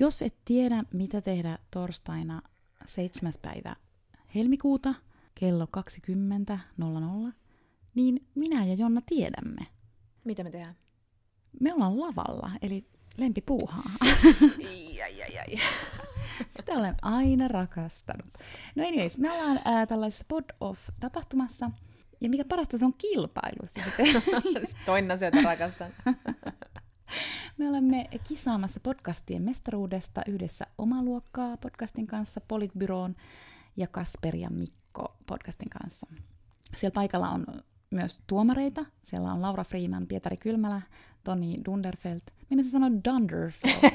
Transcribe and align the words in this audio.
Jos 0.00 0.22
et 0.22 0.34
tiedä, 0.44 0.80
mitä 0.92 1.20
tehdä 1.20 1.58
torstaina 1.70 2.42
7. 2.84 3.32
päivä 3.42 3.76
helmikuuta 4.34 4.94
kello 5.34 5.68
20.00, 7.28 7.32
niin 7.94 8.26
minä 8.34 8.64
ja 8.64 8.74
Jonna 8.74 9.00
tiedämme. 9.06 9.66
Mitä 10.24 10.44
me 10.44 10.50
tehdään? 10.50 10.76
Me 11.60 11.74
ollaan 11.74 12.00
lavalla, 12.00 12.50
eli 12.62 12.84
lempipuuhaa. 13.16 13.82
Ai, 14.00 15.02
ai, 15.02 15.22
ai, 15.22 15.38
ai. 15.38 15.56
Sitä 16.56 16.72
olen 16.72 16.94
aina 17.02 17.48
rakastanut. 17.48 18.28
No 18.76 18.86
anyways, 18.86 19.18
me 19.18 19.32
ollaan 19.32 19.60
ää, 19.64 19.86
tällaisessa 19.86 20.24
pod-off-tapahtumassa, 20.28 21.70
ja 22.20 22.28
mikä 22.28 22.44
parasta, 22.44 22.78
se 22.78 22.84
on 22.84 22.94
kilpailussa. 22.98 23.80
Toinen 24.86 25.10
asia, 25.10 25.28
jota 25.28 25.48
rakastan. 25.48 25.90
Me 27.58 27.68
olemme 27.68 28.08
kisaamassa 28.28 28.80
podcastien 28.80 29.42
mestaruudesta 29.42 30.22
yhdessä 30.26 30.66
omaluokkaa 30.78 31.56
podcastin 31.56 32.06
kanssa, 32.06 32.40
Politbyroon 32.48 33.16
ja 33.76 33.86
Kasper 33.86 34.36
ja 34.36 34.50
Mikko 34.50 35.16
podcastin 35.26 35.70
kanssa. 35.70 36.06
Siellä 36.76 36.94
paikalla 36.94 37.30
on 37.30 37.46
myös 37.90 38.20
tuomareita. 38.26 38.84
Siellä 39.02 39.32
on 39.32 39.42
Laura 39.42 39.64
Freeman, 39.64 40.06
Pietari 40.06 40.36
Kylmälä, 40.36 40.82
Toni 41.24 41.60
Dunderfeld. 41.64 42.20
Minä 42.50 42.62
se 42.62 42.70
sanoo 42.70 42.90
Dunderfeld. 43.04 43.90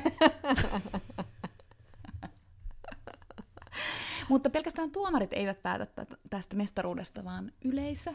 Mutta 4.30 4.50
pelkästään 4.50 4.92
tuomarit 4.92 5.34
eivät 5.34 5.64
päätä 5.64 6.06
tästä 6.30 6.56
mestaruudesta, 6.56 7.24
vaan 7.24 7.52
yleisö 7.66 8.14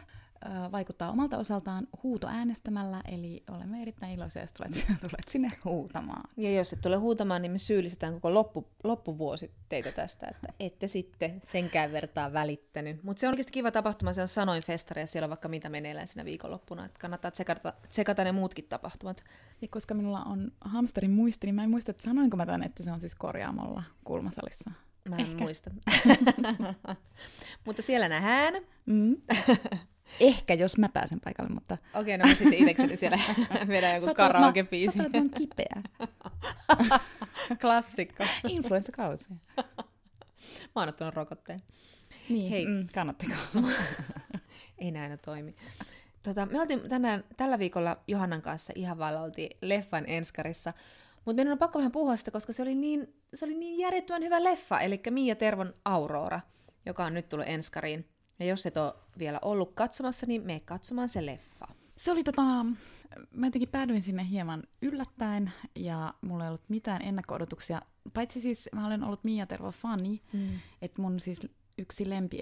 vaikuttaa 0.73 1.10
omalta 1.10 1.38
osaltaan 1.38 1.87
huuto 2.02 2.27
äänestämällä, 2.27 3.02
eli 3.09 3.42
olemme 3.51 3.83
erittäin 3.83 4.12
iloisia, 4.12 4.42
jos 4.42 4.52
tulet, 4.52 4.73
tulet 5.01 5.29
sinne 5.29 5.48
huutamaan. 5.65 6.30
Ja 6.37 6.52
jos 6.52 6.73
et 6.73 6.80
tule 6.80 6.96
huutamaan, 6.96 7.42
niin 7.42 7.52
me 7.52 7.59
syyllistetään 7.59 8.15
koko 8.15 8.34
loppu, 8.34 8.69
loppuvuosi 8.84 9.51
teitä 9.69 9.93
tästä, 9.93 10.27
että 10.30 10.48
ette 10.60 10.88
sitten 10.88 11.43
senkään 11.45 11.93
vertaa 11.93 12.32
välittänyt. 12.32 13.02
Mutta 13.04 13.21
se 13.21 13.26
on 13.26 13.32
oikeasti 13.32 13.52
kiva 13.52 13.71
tapahtuma, 13.71 14.13
se 14.13 14.23
on 14.23 14.29
sanoin 14.29 14.63
festari 14.63 15.01
ja 15.01 15.07
siellä 15.07 15.24
on 15.24 15.30
vaikka 15.30 15.48
mitä 15.48 15.68
meneillään 15.68 16.07
siinä 16.07 16.24
viikonloppuna, 16.24 16.85
että 16.85 16.98
kannattaa 16.98 17.30
tsekata, 17.30 17.73
tsekata 17.88 18.24
ne 18.24 18.32
muutkin 18.32 18.65
tapahtumat. 18.68 19.24
Ja 19.63 19.68
koska 19.70 19.95
minulla 19.95 20.23
on 20.23 20.52
hamsterin 20.60 21.10
muisti, 21.10 21.46
niin 21.46 21.54
mä 21.54 21.65
en 21.65 21.70
muista, 21.70 21.91
että 21.91 22.02
sanoinko 22.02 22.37
mä 22.37 22.46
tämän, 22.46 22.63
että 22.63 22.82
se 22.82 22.93
on 22.93 23.01
siis 23.01 23.15
korjaamolla 23.15 23.82
kulmasalissa. 24.04 24.70
Mä 25.09 25.16
en 25.16 25.26
Ehkä. 25.26 25.45
muista. 25.45 25.70
Mutta 27.66 27.82
siellä 27.82 28.09
nähdään. 28.09 28.54
Mm. 28.87 29.16
Ehkä, 30.20 30.54
jos 30.54 30.78
mä 30.78 30.88
pääsen 30.88 31.20
paikalle, 31.20 31.51
mutta... 31.51 31.78
Okei, 31.95 32.14
okay, 32.14 32.28
no 32.28 32.34
sitten 32.34 32.54
itsekseni 32.54 32.96
siellä 32.96 33.18
vedän 33.68 33.95
joku 33.95 34.14
karaoke-biisi. 34.14 34.96
Sä 34.96 35.02
olet 35.02 35.34
kipeä. 35.38 35.82
Klassikko. 37.60 38.24
Influenssakausi. 38.48 39.24
mä 40.74 40.80
oon 40.80 40.88
ottanut 40.88 41.14
rokotteen. 41.14 41.62
Niin, 42.29 42.51
Hei. 42.51 42.66
Mm, 42.66 42.86
kannattiko? 42.95 43.32
Ei 44.79 44.90
näin 44.90 45.18
toimi. 45.24 45.54
Tota, 46.23 46.46
me 46.46 46.60
oltiin 46.60 46.88
tänään, 46.88 47.24
tällä 47.36 47.59
viikolla 47.59 47.96
Johannan 48.06 48.42
kanssa 48.42 48.73
ihan 48.76 48.98
vaan 48.98 49.20
oltiin 49.20 49.56
leffan 49.62 50.04
enskarissa, 50.06 50.73
mutta 51.24 51.36
meidän 51.36 51.52
on 51.52 51.59
pakko 51.59 51.79
vähän 51.79 51.92
puhua 51.92 52.16
sitä, 52.16 52.30
koska 52.30 52.52
se 52.52 52.62
oli 52.62 52.74
niin, 52.74 53.14
se 53.34 53.45
oli 53.45 53.54
niin 53.54 53.79
järjettömän 53.79 54.23
hyvä 54.23 54.45
leffa, 54.45 54.80
eli 54.80 55.01
Mia 55.10 55.36
Tervon 55.36 55.74
Aurora, 55.84 56.40
joka 56.86 57.04
on 57.04 57.14
nyt 57.14 57.29
tullut 57.29 57.48
enskariin. 57.48 58.09
Ja 58.39 58.47
jos 58.47 58.67
et 58.67 58.77
ole 58.77 58.95
vielä 59.19 59.39
ollut 59.43 59.73
katsomassa, 59.75 60.27
niin 60.27 60.43
mene 60.47 60.61
katsomaan 60.61 61.09
se 61.09 61.27
leffa. 61.27 61.69
Se 61.97 62.11
oli 62.13 62.25
tota, 62.25 62.43
mä 63.31 63.47
jotenkin 63.47 63.69
päädyin 63.69 64.03
sinne 64.03 64.28
hieman 64.28 64.62
yllättäen 64.83 65.53
ja 65.77 66.15
mulla 66.21 66.44
ei 66.44 66.49
ollut 66.49 66.69
mitään 66.69 67.03
ennakko-odotuksia. 67.03 67.83
Paitsi 68.15 68.41
siis 68.41 68.69
mä 68.75 68.87
olen 68.87 69.05
ollut 69.05 69.25
Mia 69.25 69.47
Tervo 69.47 69.71
fani, 69.71 70.22
mm. 70.33 70.61
että 70.83 71.03
mun 71.03 71.21
siis 71.21 71.41
yksi 71.78 72.11
lempi 72.11 72.39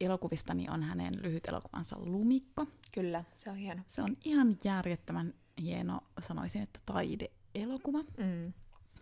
elokuvistani 0.00 0.68
on 0.70 0.82
hänen 0.82 1.14
lyhyt 1.22 1.48
elokuvansa 1.48 1.96
Lumikko. 1.98 2.66
Kyllä, 2.92 3.24
se 3.36 3.50
on 3.50 3.56
hieno. 3.56 3.82
Se 3.88 4.02
on 4.02 4.16
ihan 4.24 4.58
järjettömän 4.64 5.34
hieno, 5.60 6.00
sanoisin, 6.20 6.62
että 6.62 6.80
taide-elokuva. 6.86 7.98
Mm. 8.18 8.52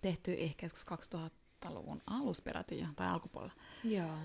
Tehty 0.02 0.34
ehkä 0.38 0.66
joskus 0.66 0.86
2000-luvun 1.14 2.02
alusperäti 2.06 2.86
tai 2.96 3.08
alkupuolella. 3.08 3.54
Joo. 3.84 4.18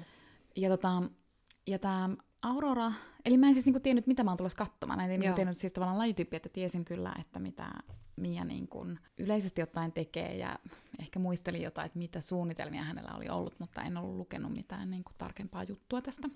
Ja 0.56 0.70
tota, 0.70 1.04
ja 1.68 1.80
tämä 1.80 2.10
Aurora, 2.42 2.92
eli 3.26 3.38
mä 3.38 3.48
en 3.48 3.54
siis 3.54 3.66
niinku 3.66 3.80
tiennyt, 3.80 4.08
mitä 4.08 4.24
mä 4.24 4.32
oon 4.32 4.38
tulossa 4.38 4.58
katsomaan. 4.58 5.00
Mä 5.00 5.06
en 5.06 5.20
niinku 5.20 5.36
tiennyt 5.36 5.58
siis 5.58 5.74
tavallaan 5.74 5.98
lajityyppiä, 5.98 6.38
että 6.38 6.50
tiesin 6.50 6.86
kyllä, 6.86 7.16
että 7.20 7.40
mitä 7.40 7.70
Mia 8.16 8.46
niinku 8.46 8.86
yleisesti 9.18 9.62
ottaen 9.62 9.92
tekee 9.92 10.38
ja 10.38 10.60
ehkä 11.00 11.20
muistelin 11.20 11.62
jotain, 11.62 11.86
että 11.86 12.00
mitä 12.00 12.22
suunnitelmia 12.22 12.84
hänellä 12.84 13.12
oli 13.16 13.30
ollut, 13.30 13.60
mutta 13.60 13.82
en 13.82 13.98
ollut 13.98 14.16
lukenut 14.16 14.54
mitään 14.54 14.90
niinku 14.90 15.12
tarkempaa 15.18 15.64
juttua 15.64 16.02
tästä. 16.02 16.30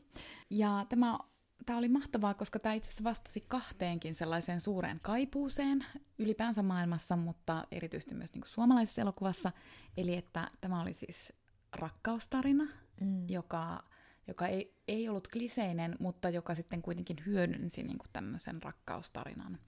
Ja 0.50 0.86
tämä 0.90 1.18
Tämä 1.66 1.80
oli 1.80 1.88
mahtavaa, 1.88 2.34
koska 2.34 2.60
tämä 2.60 2.76
itse 2.76 2.88
asiassa 2.88 3.04
vastasi 3.04 3.42
kahteenkin 3.48 4.16
sellaiseen 4.16 4.62
suureen 4.62 5.00
kaipuuseen 5.02 5.86
ylipäänsä 6.20 6.64
maailmassa, 6.64 7.16
mutta 7.16 7.68
erityisesti 7.72 8.16
myös 8.16 8.34
niin 8.34 8.44
suomalaisessa 8.46 9.02
elokuvassa. 9.02 9.52
Eli 9.98 10.16
että 10.16 10.52
tämä 10.62 10.82
oli 10.82 10.94
siis 10.94 11.34
rakkaustarina, 11.76 12.64
mm. 13.02 13.30
joka 13.30 13.84
joka 14.28 14.48
ei, 14.48 14.76
ei 14.88 15.10
ollut 15.10 15.28
kliseinen, 15.28 15.96
mutta 16.00 16.30
joka 16.30 16.56
sitten 16.56 16.82
kuitenkin 16.82 17.18
hyödynsi 17.26 17.84
niin 17.84 17.98
kuin 17.98 18.10
tämmöisen 18.14 18.64
rakkaustarinan 18.64 19.60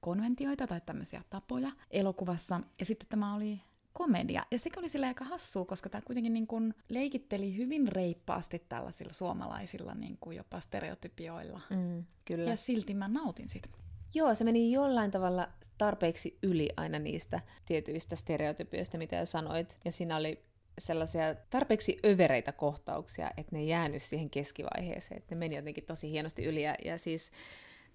konventioita 0.00 0.66
tai 0.66 0.80
tämmöisiä 0.86 1.22
tapoja 1.30 1.72
elokuvassa. 1.90 2.60
Ja 2.78 2.84
sitten 2.84 3.08
tämä 3.08 3.34
oli 3.34 3.60
komedia. 3.92 4.46
Ja 4.50 4.58
sekin 4.58 4.78
oli 4.78 4.88
sillä 4.88 5.06
aika 5.06 5.24
hassua, 5.24 5.64
koska 5.64 5.88
tämä 5.88 6.02
kuitenkin 6.02 6.32
niin 6.32 6.46
kuin 6.46 6.74
leikitteli 6.88 7.56
hyvin 7.56 7.88
reippaasti 7.88 8.64
tällaisilla 8.68 9.12
suomalaisilla 9.12 9.94
niin 9.94 10.18
kuin 10.20 10.36
jopa 10.36 10.60
stereotypioilla. 10.60 11.60
Mm, 11.70 12.04
kyllä. 12.24 12.50
Ja 12.50 12.56
silti 12.56 12.94
mä 12.94 13.08
nautin 13.08 13.48
siitä. 13.48 13.68
Joo, 14.14 14.34
se 14.34 14.44
meni 14.44 14.72
jollain 14.72 15.10
tavalla 15.10 15.48
tarpeeksi 15.78 16.38
yli 16.42 16.68
aina 16.76 16.98
niistä 16.98 17.40
tietyistä 17.66 18.16
stereotypioista, 18.16 18.98
mitä 18.98 19.24
sanoit. 19.24 19.76
Ja 19.84 19.92
siinä 19.92 20.16
oli 20.16 20.44
sellaisia 20.78 21.34
tarpeeksi 21.50 21.98
övereitä 22.06 22.52
kohtauksia, 22.52 23.30
että 23.36 23.56
ne 23.56 23.64
jäänyt 23.64 24.02
siihen 24.02 24.30
keskivaiheeseen, 24.30 25.18
että 25.18 25.34
ne 25.34 25.38
meni 25.38 25.56
jotenkin 25.56 25.84
tosi 25.84 26.10
hienosti 26.10 26.44
yli. 26.44 26.62
Ja, 26.62 26.74
ja 26.84 26.98
siis 26.98 27.30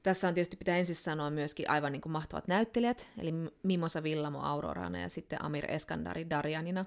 tässä 0.04 0.28
on 0.28 0.34
tietysti 0.34 0.58
pitää 0.58 0.78
ensin 0.78 0.96
sanoa 0.96 1.30
myöskin 1.30 1.70
aivan 1.70 1.92
niin 1.92 2.02
kuin 2.02 2.14
mahtavat 2.14 2.48
näyttelijät, 2.48 3.08
eli 3.18 3.34
Mimosa 3.64 4.04
Villamo 4.04 4.40
Aurorana 4.42 5.00
ja 5.00 5.10
sitten 5.10 5.42
Amir 5.42 5.72
Eskandari 5.72 6.30
Darjanina. 6.30 6.86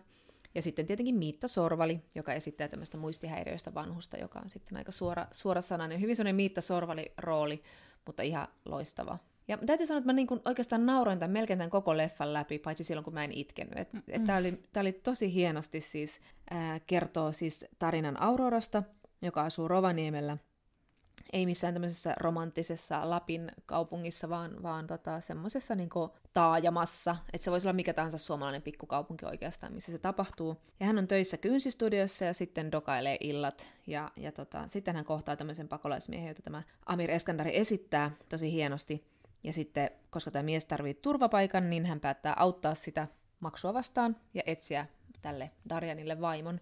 Ja 0.54 0.62
sitten 0.62 0.86
tietenkin 0.86 1.14
Miitta 1.14 1.48
Sorvali, 1.48 2.00
joka 2.14 2.32
esittää 2.32 2.68
tämmöistä 2.68 2.96
muistihäiriöistä 2.96 3.74
vanhusta, 3.74 4.16
joka 4.16 4.38
on 4.38 4.50
sitten 4.50 4.78
aika 4.78 4.92
suora, 4.92 5.26
suorasanainen, 5.32 6.00
hyvin 6.00 6.16
sellainen 6.16 6.36
Miitta 6.36 6.60
Sorvali-rooli, 6.60 7.62
mutta 8.06 8.22
ihan 8.22 8.48
loistava. 8.64 9.18
Ja 9.50 9.58
täytyy 9.66 9.86
sanoa, 9.86 9.98
että 9.98 10.08
mä 10.08 10.12
niin 10.12 10.26
kuin 10.26 10.40
oikeastaan 10.44 10.86
nauroin 10.86 11.18
tämän 11.18 11.30
melkein 11.30 11.58
tämän 11.58 11.70
koko 11.70 11.96
leffan 11.96 12.32
läpi, 12.32 12.58
paitsi 12.58 12.84
silloin, 12.84 13.04
kun 13.04 13.14
mä 13.14 13.24
en 13.24 13.32
itkenyt. 13.32 13.78
Et, 13.78 13.88
et 14.08 14.24
tämä, 14.24 14.38
oli, 14.38 14.62
oli 14.76 14.92
tosi 14.92 15.34
hienosti 15.34 15.80
siis, 15.80 16.20
ää, 16.50 16.80
kertoo 16.86 17.32
siis 17.32 17.66
tarinan 17.78 18.22
Aurorasta, 18.22 18.82
joka 19.22 19.42
asuu 19.42 19.68
Rovaniemellä. 19.68 20.36
Ei 21.32 21.46
missään 21.46 21.74
tämmöisessä 21.74 22.14
romanttisessa 22.20 23.10
Lapin 23.10 23.52
kaupungissa, 23.66 24.28
vaan, 24.28 24.62
vaan 24.62 24.86
tota, 24.86 25.20
semmoisessa 25.20 25.74
niin 25.74 25.88
taajamassa. 26.32 27.16
Että 27.32 27.44
se 27.44 27.50
voisi 27.50 27.68
olla 27.68 27.72
mikä 27.72 27.92
tahansa 27.94 28.18
suomalainen 28.18 28.62
pikkukaupunki 28.62 29.26
oikeastaan, 29.26 29.72
missä 29.72 29.92
se 29.92 29.98
tapahtuu. 29.98 30.56
Ja 30.80 30.86
hän 30.86 30.98
on 30.98 31.06
töissä 31.06 31.36
kynsistudiossa 31.36 32.24
ja 32.24 32.34
sitten 32.34 32.72
dokailee 32.72 33.16
illat. 33.20 33.66
Ja, 33.86 34.10
ja 34.16 34.32
tota, 34.32 34.68
sitten 34.68 34.96
hän 34.96 35.04
kohtaa 35.04 35.36
tämmöisen 35.36 35.68
pakolaismiehen, 35.68 36.28
jota 36.28 36.42
tämä 36.42 36.62
Amir 36.86 37.10
Eskandari 37.10 37.56
esittää 37.56 38.10
tosi 38.28 38.52
hienosti. 38.52 39.10
Ja 39.44 39.52
sitten, 39.52 39.90
koska 40.10 40.30
tämä 40.30 40.42
mies 40.42 40.64
tarvitsee 40.64 41.02
turvapaikan, 41.02 41.70
niin 41.70 41.86
hän 41.86 42.00
päättää 42.00 42.34
auttaa 42.36 42.74
sitä 42.74 43.08
maksua 43.40 43.74
vastaan 43.74 44.16
ja 44.34 44.42
etsiä 44.46 44.86
tälle 45.22 45.50
Darjanille 45.68 46.20
vaimon. 46.20 46.60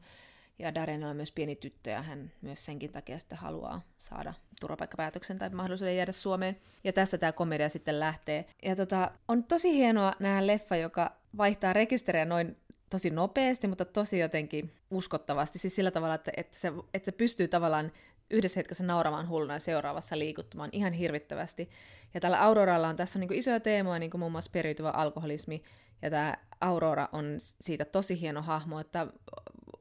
Ja 0.58 0.74
Darjanilla 0.74 1.10
on 1.10 1.16
myös 1.16 1.32
pieni 1.32 1.56
tyttö 1.56 1.90
ja 1.90 2.02
hän 2.02 2.32
myös 2.40 2.64
senkin 2.64 2.92
takia 2.92 3.18
sitten 3.18 3.38
haluaa 3.38 3.80
saada 3.98 4.34
turvapaikkapäätöksen 4.60 5.38
tai 5.38 5.50
mahdollisuuden 5.50 5.96
jäädä 5.96 6.12
Suomeen. 6.12 6.56
Ja 6.84 6.92
tästä 6.92 7.18
tämä 7.18 7.32
komedia 7.32 7.68
sitten 7.68 8.00
lähtee. 8.00 8.46
Ja 8.62 8.76
tota, 8.76 9.10
on 9.28 9.44
tosi 9.44 9.74
hienoa 9.74 10.12
nähdä 10.18 10.46
leffa, 10.46 10.76
joka 10.76 11.12
vaihtaa 11.36 11.72
rekisteriä 11.72 12.24
noin 12.24 12.56
tosi 12.90 13.10
nopeasti, 13.10 13.68
mutta 13.68 13.84
tosi 13.84 14.18
jotenkin 14.18 14.72
uskottavasti. 14.90 15.58
Siis 15.58 15.76
sillä 15.76 15.90
tavalla, 15.90 16.14
että, 16.14 16.32
että, 16.36 16.58
se, 16.58 16.72
että 16.94 17.04
se 17.04 17.12
pystyy 17.12 17.48
tavallaan 17.48 17.92
yhdessä 18.30 18.58
hetkessä 18.58 18.84
nauramaan 18.84 19.28
hulluna 19.28 19.54
ja 19.54 19.60
seuraavassa 19.60 20.18
liikuttumaan 20.18 20.70
ihan 20.72 20.92
hirvittävästi. 20.92 21.70
Ja 22.14 22.20
tällä 22.20 22.42
Auroralla 22.42 22.88
on 22.88 22.96
tässä 22.96 23.18
on 23.18 23.20
niin 23.20 23.38
isoja 23.38 23.60
teemoja, 23.60 23.98
niin 23.98 24.10
kuin 24.10 24.18
muun 24.18 24.32
muassa 24.32 24.50
periytyvä 24.50 24.90
alkoholismi, 24.90 25.62
ja 26.02 26.10
tämä 26.10 26.34
Aurora 26.60 27.08
on 27.12 27.36
siitä 27.38 27.84
tosi 27.84 28.20
hieno 28.20 28.42
hahmo, 28.42 28.80
että 28.80 29.06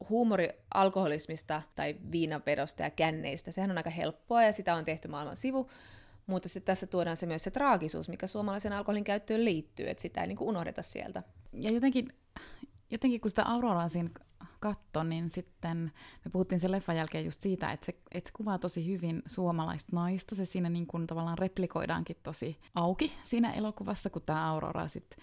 huumori 0.10 0.50
alkoholismista 0.74 1.62
tai 1.76 1.96
viinapedosta 2.12 2.84
ja 2.84 2.90
känneistä, 2.90 3.52
sehän 3.52 3.72
on 3.72 3.78
aika 3.78 3.90
helppoa 3.90 4.44
ja 4.44 4.54
sitä 4.54 4.76
on 4.76 4.86
tehty 4.86 5.08
maailman 5.08 5.38
sivu, 5.38 5.70
mutta 6.28 6.50
sitten 6.50 6.66
tässä 6.66 6.88
tuodaan 6.88 7.18
se 7.18 7.26
myös 7.26 7.44
se 7.44 7.52
traagisuus, 7.52 8.10
mikä 8.10 8.28
suomalaisen 8.28 8.74
alkoholin 8.74 9.04
käyttöön 9.04 9.46
liittyy, 9.46 9.90
että 9.90 10.02
sitä 10.02 10.22
ei 10.22 10.28
niin 10.28 10.38
kuin 10.38 10.50
unohdeta 10.50 10.82
sieltä. 10.82 11.24
Ja 11.54 11.72
jotenkin 11.72 12.14
jotenkin 12.92 13.22
kun 13.22 13.32
sitä 13.32 13.44
Auroraa 13.46 13.88
siinä 13.88 14.10
katto, 14.60 15.04
niin 15.04 15.30
sitten 15.30 15.92
me 16.26 16.32
puhuttiin 16.32 16.60
sen 16.60 16.72
leffan 16.72 16.96
jälkeen 16.98 17.26
just 17.26 17.42
siitä, 17.42 17.72
että 17.72 17.86
se, 17.86 17.96
että 18.12 18.28
se 18.28 18.34
kuvaa 18.34 18.60
tosi 18.60 18.88
hyvin 18.88 19.22
suomalaista 19.26 19.96
naista. 19.96 20.36
Se 20.36 20.46
siinä 20.46 20.70
niin 20.70 20.88
kuin 20.88 21.08
tavallaan 21.08 21.38
replikoidaankin 21.38 22.18
tosi 22.24 22.58
auki 22.76 23.12
siinä 23.24 23.54
elokuvassa, 23.54 24.10
kun 24.10 24.22
tämä 24.22 24.52
Aurora 24.52 24.88
sitten 24.88 25.20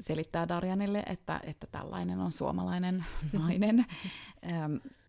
selittää 0.00 0.48
Darjanille, 0.48 1.02
että, 1.06 1.40
että 1.44 1.66
tällainen 1.66 2.20
on 2.20 2.32
suomalainen 2.32 3.04
nainen. 3.38 3.86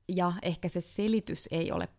ja 0.07 0.33
ehkä 0.41 0.69
se 0.69 0.81
selitys 0.81 1.47
ei 1.51 1.71
ole, 1.71 1.89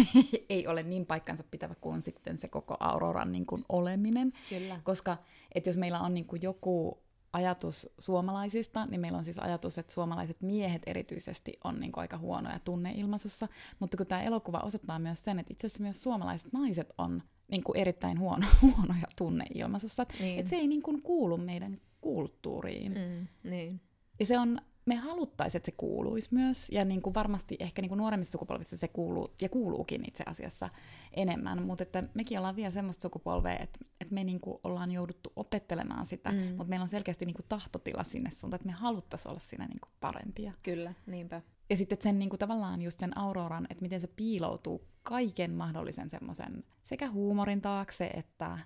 ei 0.48 0.66
ole 0.66 0.82
niin 0.82 1.06
paikkansa 1.06 1.44
pitävä 1.50 1.74
kuin 1.74 2.02
sitten 2.02 2.38
se 2.38 2.48
koko 2.48 2.76
Auroran 2.80 3.32
niin 3.32 3.46
kuin 3.46 3.64
oleminen. 3.68 4.32
Kyllä. 4.48 4.80
Koska 4.84 5.16
että 5.54 5.70
jos 5.70 5.76
meillä 5.76 6.00
on 6.00 6.14
niin 6.14 6.26
kuin 6.26 6.42
joku 6.42 7.02
ajatus 7.32 7.88
suomalaisista, 7.98 8.86
niin 8.86 9.00
meillä 9.00 9.18
on 9.18 9.24
siis 9.24 9.38
ajatus, 9.38 9.78
että 9.78 9.92
suomalaiset 9.92 10.40
miehet 10.40 10.82
erityisesti 10.86 11.52
on 11.64 11.80
niin 11.80 11.92
kuin 11.92 12.02
aika 12.02 12.18
huonoja 12.18 12.58
tunneilmaisussa, 12.58 13.48
mutta 13.78 13.96
kun 13.96 14.06
tämä 14.06 14.22
elokuva 14.22 14.58
osoittaa 14.58 14.98
myös 14.98 15.24
sen, 15.24 15.38
että 15.38 15.52
itse 15.52 15.66
asiassa 15.66 15.82
myös 15.82 16.02
suomalaiset 16.02 16.52
naiset 16.52 16.92
on 16.98 17.22
niin 17.50 17.64
kuin 17.64 17.76
erittäin 17.76 18.18
huono, 18.18 18.46
huonoja 18.62 19.06
tunneilmaisussa, 19.16 20.06
niin. 20.20 20.38
että 20.38 20.50
se 20.50 20.56
ei 20.56 20.68
niin 20.68 20.82
kuin 20.82 21.02
kuulu 21.02 21.36
meidän 21.36 21.80
kulttuuriin. 22.00 22.92
Mm, 22.92 23.50
niin. 23.50 23.80
Ja 24.18 24.26
se 24.26 24.38
on 24.38 24.60
me 24.88 24.96
haluttaisiin, 24.96 25.58
että 25.60 25.70
se 25.70 25.74
kuuluisi 25.76 26.28
myös, 26.30 26.68
ja 26.70 26.84
niin 26.84 27.02
kuin 27.02 27.14
varmasti 27.14 27.56
ehkä 27.60 27.82
niin 27.82 27.88
kuin 27.88 27.98
nuoremmissa 27.98 28.32
sukupolvissa 28.32 28.76
se 28.76 28.88
kuuluu, 28.88 29.34
ja 29.40 29.48
kuuluukin 29.48 30.08
itse 30.08 30.24
asiassa 30.26 30.68
enemmän, 31.16 31.62
mutta 31.62 31.82
että 31.82 32.04
mekin 32.14 32.38
ollaan 32.38 32.56
vielä 32.56 32.70
semmoista 32.70 33.02
sukupolvea, 33.02 33.58
että, 33.58 33.78
että 34.00 34.14
me 34.14 34.24
niin 34.24 34.40
kuin 34.40 34.58
ollaan 34.64 34.90
jouduttu 34.90 35.32
opettelemaan 35.36 36.06
sitä, 36.06 36.32
mm. 36.32 36.38
mutta 36.38 36.64
meillä 36.64 36.82
on 36.82 36.88
selkeästi 36.88 37.26
niin 37.26 37.36
kuin 37.36 37.46
tahtotila 37.48 38.04
sinne 38.04 38.30
suuntaan, 38.30 38.58
että 38.58 38.66
me 38.66 38.72
haluttaisiin 38.72 39.30
olla 39.30 39.40
siinä 39.40 39.66
niin 39.66 39.80
kuin 39.80 39.92
parempia. 40.00 40.52
Kyllä, 40.62 40.94
niinpä. 41.06 41.42
Ja 41.70 41.76
sitten 41.76 41.98
sen 42.00 42.18
niin 42.18 42.28
kuin 42.28 42.38
tavallaan 42.38 42.82
just 42.82 43.00
sen 43.00 43.18
auroran, 43.18 43.66
että 43.70 43.82
miten 43.82 44.00
se 44.00 44.06
piiloutuu 44.06 44.88
kaiken 45.02 45.54
mahdollisen 45.54 46.10
semmoisen 46.10 46.64
sekä 46.84 47.10
huumorin 47.10 47.60
taakse, 47.60 48.06
että, 48.06 48.58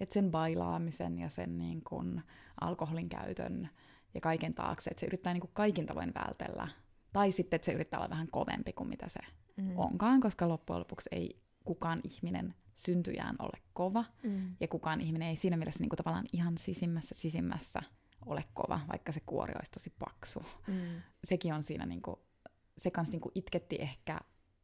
että 0.00 0.14
sen 0.14 0.30
bailaamisen 0.30 1.18
ja 1.18 1.28
sen 1.28 1.58
niin 1.58 1.82
kuin 1.84 2.22
alkoholin 2.60 3.08
käytön 3.08 3.68
ja 4.14 4.20
kaiken 4.20 4.54
taakse, 4.54 4.90
että 4.90 5.00
se 5.00 5.06
yrittää 5.06 5.32
niin 5.32 5.40
kuin 5.40 5.50
kaikin 5.54 5.86
tavoin 5.86 6.12
vältellä. 6.14 6.68
Tai 7.12 7.30
sitten, 7.30 7.56
että 7.56 7.66
se 7.66 7.72
yrittää 7.72 8.00
olla 8.00 8.10
vähän 8.10 8.28
kovempi 8.30 8.72
kuin 8.72 8.88
mitä 8.88 9.08
se 9.08 9.20
mm. 9.56 9.78
onkaan, 9.78 10.20
koska 10.20 10.48
loppujen 10.48 10.80
lopuksi 10.80 11.08
ei 11.12 11.42
kukaan 11.64 12.00
ihminen 12.04 12.54
syntyjään 12.76 13.36
ole 13.38 13.62
kova, 13.72 14.04
mm. 14.22 14.56
ja 14.60 14.68
kukaan 14.68 15.00
ihminen 15.00 15.28
ei 15.28 15.36
siinä 15.36 15.56
mielessä 15.56 15.80
niin 15.80 15.88
kuin 15.88 15.96
tavallaan 15.96 16.26
ihan 16.32 16.58
sisimmässä 16.58 17.14
sisimmässä 17.14 17.82
ole 18.26 18.44
kova, 18.54 18.80
vaikka 18.88 19.12
se 19.12 19.20
kuori 19.26 19.54
olisi 19.56 19.72
tosi 19.72 19.92
paksu. 19.98 20.42
Mm. 20.66 21.02
Sekin 21.24 21.54
on 21.54 21.62
siinä, 21.62 21.86
niin 21.86 22.02
kuin, 22.02 22.16
se 22.78 22.90
kanssa 22.90 23.12
niin 23.12 23.20
kuin 23.20 23.32
itketti 23.34 23.76
ehkä, 23.80 24.20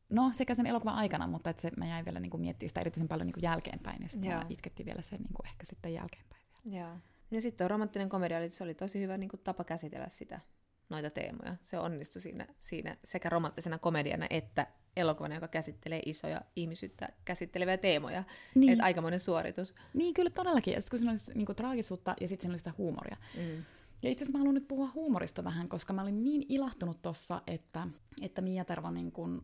no 0.08 0.30
sekä 0.32 0.54
sen 0.54 0.66
elokuvan 0.66 0.94
aikana, 0.94 1.26
mutta 1.26 1.50
että 1.50 1.62
se, 1.62 1.70
mä 1.76 1.86
jäin 1.86 2.04
vielä 2.04 2.20
niin 2.20 2.30
kuin 2.30 2.40
miettimään 2.40 2.68
sitä 2.68 2.80
erityisen 2.80 3.08
paljon 3.08 3.26
niin 3.26 3.34
kuin 3.34 3.42
jälkeenpäin, 3.42 4.02
ja 4.02 4.08
sitten 4.08 4.46
itketti 4.48 4.84
vielä 4.84 5.02
sen 5.02 5.20
niin 5.20 5.34
kuin 5.34 5.46
ehkä 5.46 5.66
sitten 5.66 5.94
jälkeenpäin 5.94 6.42
vielä. 6.64 6.78
Joo. 6.78 6.96
Ja 7.30 7.40
sitten 7.40 7.70
romanttinen 7.70 8.08
komedia 8.08 8.38
oli, 8.38 8.50
se 8.50 8.64
oli 8.64 8.74
tosi 8.74 9.00
hyvä 9.00 9.18
niin 9.18 9.28
kuin, 9.28 9.40
tapa 9.44 9.64
käsitellä 9.64 10.08
sitä, 10.08 10.40
noita 10.88 11.10
teemoja. 11.10 11.56
Se 11.62 11.78
onnistui 11.78 12.22
siinä, 12.22 12.46
siinä 12.60 12.96
sekä 13.04 13.28
romanttisena 13.28 13.78
komediana 13.78 14.26
että 14.30 14.66
elokuvana, 14.96 15.34
joka 15.34 15.48
käsittelee 15.48 16.02
isoja 16.06 16.40
ihmisyyttä 16.56 17.08
käsitteleviä 17.24 17.76
teemoja. 17.76 18.24
Niin. 18.54 18.72
Että 18.72 18.84
aikamoinen 18.84 19.20
suoritus. 19.20 19.74
Niin, 19.94 20.14
kyllä 20.14 20.30
todellakin. 20.30 20.74
Ja 20.74 20.80
sitten 20.80 20.90
kun 20.90 20.98
siinä 20.98 21.12
oli 21.12 21.34
niin 21.34 21.46
kuin, 21.46 21.56
traagisuutta 21.56 22.14
ja 22.20 22.28
sitten 22.28 22.42
siinä 22.42 22.52
oli 22.52 22.58
sitä 22.58 22.72
huumoria. 22.78 23.16
Mm. 23.36 23.64
Ja 24.02 24.10
itse 24.10 24.24
asiassa 24.24 24.32
mä 24.32 24.38
haluan 24.38 24.54
nyt 24.54 24.68
puhua 24.68 24.90
huumorista 24.94 25.44
vähän, 25.44 25.68
koska 25.68 25.92
mä 25.92 26.02
olin 26.02 26.24
niin 26.24 26.46
ilahtunut 26.48 27.02
tossa, 27.02 27.42
että, 27.46 27.88
että 28.22 28.42
Mia 28.42 28.64
Tervo 28.64 28.90
niin 28.90 29.12
kuin 29.12 29.40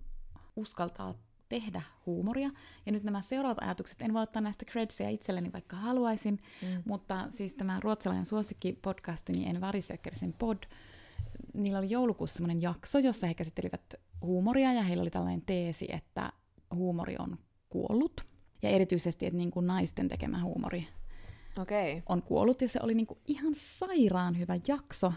uskaltaa 0.57 1.15
tehdä 1.53 1.83
huumoria. 2.07 2.51
Ja 2.87 2.93
nyt 2.93 3.05
nämä 3.05 3.21
seuraavat 3.21 3.63
ajatukset, 3.63 4.03
en 4.03 4.15
voi 4.15 4.23
ottaa 4.23 4.43
näistä 4.43 4.65
credsia 4.65 5.09
itselleni, 5.09 5.53
vaikka 5.53 5.77
haluaisin, 5.77 6.39
mm. 6.63 6.83
mutta 6.85 7.27
siis 7.31 7.55
tämä 7.55 7.81
ruotsalainen 7.81 8.27
suosikki 8.27 8.79
podcastini 8.83 9.39
niin 9.39 9.57
En 9.57 9.61
varisökkerisen 9.61 10.33
pod, 10.33 10.57
niillä 11.55 11.79
oli 11.79 11.91
joulukuussa 11.91 12.37
semmoinen 12.37 12.63
jakso, 12.63 12.99
jossa 12.99 13.27
he 13.27 13.35
käsittelivät 13.35 13.95
huumoria, 14.23 14.73
ja 14.73 14.83
heillä 14.83 15.01
oli 15.01 15.11
tällainen 15.11 15.43
teesi, 15.43 15.87
että 15.89 16.33
huumori 16.75 17.17
on 17.19 17.39
kuollut. 17.69 18.21
Ja 18.63 18.71
erityisesti, 18.71 19.27
että 19.27 19.37
niin 19.37 19.51
kuin 19.51 19.67
naisten 19.67 20.09
tekemä 20.09 20.43
huumori 20.43 20.89
okay. 21.59 22.03
on 22.07 22.23
kuollut, 22.23 22.63
ja 22.63 22.69
se 22.69 22.81
oli 22.83 22.95
niin 22.95 23.07
kuin 23.07 23.21
ihan 23.27 23.55
sairaan 23.55 24.39
hyvä 24.39 24.59
jakso 24.69 25.13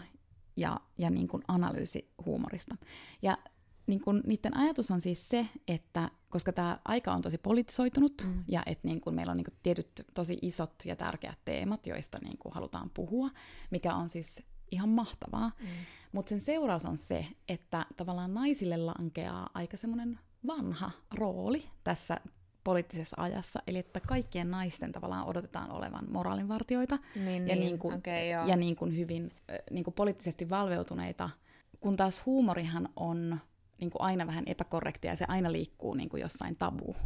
ja, 0.56 0.80
ja 0.98 1.10
niin 1.10 1.28
kuin 1.28 1.42
analyysi 1.48 2.10
huumorista. 2.26 2.76
Ja 3.22 3.38
niin 3.86 4.00
kun, 4.00 4.22
niiden 4.26 4.56
ajatus 4.56 4.90
on 4.90 5.00
siis 5.00 5.28
se, 5.28 5.46
että 5.68 6.10
koska 6.28 6.52
tämä 6.52 6.78
aika 6.84 7.12
on 7.12 7.22
tosi 7.22 7.38
politisoitunut 7.38 8.22
mm. 8.26 8.44
ja 8.48 8.62
että 8.66 8.88
niin 8.88 9.00
kun 9.00 9.14
meillä 9.14 9.30
on 9.30 9.36
niin 9.36 9.44
kun 9.44 9.58
tietyt 9.62 10.06
tosi 10.14 10.38
isot 10.42 10.74
ja 10.84 10.96
tärkeät 10.96 11.38
teemat, 11.44 11.86
joista 11.86 12.18
niin 12.22 12.38
kun 12.38 12.52
halutaan 12.54 12.90
puhua, 12.94 13.30
mikä 13.70 13.94
on 13.94 14.08
siis 14.08 14.42
ihan 14.70 14.88
mahtavaa. 14.88 15.52
Mm. 15.60 15.68
Mutta 16.12 16.30
sen 16.30 16.40
seuraus 16.40 16.84
on 16.84 16.98
se, 16.98 17.26
että 17.48 17.86
tavallaan 17.96 18.34
naisille 18.34 18.76
lankeaa 18.76 19.50
aika 19.54 19.76
semmoinen 19.76 20.18
vanha 20.46 20.90
rooli 21.14 21.64
tässä 21.84 22.20
poliittisessa 22.64 23.16
ajassa, 23.18 23.62
eli 23.66 23.78
että 23.78 24.00
kaikkien 24.00 24.50
naisten 24.50 24.92
tavallaan 24.92 25.26
odotetaan 25.26 25.70
olevan 25.70 26.10
moraalinvartioita 26.10 26.98
niin, 27.14 27.48
ja, 27.48 27.54
niin. 27.56 27.60
Niin 27.60 27.78
kuin, 27.78 27.94
okay, 27.94 28.24
ja 28.48 28.56
niin 28.56 28.76
kuin 28.76 28.96
hyvin 28.96 29.32
niin 29.70 29.84
kuin 29.84 29.94
poliittisesti 29.94 30.50
valveutuneita, 30.50 31.30
kun 31.80 31.96
taas 31.96 32.26
huumorihan 32.26 32.88
on 32.96 33.40
niin 33.80 33.90
kuin 33.90 34.02
aina 34.02 34.26
vähän 34.26 34.44
epäkorrektia 34.46 35.10
ja 35.10 35.16
se 35.16 35.24
aina 35.28 35.52
liikkuu 35.52 35.94
niin 35.94 36.08
kuin 36.08 36.20
jossain 36.20 36.56
tabu 36.56 36.96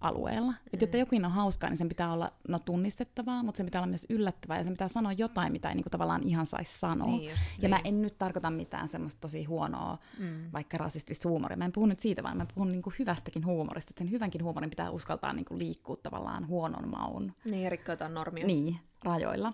alueella. 0.00 0.52
Mm. 0.52 0.58
Että 0.72 0.84
jotta 0.84 0.96
jokin 0.96 1.24
on 1.24 1.30
hauskaa, 1.30 1.70
niin 1.70 1.78
sen 1.78 1.88
pitää 1.88 2.12
olla 2.12 2.32
no, 2.48 2.58
tunnistettavaa, 2.58 3.42
mutta 3.42 3.56
sen 3.56 3.66
pitää 3.66 3.80
olla 3.80 3.88
myös 3.88 4.06
yllättävää 4.10 4.58
ja 4.58 4.64
sen 4.64 4.72
pitää 4.72 4.88
sanoa 4.88 5.12
jotain, 5.12 5.52
mitä 5.52 5.68
ei 5.68 5.74
niin 5.74 5.84
kuin, 5.84 5.90
tavallaan 5.90 6.22
ihan 6.22 6.46
saisi 6.46 6.78
sanoa. 6.78 7.06
Niin 7.06 7.30
just, 7.30 7.42
ja 7.42 7.60
niin. 7.60 7.70
mä 7.70 7.80
en 7.84 8.02
nyt 8.02 8.18
tarkoita 8.18 8.50
mitään 8.50 8.88
semmoista 8.88 9.20
tosi 9.20 9.44
huonoa, 9.44 9.98
mm. 10.18 10.52
vaikka 10.52 10.78
rasistista 10.78 11.28
huumoria. 11.28 11.56
Mä 11.56 11.64
en 11.64 11.72
puhu 11.72 11.86
nyt 11.86 12.00
siitä, 12.00 12.22
vaan 12.22 12.36
mä 12.36 12.46
puhun 12.54 12.72
niin 12.72 12.82
kuin 12.82 12.94
hyvästäkin 12.98 13.46
huumorista. 13.46 13.90
Että 13.90 14.04
sen 14.04 14.10
hyvänkin 14.10 14.44
huumorin 14.44 14.70
pitää 14.70 14.90
uskaltaa 14.90 15.32
niin 15.32 15.44
kuin, 15.44 15.58
liikkua 15.58 15.96
tavallaan 16.02 16.48
huonon 16.48 16.88
maun. 16.88 17.32
Niin, 17.50 17.62
ja 17.62 17.70
rikkoa 17.70 18.08
normia. 18.08 18.46
Niin, 18.46 18.76
rajoilla. 19.04 19.52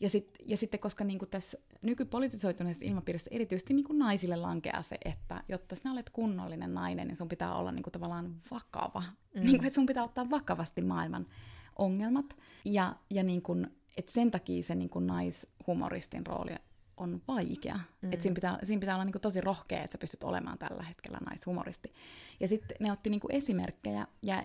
Ja, 0.00 0.08
sit, 0.08 0.30
ja 0.46 0.56
sitten, 0.56 0.80
koska 0.80 1.04
niin 1.04 1.18
kuin 1.18 1.30
tässä 1.30 1.58
nykypolitisoituneessa 1.82 2.84
ilmapiirissä 2.84 3.30
erityisesti 3.32 3.74
niin 3.74 3.84
kuin 3.84 3.98
naisille 3.98 4.36
lankeaa 4.36 4.82
se, 4.82 4.96
että 5.04 5.42
jotta 5.48 5.76
sinä 5.76 5.92
olet 5.92 6.10
kunnollinen 6.10 6.74
nainen, 6.74 7.08
niin 7.08 7.16
sun 7.16 7.28
pitää 7.28 7.54
olla 7.54 7.72
niin 7.72 7.82
kuin 7.82 7.92
tavallaan 7.92 8.36
vakava. 8.50 9.02
Mm. 9.34 9.40
Niin 9.40 9.58
kuin, 9.58 9.66
että 9.66 9.74
sun 9.74 9.86
pitää 9.86 10.04
ottaa 10.04 10.30
vakavasti 10.30 10.82
maailman 10.82 11.26
ongelmat. 11.78 12.36
Ja, 12.64 12.96
ja 13.10 13.22
niin 13.22 13.42
kuin, 13.42 13.66
että 13.96 14.12
sen 14.12 14.30
takia 14.30 14.62
se 14.62 14.74
niin 14.74 14.90
kuin 14.90 15.06
naishumoristin 15.06 16.26
rooli 16.26 16.54
on 16.96 17.22
vaikea. 17.28 17.80
Mm. 18.02 18.12
Että 18.12 18.22
siinä 18.22 18.34
pitää, 18.34 18.58
siinä 18.62 18.80
pitää 18.80 18.94
olla 18.94 19.04
niin 19.04 19.12
kuin 19.12 19.22
tosi 19.22 19.40
rohkea, 19.40 19.82
että 19.82 19.92
sä 19.92 19.98
pystyt 19.98 20.24
olemaan 20.24 20.58
tällä 20.58 20.82
hetkellä 20.82 21.18
naishumoristi. 21.26 21.92
Ja 22.40 22.48
sitten 22.48 22.76
ne 22.80 22.92
otti 22.92 23.10
niin 23.10 23.20
kuin 23.20 23.34
esimerkkejä, 23.34 24.06
ja 24.22 24.44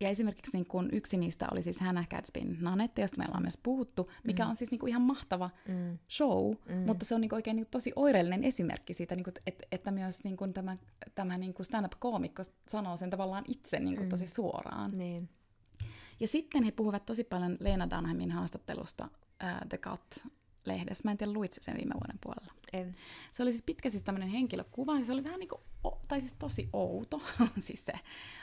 ja 0.00 0.08
esimerkiksi 0.08 0.50
niin 0.52 0.66
kun 0.66 0.88
yksi 0.92 1.16
niistä 1.16 1.46
oli 1.52 1.62
siis 1.62 1.80
Hannah 1.80 2.08
Gadsbyn 2.08 2.56
Nanette, 2.60 3.02
josta 3.02 3.18
meillä 3.18 3.36
on 3.36 3.42
myös 3.42 3.58
puhuttu, 3.62 4.10
mikä 4.24 4.44
mm. 4.44 4.50
on 4.50 4.56
siis 4.56 4.70
niin 4.70 4.78
kuin 4.78 4.90
ihan 4.90 5.02
mahtava 5.02 5.50
mm. 5.68 5.98
show, 6.10 6.54
mm. 6.68 6.76
mutta 6.76 7.04
se 7.04 7.14
on 7.14 7.20
niin 7.20 7.28
kuin 7.28 7.36
oikein 7.36 7.56
niin 7.56 7.64
kuin 7.66 7.70
tosi 7.70 7.92
oireellinen 7.96 8.44
esimerkki 8.44 8.94
siitä, 8.94 9.16
niin 9.16 9.24
kuin, 9.24 9.34
että, 9.46 9.66
että 9.72 9.90
myös 9.90 10.24
niin 10.24 10.36
kuin 10.36 10.52
tämä, 10.52 10.76
tämä 11.14 11.38
niin 11.38 11.54
kuin 11.54 11.66
stand-up-koomikko 11.66 12.42
sanoo 12.68 12.96
sen 12.96 13.10
tavallaan 13.10 13.44
itse 13.48 13.80
niin 13.80 13.96
kuin 13.96 14.06
mm. 14.06 14.10
tosi 14.10 14.26
suoraan. 14.26 14.90
Niin. 14.90 15.28
Ja 16.20 16.28
sitten 16.28 16.62
he 16.62 16.70
puhuvat 16.70 17.06
tosi 17.06 17.24
paljon 17.24 17.56
Leena 17.60 17.90
Dunhamin 17.90 18.30
haastattelusta 18.30 19.04
uh, 19.04 19.68
The 19.68 19.78
Cut 19.78 20.26
lehdessä. 20.66 21.02
Mä 21.04 21.10
en 21.10 21.18
tiedä, 21.18 21.32
luitse 21.32 21.60
sen 21.64 21.76
viime 21.76 21.94
vuoden 21.94 22.18
puolella. 22.22 22.52
En. 22.72 22.94
Se 23.32 23.42
oli 23.42 23.52
siis 23.52 23.62
pitkä 23.62 23.90
siis 23.90 24.02
tämmöinen 24.02 24.28
henkilökuva, 24.28 24.98
ja 24.98 25.04
se 25.04 25.12
oli 25.12 25.24
vähän 25.24 25.40
niin 25.40 25.48
kuin, 25.48 25.94
tai 26.08 26.20
siis 26.20 26.34
tosi 26.34 26.68
outo, 26.72 27.22
siis 27.66 27.84
se 27.84 27.92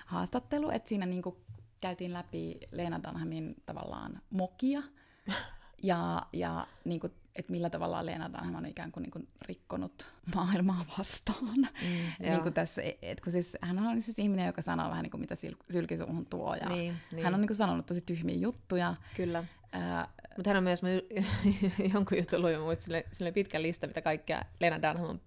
haastattelu, 0.05 0.69
että 0.69 0.89
siinä 0.89 1.05
niin 1.05 1.21
kuin 1.21 1.35
käytiin 1.81 2.13
läpi 2.13 2.59
Leena 2.71 3.03
Dunhamin 3.03 3.55
tavallaan 3.65 4.21
mokia, 4.29 4.83
ja, 5.83 6.25
ja 6.33 6.67
niin 6.85 6.99
kuin, 6.99 7.13
että 7.35 7.51
millä 7.51 7.69
tavalla 7.69 8.05
Leena 8.05 8.33
Dunham 8.33 8.55
on 8.55 8.65
ikään 8.65 8.91
kuin, 8.91 9.03
niin 9.03 9.11
kuin 9.11 9.27
rikkonut 9.41 10.11
maailmaa 10.35 10.85
vastaan. 10.97 11.57
Mm, 11.57 11.97
niin 12.29 12.41
kuin 12.41 12.53
tässä, 12.53 12.81
et 13.01 13.21
kun 13.21 13.31
siis, 13.31 13.57
hän 13.61 13.79
on 13.79 14.01
siis 14.01 14.19
ihminen, 14.19 14.45
joka 14.45 14.61
sanoo 14.61 14.89
vähän 14.89 15.03
niin 15.03 15.11
kuin 15.11 15.21
mitä 15.21 15.35
syl- 15.35 15.65
sylkisuuhun 15.71 16.25
tuo, 16.25 16.55
ja 16.55 16.69
niin, 16.69 16.95
niin. 17.11 17.23
hän 17.23 17.33
on 17.33 17.41
niin 17.41 17.47
kuin 17.47 17.57
sanonut 17.57 17.85
tosi 17.85 18.01
tyhmiä 18.01 18.35
juttuja. 18.35 18.95
Kyllä. 19.15 19.43
Mutta 20.37 20.49
hän 20.49 20.57
on 20.57 20.63
myös, 20.63 20.81
jonkun 21.93 22.17
jutun 22.17 22.41
luin, 22.41 22.55
mä 22.55 22.63
muistin, 22.63 23.03
sillä 23.11 23.27
oli 23.27 23.31
pitkä 23.31 23.61
lista, 23.61 23.87
mitä 23.87 24.01
kaikkea 24.01 24.41
Lena 24.59 24.81
Dunham 24.81 25.09
on 25.09 25.21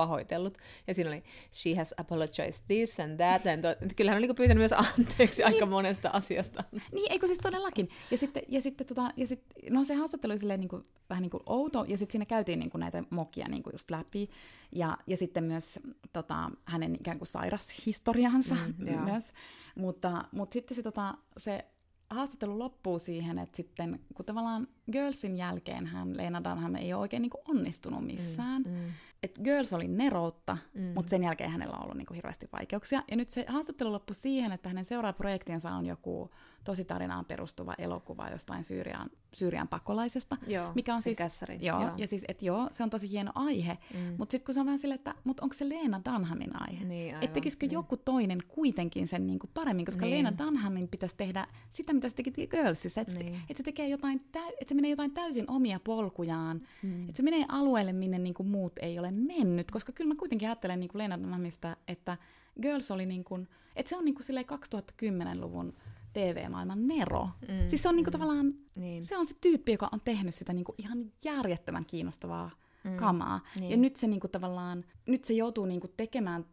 pahoitellut. 0.00 0.58
Ja 0.86 0.94
siinä 0.94 1.10
oli, 1.10 1.22
she 1.52 1.74
has 1.74 1.94
apologized 1.96 2.64
this 2.68 3.00
and 3.00 3.16
that. 3.16 3.46
And 3.46 3.62
to... 3.62 3.94
Kyllähän 3.96 4.16
on 4.16 4.22
niin 4.22 4.36
pyytänyt 4.36 4.60
myös 4.60 4.72
anteeksi 4.72 5.42
niin. 5.42 5.54
aika 5.54 5.66
monesta 5.66 6.10
asiasta. 6.12 6.64
Niin, 6.92 7.12
eikö 7.12 7.26
siis 7.26 7.38
todellakin. 7.38 7.88
Ja 8.10 8.16
sitten, 8.16 8.42
ja 8.48 8.60
sitten 8.60 8.86
tota, 8.86 9.10
ja 9.16 9.26
sit, 9.26 9.42
no 9.70 9.84
se 9.84 9.94
haastattelu 9.94 10.32
oli 10.32 10.38
silleen 10.38 10.60
niin 10.60 10.68
kuin, 10.68 10.84
vähän 11.10 11.22
niin 11.22 11.30
kuin 11.30 11.42
outo, 11.46 11.84
ja 11.88 11.98
sitten 11.98 12.12
siinä 12.12 12.26
käytiin 12.26 12.58
niin 12.58 12.70
kuin 12.70 12.80
näitä 12.80 13.04
mokia 13.10 13.48
niin 13.48 13.62
kuin 13.62 13.74
just 13.74 13.90
läpi. 13.90 14.30
Ja, 14.72 14.98
ja 15.06 15.16
sitten 15.16 15.44
myös 15.44 15.78
tota, 16.12 16.50
hänen 16.64 16.94
ikään 16.94 17.18
kuin 17.18 17.28
sairashistoriansa 17.28 18.56
mm, 18.78 19.04
myös. 19.04 19.32
Mutta, 19.74 20.24
mutta 20.32 20.52
sitten 20.52 20.74
se, 20.74 20.82
tota, 20.82 21.14
se 21.36 21.64
haastattelu 22.10 22.58
loppuu 22.58 22.98
siihen, 22.98 23.38
että 23.38 23.56
sitten 23.56 24.00
kun 24.14 24.24
tavallaan 24.24 24.68
Girlsin 24.92 25.36
jälkeen 25.36 25.86
hän, 25.86 26.16
Leena 26.16 26.44
Dunham 26.44 26.74
ei 26.74 26.92
ole 26.92 27.00
oikein 27.00 27.22
niin 27.22 27.30
kuin 27.30 27.42
onnistunut 27.48 28.06
missään. 28.06 28.62
Mm, 28.62 28.70
mm. 28.70 28.92
Et 29.22 29.38
Girls 29.44 29.72
oli 29.72 29.88
neroutta, 29.88 30.56
mm. 30.74 30.92
mutta 30.94 31.10
sen 31.10 31.24
jälkeen 31.24 31.50
hänellä 31.50 31.76
on 31.76 31.82
ollut 31.82 31.96
niin 31.96 32.06
kuin 32.06 32.14
hirveästi 32.14 32.48
vaikeuksia. 32.52 33.02
Ja 33.10 33.16
nyt 33.16 33.30
se 33.30 33.44
haastattelu 33.48 33.92
loppui 33.92 34.14
siihen, 34.14 34.52
että 34.52 34.68
hänen 34.68 34.84
seuraava 34.84 35.16
projektinsa 35.16 35.70
on 35.70 35.86
joku 35.86 36.30
tositarinaan 36.64 37.24
perustuva 37.24 37.74
elokuva 37.78 38.28
jostain 38.28 38.64
Syyrian, 38.64 39.10
Syyrian 39.34 39.68
pakolaisesta. 39.68 40.36
Joo, 40.46 40.72
mikä 40.74 40.94
on 40.94 41.02
siis, 41.02 41.18
kässäri. 41.18 41.58
Joo, 41.60 41.80
joo, 41.80 41.90
ja 41.96 42.06
siis, 42.06 42.24
että 42.28 42.44
joo, 42.44 42.68
se 42.70 42.82
on 42.82 42.90
tosi 42.90 43.10
hieno 43.10 43.32
aihe, 43.34 43.78
mm. 43.94 44.14
mutta 44.18 44.32
sitten 44.32 44.46
kun 44.46 44.54
se 44.54 44.60
on 44.60 44.66
vähän 44.66 44.78
silleen, 44.78 44.98
että 44.98 45.14
mutta 45.24 45.42
onko 45.42 45.54
se 45.54 45.68
Leena 45.68 46.00
Dunhamin 46.04 46.62
aihe? 46.62 46.84
Niin, 46.84 47.14
että 47.14 47.34
tekisikö 47.34 47.66
niin. 47.66 47.72
joku 47.72 47.96
toinen 47.96 48.42
kuitenkin 48.48 49.08
sen 49.08 49.26
niin 49.26 49.38
kuin 49.38 49.50
paremmin, 49.54 49.84
koska 49.84 50.06
niin. 50.06 50.14
Leena 50.14 50.38
Dunhamin 50.38 50.88
pitäisi 50.88 51.16
tehdä 51.16 51.46
sitä, 51.70 51.92
mitä 51.92 52.08
se 52.08 52.14
teki 52.14 52.46
Girlsissa, 52.46 53.00
että 53.00 53.14
niin. 53.14 53.40
et 53.48 53.56
se 53.56 53.62
tekee 53.62 53.88
jotain, 53.88 54.20
että 54.34 54.68
se 54.68 54.74
menee 54.74 54.90
jotain 54.90 55.10
täysin 55.10 55.50
omia 55.50 55.80
polkujaan, 55.80 56.60
mm. 56.82 57.08
että 57.08 57.16
se 57.16 57.22
menee 57.22 57.44
alueelle, 57.48 57.92
minne 57.92 58.18
niin 58.18 58.34
kuin 58.34 58.48
muut 58.48 58.72
ei 58.78 58.98
ole 58.98 59.10
mennyt, 59.10 59.70
koska 59.70 59.92
kyllä 59.92 60.08
mä 60.08 60.18
kuitenkin 60.18 60.48
ajattelen 60.48 60.80
niin 60.80 60.90
kuin 60.90 60.98
Leena 60.98 61.22
Dunhamista, 61.22 61.76
että 61.88 62.16
Girls 62.62 62.90
oli 62.90 63.06
niin 63.06 63.24
kuin, 63.24 63.48
että 63.76 63.90
se 63.90 63.96
on 63.96 64.04
niin 64.04 64.14
kuin 64.14 64.26
2010-luvun 64.26 65.74
TV-maailman 66.12 66.86
Nero. 66.86 67.28
Mm, 67.48 67.68
siis 67.68 67.82
se 67.82 67.88
on 67.88 67.96
niinku 67.96 68.10
mm, 68.10 68.12
tavallaan, 68.12 68.54
niin. 68.74 69.04
se 69.04 69.18
on 69.18 69.26
se 69.26 69.34
tyyppi, 69.40 69.72
joka 69.72 69.88
on 69.92 70.00
tehnyt 70.04 70.34
sitä 70.34 70.52
niinku 70.52 70.74
ihan 70.78 71.12
järjettömän 71.24 71.84
kiinnostavaa 71.84 72.50
mm, 72.84 72.96
kamaa. 72.96 73.40
Niin. 73.60 73.70
Ja 73.70 73.76
nyt 73.76 73.96
se 73.96 74.06
niinku 74.06 74.28
tavallaan, 74.28 74.84
nyt 75.06 75.24
se 75.24 75.34
joutuu 75.34 75.66
niinku 75.66 75.88
tekemään 75.88 76.44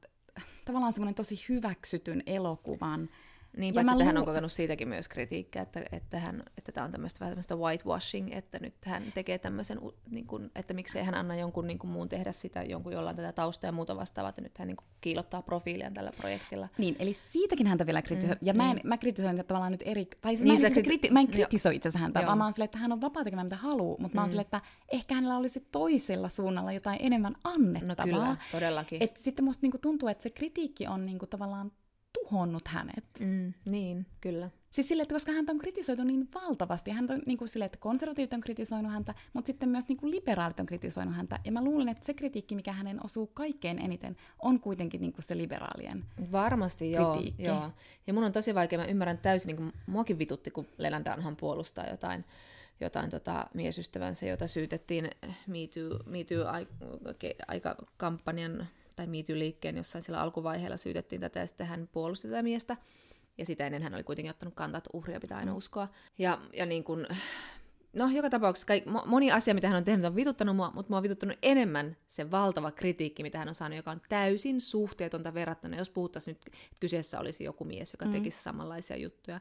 tavallaan 0.66 0.94
semmoinen 0.94 1.16
tosi 1.16 1.46
hyväksytyn 1.50 2.24
elokuvan, 2.26 3.10
niin, 3.58 3.74
paitsi 3.74 3.92
että 3.92 4.04
lu- 4.04 4.06
hän 4.06 4.18
on 4.18 4.26
kokenut 4.26 4.52
siitäkin 4.52 4.88
myös 4.88 5.08
kritiikkiä, 5.08 5.62
että, 5.62 5.84
että, 5.92 6.20
hän, 6.20 6.44
että 6.58 6.72
tämä 6.72 6.86
on 6.86 6.92
tämmöistä 6.92 7.20
vähän 7.20 7.32
tämmöistä 7.32 7.56
whitewashing, 7.56 8.30
että 8.32 8.60
nyt 8.60 8.74
hän 8.86 9.04
tekee 9.14 9.38
tämmöisen, 9.38 9.80
niin 10.10 10.28
kuin, 10.28 10.52
että 10.56 10.74
miksei 10.74 11.04
hän 11.04 11.16
anna 11.16 11.36
jonkun 11.36 11.68
niin 11.68 11.80
kuin 11.80 11.92
muun 11.92 12.08
tehdä 12.08 12.32
sitä, 12.32 12.64
jonkun 12.64 12.94
jolla 12.94 13.10
on 13.10 13.16
tätä 13.16 13.32
taustaa 13.32 13.68
ja 13.68 13.72
muuta 13.72 13.96
vastaavaa, 13.96 14.30
että 14.30 14.42
nyt 14.42 14.58
hän 14.58 14.68
niin 14.68 14.78
kuin 14.78 14.88
kiilottaa 15.02 15.42
profiiliaan 15.42 15.94
tällä 15.94 16.12
projektilla. 16.18 16.68
Niin, 16.78 16.96
eli 17.00 17.14
siitäkin 17.14 17.68
häntä 17.68 17.86
vielä 17.86 18.02
kritisoi. 18.02 18.36
Mm, 18.36 18.48
ja 18.48 18.54
mä, 18.54 18.70
en, 18.70 18.76
niin. 18.76 18.88
mä 18.88 18.98
kritisoin 18.98 19.46
tavallaan 19.48 19.72
nyt 19.72 19.84
eri, 19.86 20.06
tai 20.22 20.36
siis 20.36 20.44
niin, 20.44 20.62
mä, 20.62 20.68
en, 20.68 20.74
kriti- 20.74 20.88
kriti- 20.88 21.12
mä 21.12 21.20
en 21.20 21.28
kritisoi 21.28 21.76
itse 21.76 21.90
asiassa 21.90 22.04
häntä, 22.04 22.20
joo. 22.20 22.28
vaan 22.28 22.38
mä 22.38 22.44
oon 22.44 22.54
silleen, 22.54 22.66
että 22.66 22.78
hän 22.78 22.92
on 22.92 23.02
vapaa 23.02 23.24
tekemään 23.24 23.46
mitä 23.46 23.56
haluaa, 23.56 23.98
mutta 24.00 24.08
mm. 24.08 24.16
mä 24.16 24.22
oon 24.22 24.28
mm. 24.28 24.30
silleen, 24.30 24.46
että 24.46 24.62
ehkä 24.92 25.16
hänellä 25.16 25.38
olisi 25.38 25.68
toisella 25.72 26.30
suunnalla 26.30 26.72
jotain 26.72 27.00
enemmän 27.02 27.36
annettavaa. 27.44 28.06
No 28.06 28.14
kyllä, 28.14 28.38
todellakin. 28.52 29.04
Et 29.04 29.18
sitten 29.18 29.46
musta 29.46 29.62
niinku 29.62 29.78
tuntuu, 29.78 30.10
että 30.10 30.24
se 30.24 30.30
kritiikki 30.30 30.88
on 30.88 31.06
niinku 31.06 31.28
tavallaan 31.28 31.72
tuhonnut 32.30 32.68
hänet. 32.68 33.06
Mm, 33.20 33.54
niin, 33.66 34.06
kyllä. 34.22 34.50
Siis 34.72 34.88
sille, 34.88 35.04
että 35.04 35.16
koska 35.16 35.32
häntä 35.32 35.52
on 35.52 35.58
kritisoitu 35.58 36.04
niin 36.04 36.30
valtavasti, 36.36 36.92
häntä 36.92 37.14
on 37.14 37.22
niin 37.26 37.38
kuin 37.38 37.48
sille, 37.48 37.66
että 37.66 37.78
konservatiivit 37.78 38.34
on 38.34 38.42
kritisoinut 38.42 38.92
häntä, 38.92 39.14
mutta 39.34 39.48
sitten 39.48 39.70
myös 39.70 39.88
niin 39.88 39.98
kuin 39.98 40.12
liberaalit 40.12 40.60
on 40.60 40.66
kritisoinut 40.66 41.16
häntä. 41.16 41.40
Ja 41.46 41.52
mä 41.52 41.64
luulen, 41.64 41.90
että 41.90 42.06
se 42.06 42.14
kritiikki, 42.14 42.56
mikä 42.56 42.72
hänen 42.72 43.06
osuu 43.06 43.28
kaikkein 43.28 43.80
eniten, 43.80 44.18
on 44.40 44.60
kuitenkin 44.60 45.02
niin 45.02 45.14
kuin 45.14 45.24
se 45.24 45.38
liberaalien 45.38 46.06
Varmasti, 46.32 46.92
kritiikki. 46.92 47.44
joo, 47.44 47.56
joo. 47.56 47.72
Ja 48.08 48.14
mun 48.14 48.24
on 48.24 48.32
tosi 48.32 48.56
vaikea, 48.56 48.80
mä 48.80 48.86
ymmärrän 48.86 49.18
täysin, 49.18 49.48
niin 49.48 49.58
kuin 49.58 49.74
muakin 49.86 50.20
vitutti, 50.20 50.52
kun 50.52 50.68
Leland 50.78 51.06
Dunham 51.12 51.36
puolustaa 51.36 51.90
jotain 51.90 52.26
jotain 52.80 53.10
tota, 53.10 53.46
miesystävänsä, 53.54 54.26
jota 54.26 54.48
syytettiin 54.48 55.10
Me 55.48 55.58
Too, 55.74 56.00
Me 56.06 56.24
tai 58.98 59.08
MeToo-liikkeen 59.08 59.78
jossain 59.78 60.02
sillä 60.02 60.22
alkuvaiheella 60.22 60.78
syytettiin 60.78 61.22
tätä, 61.22 61.40
ja 61.40 61.48
sitten 61.48 61.68
hän 61.68 61.90
puolusti 61.92 62.28
tätä 62.28 62.44
miestä. 62.44 62.78
Ja 63.38 63.46
sitä 63.46 63.66
ennen 63.66 63.84
hän 63.84 63.94
oli 63.94 64.04
kuitenkin 64.04 64.30
ottanut 64.30 64.56
kantaa, 64.56 64.78
että 64.78 64.90
uhria 64.94 65.20
pitää 65.20 65.38
aina 65.38 65.52
mm. 65.52 65.58
uskoa. 65.58 65.88
Ja, 66.18 66.42
ja 66.54 66.66
niin 66.66 66.84
kuin, 66.84 67.08
no 67.94 68.10
joka 68.10 68.30
tapauksessa 68.30 68.68
kaik, 68.68 68.84
moni 69.06 69.32
asia, 69.32 69.54
mitä 69.54 69.68
hän 69.68 69.78
on 69.78 69.84
tehnyt, 69.84 70.06
on 70.06 70.16
vituttanut 70.16 70.56
mua, 70.56 70.72
mutta 70.76 70.90
mua 70.90 70.98
on 70.98 71.04
vituttanut 71.04 71.38
enemmän 71.42 71.98
se 72.08 72.32
valtava 72.32 72.72
kritiikki, 72.72 73.24
mitä 73.24 73.38
hän 73.38 73.48
on 73.48 73.56
saanut, 73.56 73.78
joka 73.78 73.92
on 73.92 74.02
täysin 74.10 74.62
suhteetonta 74.62 75.34
verrattuna, 75.34 75.78
jos 75.78 75.90
puhuttaisiin 75.90 76.34
nyt, 76.34 76.48
että 76.48 76.80
kyseessä 76.80 77.20
olisi 77.20 77.44
joku 77.44 77.64
mies, 77.64 77.94
joka 77.94 78.06
mm. 78.06 78.12
tekisi 78.12 78.44
samanlaisia 78.44 78.98
juttuja. 78.98 79.40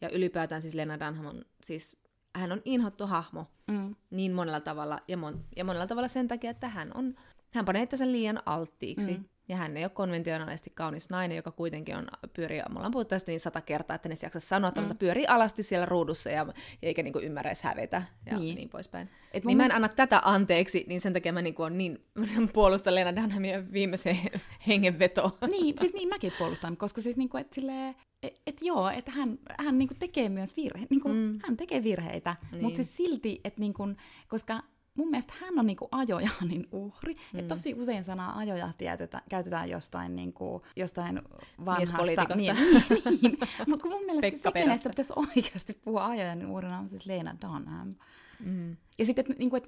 Ja 0.00 0.08
ylipäätään 0.08 0.62
siis 0.62 0.74
Lena 0.74 1.00
Dunham 1.00 1.26
on 1.26 1.44
siis 1.62 1.96
hän 2.34 2.52
on 2.52 2.62
inhottu 2.64 3.06
hahmo 3.06 3.46
mm. 3.66 3.94
niin 4.10 4.32
monella 4.32 4.60
tavalla, 4.60 5.00
ja, 5.08 5.16
mon, 5.16 5.44
ja 5.56 5.64
monella 5.64 5.86
tavalla 5.86 6.08
sen 6.08 6.28
takia, 6.28 6.50
että 6.50 6.68
hän 6.68 6.90
on 6.96 7.14
hän 7.54 7.64
panee 7.64 7.82
itsensä 7.82 8.12
liian 8.12 8.42
alttiiksi. 8.46 9.10
Mm. 9.10 9.24
Ja 9.48 9.56
hän 9.56 9.76
ei 9.76 9.84
ole 9.84 9.90
konventionaalisesti 9.90 10.70
kaunis 10.74 11.10
nainen, 11.10 11.36
joka 11.36 11.50
kuitenkin 11.50 11.96
on, 11.96 12.06
pyörii, 12.32 12.58
me 12.58 12.76
ollaan 12.76 12.90
puhuttu 12.90 13.08
tästä 13.08 13.30
niin 13.30 13.40
sata 13.40 13.60
kertaa, 13.60 13.94
että 13.94 14.08
ne 14.08 14.14
jaksa 14.22 14.40
sanoa, 14.40 14.70
mm. 14.70 14.80
mutta 14.80 14.94
pyörii 14.94 15.26
alasti 15.26 15.62
siellä 15.62 15.86
ruudussa 15.86 16.30
ja, 16.30 16.46
ja 16.82 16.88
eikä 16.88 17.02
niinku 17.02 17.18
ymmärrä 17.18 17.50
edes 17.50 17.62
hävetä 17.62 18.02
ja 18.26 18.38
niin, 18.38 18.56
niin 18.56 18.68
poispäin. 18.68 19.10
Et 19.32 19.44
niin 19.44 19.56
mä 19.56 19.64
en 19.64 19.72
anna 19.72 19.88
tätä 19.88 20.20
anteeksi, 20.24 20.84
niin 20.88 21.00
sen 21.00 21.12
takia 21.12 21.32
mä 21.32 21.42
niinku 21.42 21.62
on 21.62 21.78
niin, 21.78 22.04
puolustan 22.52 22.94
Lena 22.94 23.16
Dunhamia 23.16 23.72
viimeiseen 23.72 24.18
hengenvetoon. 24.68 25.32
Niin, 25.50 25.74
siis 25.80 25.94
niin 25.94 26.08
mäkin 26.08 26.32
puolustan, 26.38 26.76
koska 26.76 27.00
siis 27.00 27.16
niinku, 27.16 27.36
et 27.36 27.52
silleen, 27.52 27.94
et, 28.22 28.40
et 28.46 28.62
joo, 28.62 28.90
että 28.90 29.10
hän, 29.10 29.38
hän 29.58 29.78
niinku 29.78 29.94
tekee 29.98 30.28
myös 30.28 30.56
virheitä, 30.56 30.86
niinku, 30.90 31.08
mm. 31.08 31.38
hän 31.46 31.56
tekee 31.56 31.82
virheitä, 31.82 32.36
niin. 32.52 32.62
mutta 32.62 32.76
siis 32.76 32.96
silti, 32.96 33.40
että 33.44 33.60
niinku, 33.60 33.88
koska 34.28 34.62
mun 34.94 35.10
mielestä 35.10 35.32
hän 35.40 35.58
on 35.58 35.66
niinku 35.66 35.88
ajojahnin 35.92 36.68
uhri. 36.72 37.14
Mm. 37.14 37.38
Et 37.38 37.48
tosi 37.48 37.74
usein 37.74 38.04
sanaa 38.04 38.38
ajojahti 38.38 38.84
käytetään 39.28 39.70
jostain, 39.70 40.16
niinku, 40.16 40.62
jostain 40.76 41.22
vanhasta... 41.64 42.02
Niin, 42.36 42.56
niin, 42.90 43.18
niin. 43.22 43.38
Mutta 43.68 43.82
kun 43.82 43.92
mun 43.92 44.04
mielestä 44.04 44.42
se, 44.42 44.52
kenestä 44.52 44.88
pitäisi 44.88 45.12
oikeasti 45.16 45.78
puhua 45.84 46.06
ajojahnin 46.06 46.46
uhrina, 46.46 46.78
on 46.78 46.88
siis 46.88 47.06
Leena 47.06 47.36
Dunham. 47.42 47.94
Mm. 48.40 48.76
Ja 48.98 49.04
sitten, 49.04 49.22
että 49.22 49.38
niinku, 49.38 49.56
et, 49.56 49.64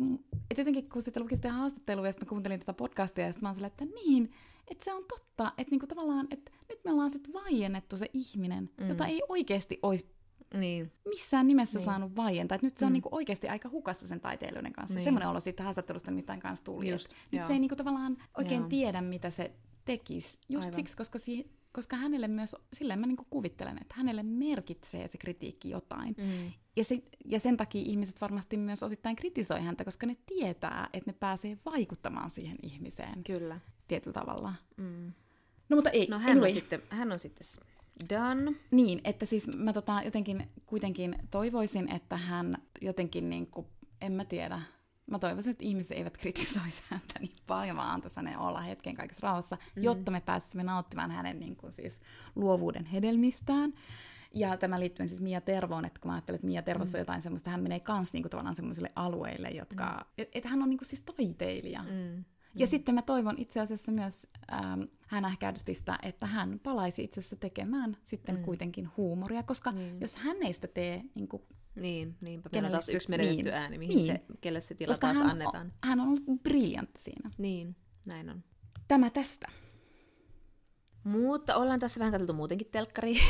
et 0.50 0.58
jotenkin 0.58 0.88
kun 0.88 1.02
sitten 1.02 1.22
luki 1.22 1.36
sitä 1.36 1.52
haastattelua 1.52 2.06
ja 2.06 2.12
sitten 2.12 2.28
kuuntelin 2.28 2.60
tätä 2.60 2.72
podcastia 2.72 3.26
ja 3.26 3.32
sitten 3.32 3.48
mä 3.48 3.54
oon 3.54 3.64
että 3.64 3.84
niin, 3.84 4.32
että 4.70 4.84
se 4.84 4.94
on 4.94 5.04
totta, 5.08 5.52
että 5.58 5.70
niinku 5.70 5.86
tavallaan, 5.86 6.28
että 6.30 6.52
nyt 6.68 6.78
me 6.84 6.92
ollaan 6.92 7.10
sitten 7.10 7.32
vaiennettu 7.32 7.96
se 7.96 8.06
ihminen, 8.12 8.70
mm. 8.80 8.88
jota 8.88 9.06
ei 9.06 9.22
oikeasti 9.28 9.78
olisi 9.82 10.15
niin. 10.54 10.92
missään 11.08 11.46
nimessä 11.46 11.78
niin. 11.78 11.84
saanut 11.84 12.16
vaientaa. 12.16 12.58
Nyt 12.62 12.76
se 12.76 12.84
on 12.84 12.90
mm. 12.90 12.92
niinku 12.92 13.08
oikeasti 13.12 13.48
aika 13.48 13.68
hukassa 13.68 14.08
sen 14.08 14.20
taiteilijoiden 14.20 14.72
kanssa. 14.72 14.94
Niin. 14.94 15.04
Semmoinen 15.04 15.28
olo 15.28 15.40
siitä 15.40 15.62
haastattelusta 15.62 16.10
nimittäin 16.10 16.40
kanssa 16.40 16.64
tuli. 16.64 16.88
Just, 16.88 17.12
nyt 17.32 17.44
se 17.44 17.52
ei 17.52 17.58
niinku 17.58 17.76
tavallaan 17.76 18.16
oikein 18.38 18.60
joo. 18.60 18.68
tiedä, 18.68 19.00
mitä 19.00 19.30
se 19.30 19.52
tekisi. 19.84 20.38
Just 20.48 20.64
Aivan. 20.64 20.74
siksi, 20.74 20.96
koska, 20.96 21.18
si- 21.18 21.50
koska 21.72 21.96
hänelle 21.96 22.28
myös, 22.28 22.56
silleen 22.72 23.00
mä 23.00 23.06
niinku 23.06 23.26
kuvittelen, 23.30 23.78
että 23.80 23.94
hänelle 23.98 24.22
merkitsee 24.22 25.08
se 25.08 25.18
kritiikki 25.18 25.70
jotain. 25.70 26.14
Mm. 26.18 26.52
Ja, 26.76 26.84
se, 26.84 27.02
ja 27.24 27.40
sen 27.40 27.56
takia 27.56 27.82
ihmiset 27.82 28.20
varmasti 28.20 28.56
myös 28.56 28.82
osittain 28.82 29.16
kritisoi 29.16 29.60
häntä, 29.60 29.84
koska 29.84 30.06
ne 30.06 30.16
tietää, 30.26 30.88
että 30.92 31.10
ne 31.10 31.16
pääsee 31.20 31.58
vaikuttamaan 31.64 32.30
siihen 32.30 32.56
ihmiseen. 32.62 33.24
Kyllä. 33.24 33.60
Tietyllä 33.88 34.14
tavalla. 34.14 34.54
Mm. 34.76 35.12
No 35.68 35.76
mutta 35.76 35.90
ei, 35.90 36.06
no, 36.10 36.18
hän, 36.18 36.30
anyway. 36.30 36.48
on 36.48 36.54
sitten, 36.54 36.82
hän 36.88 37.12
on 37.12 37.18
sitten 37.18 37.46
Done. 38.10 38.52
Niin, 38.70 39.00
että 39.04 39.26
siis 39.26 39.56
mä 39.56 39.72
tota, 39.72 40.02
jotenkin 40.04 40.50
kuitenkin 40.66 41.16
toivoisin, 41.30 41.92
että 41.92 42.16
hän 42.16 42.58
jotenkin 42.80 43.30
niin 43.30 43.46
kuin, 43.46 43.66
en 44.00 44.12
mä 44.12 44.24
tiedä, 44.24 44.62
mä 45.06 45.18
toivoisin, 45.18 45.50
että 45.50 45.64
ihmiset 45.64 45.92
eivät 45.92 46.16
kritisoisi 46.16 46.82
häntä 46.88 47.18
niin 47.20 47.34
paljon, 47.46 47.76
vaan 47.76 47.94
antaisi 47.94 48.16
hänen 48.16 48.38
olla 48.38 48.60
hetken 48.60 48.94
kaikessa 48.94 49.26
rauhassa, 49.26 49.56
mm. 49.76 49.82
jotta 49.82 50.10
me 50.10 50.20
pääsisimme 50.20 50.62
nauttimaan 50.62 51.10
hänen 51.10 51.40
niin 51.40 51.56
kuin, 51.56 51.72
siis, 51.72 52.00
luovuuden 52.34 52.84
hedelmistään. 52.84 53.72
Ja 54.34 54.56
tämä 54.56 54.80
liittyy 54.80 55.08
siis 55.08 55.20
Mia 55.20 55.40
Tervoon, 55.40 55.84
että 55.84 56.00
kun 56.00 56.10
mä 56.10 56.14
ajattelen, 56.14 56.34
että 56.34 56.46
Mia 56.46 56.62
Tervossa 56.62 56.98
mm. 56.98 57.00
on 57.00 57.02
jotain 57.02 57.22
semmoista, 57.22 57.50
hän 57.50 57.62
menee 57.62 57.80
kans 57.80 58.12
niinku 58.12 58.28
tavallaan 58.28 58.56
semmoisille 58.56 58.92
alueille, 58.96 59.48
jotka, 59.48 59.84
mm. 59.84 60.04
että 60.18 60.38
et 60.38 60.44
hän 60.44 60.62
on 60.62 60.70
niinku 60.70 60.84
siis 60.84 61.02
taiteilija. 61.02 61.82
Mm. 61.82 62.24
Ja 62.54 62.66
mm. 62.66 62.70
sitten 62.70 62.94
mä 62.94 63.02
toivon 63.02 63.34
itse 63.38 63.60
asiassa 63.60 63.92
myös 63.92 64.26
ähm, 64.52 64.80
Hannah 65.06 65.38
Gadsbystä, 65.38 65.98
että 66.02 66.26
hän 66.26 66.60
palaisi 66.62 67.04
itse 67.04 67.20
asiassa 67.20 67.36
tekemään 67.36 67.96
sitten 68.04 68.36
mm. 68.36 68.42
kuitenkin 68.42 68.88
huumoria, 68.96 69.42
koska 69.42 69.72
mm. 69.72 70.00
jos 70.00 70.16
hän 70.16 70.36
ei 70.42 70.52
sitä 70.52 70.68
tee 70.68 71.02
niin 71.14 71.28
kuin 71.28 71.42
niin, 71.74 72.16
niinpä. 72.20 72.48
Meillä 72.52 72.66
on 72.66 72.72
taas 72.72 72.88
yksi 72.88 73.10
menetetty 73.10 73.42
niin, 73.42 73.54
ääni, 73.54 73.78
mihin 73.78 73.96
niin. 73.96 74.06
se, 74.06 74.20
kelle 74.40 74.60
se 74.60 74.74
tila 74.74 74.90
Koska 74.90 75.06
taas 75.06 75.18
hän 75.18 75.30
annetaan. 75.30 75.66
On, 75.66 75.72
hän 75.82 76.00
on 76.00 76.08
ollut 76.08 76.42
briljantti 76.42 77.02
siinä. 77.02 77.30
Niin, 77.38 77.76
näin 78.06 78.30
on. 78.30 78.44
Tämä 78.88 79.10
tästä. 79.10 79.46
Mutta 81.04 81.56
ollaan 81.56 81.80
tässä 81.80 82.00
vähän 82.00 82.12
katsottu 82.12 82.32
muutenkin 82.32 82.68
telkkaria. 82.70 83.22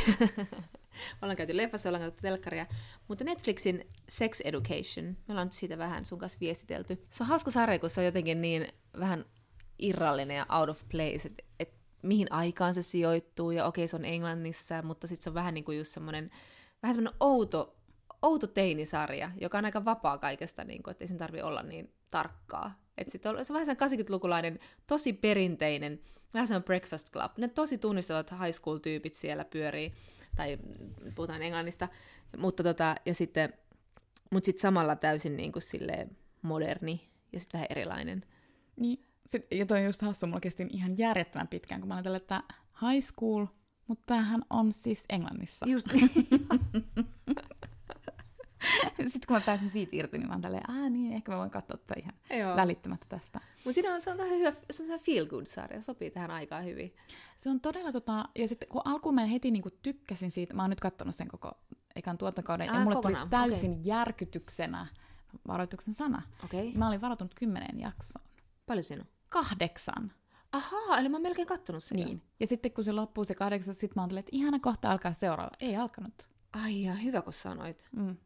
ollaan 1.23 1.37
käyty 1.37 1.57
leffassa, 1.57 1.89
ollaan 1.89 2.03
käyty 2.03 2.17
telkkaria. 2.23 2.67
Mutta 3.09 3.25
Netflixin 3.25 3.87
Sex 4.09 4.41
Education, 4.41 5.05
me 5.07 5.33
ollaan 5.33 5.53
siitä 5.53 5.79
vähän 5.79 6.05
sun 6.05 6.19
kanssa 6.19 6.39
viestitelty. 6.41 7.07
Se 7.11 7.23
on 7.23 7.29
hauska 7.29 7.51
sarja, 7.51 7.79
kun 7.79 7.91
se 7.91 8.01
on 8.01 8.05
jotenkin 8.05 8.41
niin 8.41 8.69
vähän 9.01 9.25
irrallinen 9.79 10.37
ja 10.37 10.47
out 10.49 10.69
of 10.69 10.83
place, 10.89 11.29
että 11.29 11.45
et 11.61 11.75
mihin 12.03 12.33
aikaan 12.33 12.75
se 12.75 12.83
sijoittuu, 12.83 13.51
ja 13.51 13.67
okei, 13.67 13.89
se 13.89 13.97
on 13.97 14.05
Englannissa, 14.05 14.83
mutta 14.83 15.07
sitten 15.07 15.25
se 15.25 15.31
on 15.31 15.35
vähän 15.35 15.55
niin 15.55 15.65
kuin 15.65 15.79
just 15.79 15.93
semmoinen, 15.93 16.31
vähän 16.83 16.95
semmoinen 16.95 17.17
outo, 17.21 17.77
outo 18.23 18.47
teinisarja, 18.47 19.31
joka 19.41 19.59
on 19.59 19.65
aika 19.65 19.85
vapaa 19.85 20.19
kaikesta, 20.19 20.65
niin 20.65 20.83
kuin, 20.83 20.93
että 20.93 21.05
ei 21.05 21.09
sen 21.09 21.19
tarvi 21.19 21.43
olla 21.43 21.63
niin 21.63 21.93
tarkkaa. 22.11 22.87
Et 22.99 23.11
sit 23.11 23.27
on, 23.27 23.45
se 23.45 23.53
on 23.53 23.55
vähän 23.55 23.67
sen 23.67 23.77
80-lukulainen, 23.77 24.59
tosi 24.87 25.13
perinteinen, 25.13 26.01
vähän 26.35 26.49
semmoinen 26.49 26.67
breakfast 26.67 27.13
club. 27.13 27.33
Ne 27.39 27.49
tosi 27.49 27.79
tunnistavat 27.79 28.31
high 28.31 28.53
school-tyypit 28.53 29.15
siellä 29.15 29.45
pyörii, 29.45 29.93
tai 30.37 30.59
puhutaan 31.15 31.43
englannista, 31.43 31.89
mutta 32.37 32.63
tota, 32.63 32.95
ja 33.07 33.15
sitten, 33.15 33.53
mut 34.31 34.45
sit 34.45 34.59
samalla 34.59 34.97
täysin 34.97 35.37
niin 35.37 35.53
kuin 35.53 35.63
moderni 36.43 37.09
ja 37.33 37.41
sitten 37.41 37.59
vähän 37.59 37.69
erilainen. 37.71 38.25
Niin, 38.77 39.05
sit, 39.27 39.47
ja 39.51 39.67
toi 39.67 39.79
on 39.79 39.85
just 39.85 40.03
hassu, 40.03 40.27
mulla 40.27 40.41
kesti 40.41 40.67
ihan 40.71 40.99
järjettömän 40.99 41.49
pitkään, 41.49 41.81
kun 41.81 41.89
mä 41.89 41.95
ajattelin, 41.95 42.17
että 42.17 42.43
high 42.83 43.07
school, 43.07 43.47
mutta 43.87 44.03
tämähän 44.07 44.43
on 44.51 44.73
siis 44.73 45.05
Englannissa. 45.09 45.67
Just 45.69 45.87
Sitten 48.97 49.27
kun 49.27 49.37
mä 49.37 49.41
pääsin 49.41 49.71
siitä 49.71 49.97
irti, 49.97 50.19
niin 50.19 50.29
mä 50.29 50.35
oon 50.35 50.43
tälleen, 50.43 50.93
niin, 50.93 51.13
ehkä 51.13 51.33
mä 51.33 51.39
voin 51.39 51.51
katsoa 51.51 51.77
tätä 51.77 52.01
ihan 52.01 52.15
Joo. 52.41 52.57
välittömättä 52.57 53.07
tästä. 53.09 53.41
Mutta 53.55 53.73
siinä 53.73 53.95
on, 53.95 54.01
se 54.01 54.11
on 54.11 54.19
hyvä, 54.19 54.53
se 54.71 54.93
on 54.93 55.01
feel 55.01 55.27
good 55.27 55.47
sarja, 55.47 55.83
sopii 55.83 56.11
tähän 56.11 56.31
aikaan 56.31 56.65
hyvin. 56.65 56.95
Se 57.37 57.51
on 57.51 57.61
todella 57.61 57.93
tota, 57.93 58.29
ja 58.39 58.49
sitten 58.49 58.69
kun 58.69 58.83
alkuun 58.85 59.15
mä 59.15 59.25
heti 59.25 59.51
niinku 59.51 59.71
tykkäsin 59.83 60.31
siitä, 60.31 60.55
mä 60.55 60.63
oon 60.63 60.71
nyt 60.71 60.81
katsonut 60.81 61.15
sen 61.15 61.29
koko 61.29 61.53
ekan 61.97 62.19
tuotantokauden, 62.19 62.67
ja 62.67 62.81
mulle 62.81 62.95
kokonaan. 62.95 63.29
tuli 63.29 63.41
täysin 63.41 63.71
okay. 63.71 63.83
järkytyksenä 63.85 64.87
varoituksen 65.49 65.95
sana. 65.95 66.23
Okay. 66.45 66.73
Mä 66.75 66.89
olin 66.89 67.01
varoitunut 67.01 67.35
kymmeneen 67.35 67.81
jaksoon. 67.81 68.25
Paljon 68.67 68.85
siinä 68.85 69.03
on? 69.03 69.16
Kahdeksan. 69.37 70.13
Ahaa, 70.53 70.99
eli 70.99 71.09
mä 71.09 71.17
oon 71.17 71.23
melkein 71.23 71.47
kattonut 71.47 71.85
sen. 71.85 71.97
Niin. 71.97 72.23
Ja 72.41 72.47
sitten 72.47 72.73
kun 72.73 72.85
se 72.85 72.93
loppuu 72.93 73.25
se 73.25 73.35
kahdeksan, 73.35 73.75
sit 73.75 73.95
mä 73.97 74.03
oon 74.03 74.19
että 74.19 74.31
ihana 74.33 74.59
kohta 74.59 74.91
alkaa 74.91 75.13
seuraava. 75.13 75.51
Ei 75.61 75.77
alkanut. 75.77 76.29
Ai 76.53 76.83
ja 76.83 76.95
hyvä 76.95 77.23
kun 77.23 77.33
sanoit. 77.33 77.89
Mm. 77.97 78.17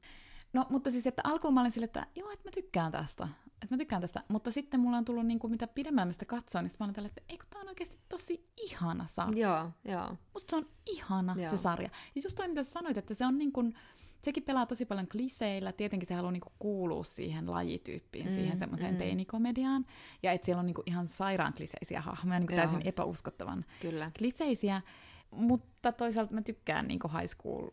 No, 0.53 0.67
mutta 0.71 0.91
siis, 0.91 1.07
että 1.07 1.23
alkuun 1.25 1.55
mä 1.55 1.61
olin 1.61 1.71
sille, 1.71 1.85
että 1.85 2.07
joo, 2.17 2.31
että 2.31 2.49
mä 2.49 2.51
tykkään 2.55 2.93
tästä. 2.93 3.29
Että 3.47 3.67
mä 3.75 3.77
tykkään 3.77 4.01
tästä. 4.01 4.25
Mutta 4.29 4.51
sitten 4.51 4.81
mulla 4.81 4.97
on 4.97 5.05
tullut 5.05 5.27
niin 5.27 5.39
kuin, 5.39 5.51
mitä 5.51 5.67
pidemmän 5.67 6.09
mä 6.09 6.13
sitä 6.13 6.25
katsoin, 6.25 6.65
niin 6.65 6.73
mä 6.81 6.85
olen 6.85 6.95
tällä, 6.95 7.07
että 7.07 7.23
eikö 7.29 7.47
tää 7.51 7.63
on 7.63 7.69
oikeasti 7.69 7.99
tosi 8.09 8.49
ihana 8.57 9.07
sarja. 9.07 9.49
Joo, 9.49 9.71
joo. 9.85 10.17
Musta 10.33 10.51
se 10.51 10.57
on 10.57 10.67
ihana 10.87 11.37
joo. 11.39 11.51
se 11.51 11.57
sarja. 11.57 11.91
Ja 12.15 12.23
just 12.25 12.37
toi, 12.37 12.49
mitä 12.49 12.63
sä 12.63 12.71
sanoit, 12.71 12.97
että 12.97 13.15
se 13.15 13.27
on 13.27 13.39
niin 13.39 13.53
kuin, 13.53 13.75
sekin 14.23 14.43
pelaa 14.43 14.67
tosi 14.67 14.85
paljon 14.85 15.09
kliseillä. 15.09 15.73
Tietenkin 15.73 16.07
se 16.07 16.15
haluaa 16.15 16.33
niinku 16.33 16.53
kuulua 16.59 17.05
siihen 17.05 17.51
lajityyppiin, 17.51 18.27
mm, 18.27 18.33
siihen 18.33 18.59
semmoiseen 18.59 18.95
mm. 18.95 18.99
teinikomediaan. 18.99 19.87
Ja 20.23 20.33
että 20.33 20.45
siellä 20.45 20.61
on 20.61 20.67
niinku 20.67 20.83
ihan 20.87 21.09
sairaan 21.09 21.55
kliseisiä 21.55 22.01
hahmoja, 22.01 22.41
niinku 22.41 22.57
täysin 22.57 22.83
epäuskottavan 22.85 23.65
Kyllä. 23.81 24.11
kliseisiä. 24.19 24.83
Mutta 25.31 25.93
toisaalta 25.93 26.35
mä 26.35 26.43
tykkään 26.43 26.89
niinku 26.89 27.09
high 27.09 27.31
school 27.31 27.71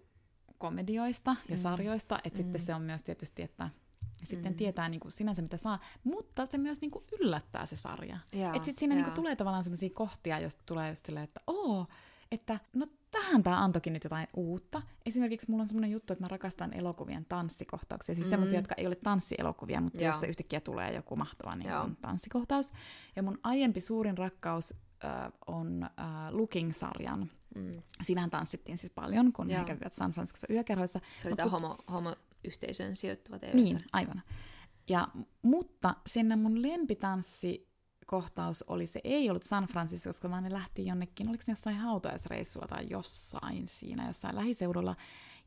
komedioista 0.57 1.35
ja 1.49 1.55
mm. 1.55 1.61
sarjoista, 1.61 2.19
että 2.23 2.39
mm. 2.39 2.43
sitten 2.43 2.61
se 2.61 2.75
on 2.75 2.81
myös 2.81 3.03
tietysti, 3.03 3.41
että 3.41 3.69
sitten 4.23 4.51
mm. 4.51 4.57
tietää 4.57 4.89
niin 4.89 4.99
kuin 4.99 5.11
sinänsä 5.11 5.41
mitä 5.41 5.57
saa, 5.57 5.79
mutta 6.03 6.45
se 6.45 6.57
myös 6.57 6.81
niin 6.81 6.91
kuin 6.91 7.05
yllättää 7.19 7.65
se 7.65 7.75
sarja. 7.75 8.17
Että 8.33 8.65
sitten 8.65 8.79
siinä 8.79 8.95
niin 8.95 9.05
kuin 9.05 9.13
tulee 9.13 9.35
tavallaan 9.35 9.63
sellaisia 9.63 9.89
kohtia, 9.95 10.39
joista 10.39 10.63
tulee 10.65 10.89
just 10.89 11.05
silleen, 11.05 11.23
että 11.23 11.39
oo, 11.47 11.87
että 12.31 12.59
no 12.73 12.85
tähän 13.11 13.43
tämä 13.43 13.63
antoikin 13.63 13.93
nyt 13.93 14.03
jotain 14.03 14.27
uutta. 14.33 14.81
Esimerkiksi 15.05 15.51
mulla 15.51 15.61
on 15.61 15.67
semmoinen 15.67 15.91
juttu, 15.91 16.13
että 16.13 16.23
mä 16.23 16.27
rakastan 16.27 16.73
elokuvien 16.73 17.25
tanssikohtauksia, 17.25 18.15
siis 18.15 18.27
mm. 18.27 18.29
semmoisia, 18.29 18.59
jotka 18.59 18.75
ei 18.77 18.87
ole 18.87 18.95
tanssielokuvia, 18.95 19.81
mutta 19.81 20.03
Joo. 20.03 20.07
jossa 20.07 20.27
yhtäkkiä 20.27 20.59
tulee 20.59 20.93
joku 20.93 21.15
mahtava 21.15 21.55
niin 21.55 21.71
kuin, 21.81 21.95
tanssikohtaus. 21.95 22.73
Ja 23.15 23.23
mun 23.23 23.39
aiempi 23.43 23.81
suurin 23.81 24.17
rakkaus 24.17 24.73
äh, 25.05 25.31
on 25.47 25.83
äh, 25.83 25.89
Looking-sarjan 26.31 27.29
Mm. 27.55 27.81
Siinähän 28.01 28.29
tanssittiin 28.29 28.77
siis 28.77 28.91
paljon, 28.95 29.33
kun 29.33 29.49
Joo. 29.49 29.59
he 29.59 29.65
kävivät 29.65 29.93
San 29.93 30.11
Francisco 30.11 30.53
yökerhoissa. 30.53 30.99
Se 31.15 31.27
oli 31.29 31.35
tämä 31.35 31.49
kun... 31.49 31.61
homo, 31.61 31.77
homo-yhteisöön 31.91 32.95
sijoittuva 32.95 33.39
tv 33.39 33.53
Niin, 33.53 33.83
aivan. 33.93 34.21
Ja, 34.89 35.07
mutta 35.41 35.95
sinne 36.07 36.35
mun 36.35 36.61
lempitanssi 36.61 37.69
kohtaus 38.07 38.63
oli, 38.67 38.87
se 38.87 39.01
ei 39.03 39.29
ollut 39.29 39.43
San 39.43 39.67
Francisco, 39.67 40.29
vaan 40.29 40.43
ne 40.43 40.51
lähti 40.51 40.85
jonnekin, 40.85 41.29
oliko 41.29 41.43
ne 41.47 41.51
jossain 41.51 41.75
hautajaisreissulla 41.75 42.67
tai 42.67 42.87
jossain 42.89 43.67
siinä, 43.67 44.07
jossain 44.07 44.35
lähiseudulla. 44.35 44.95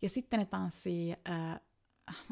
Ja 0.03 0.09
sitten 0.09 0.41
ne 0.41 0.47
tanssii, 0.47 1.17
äh, 1.29 1.61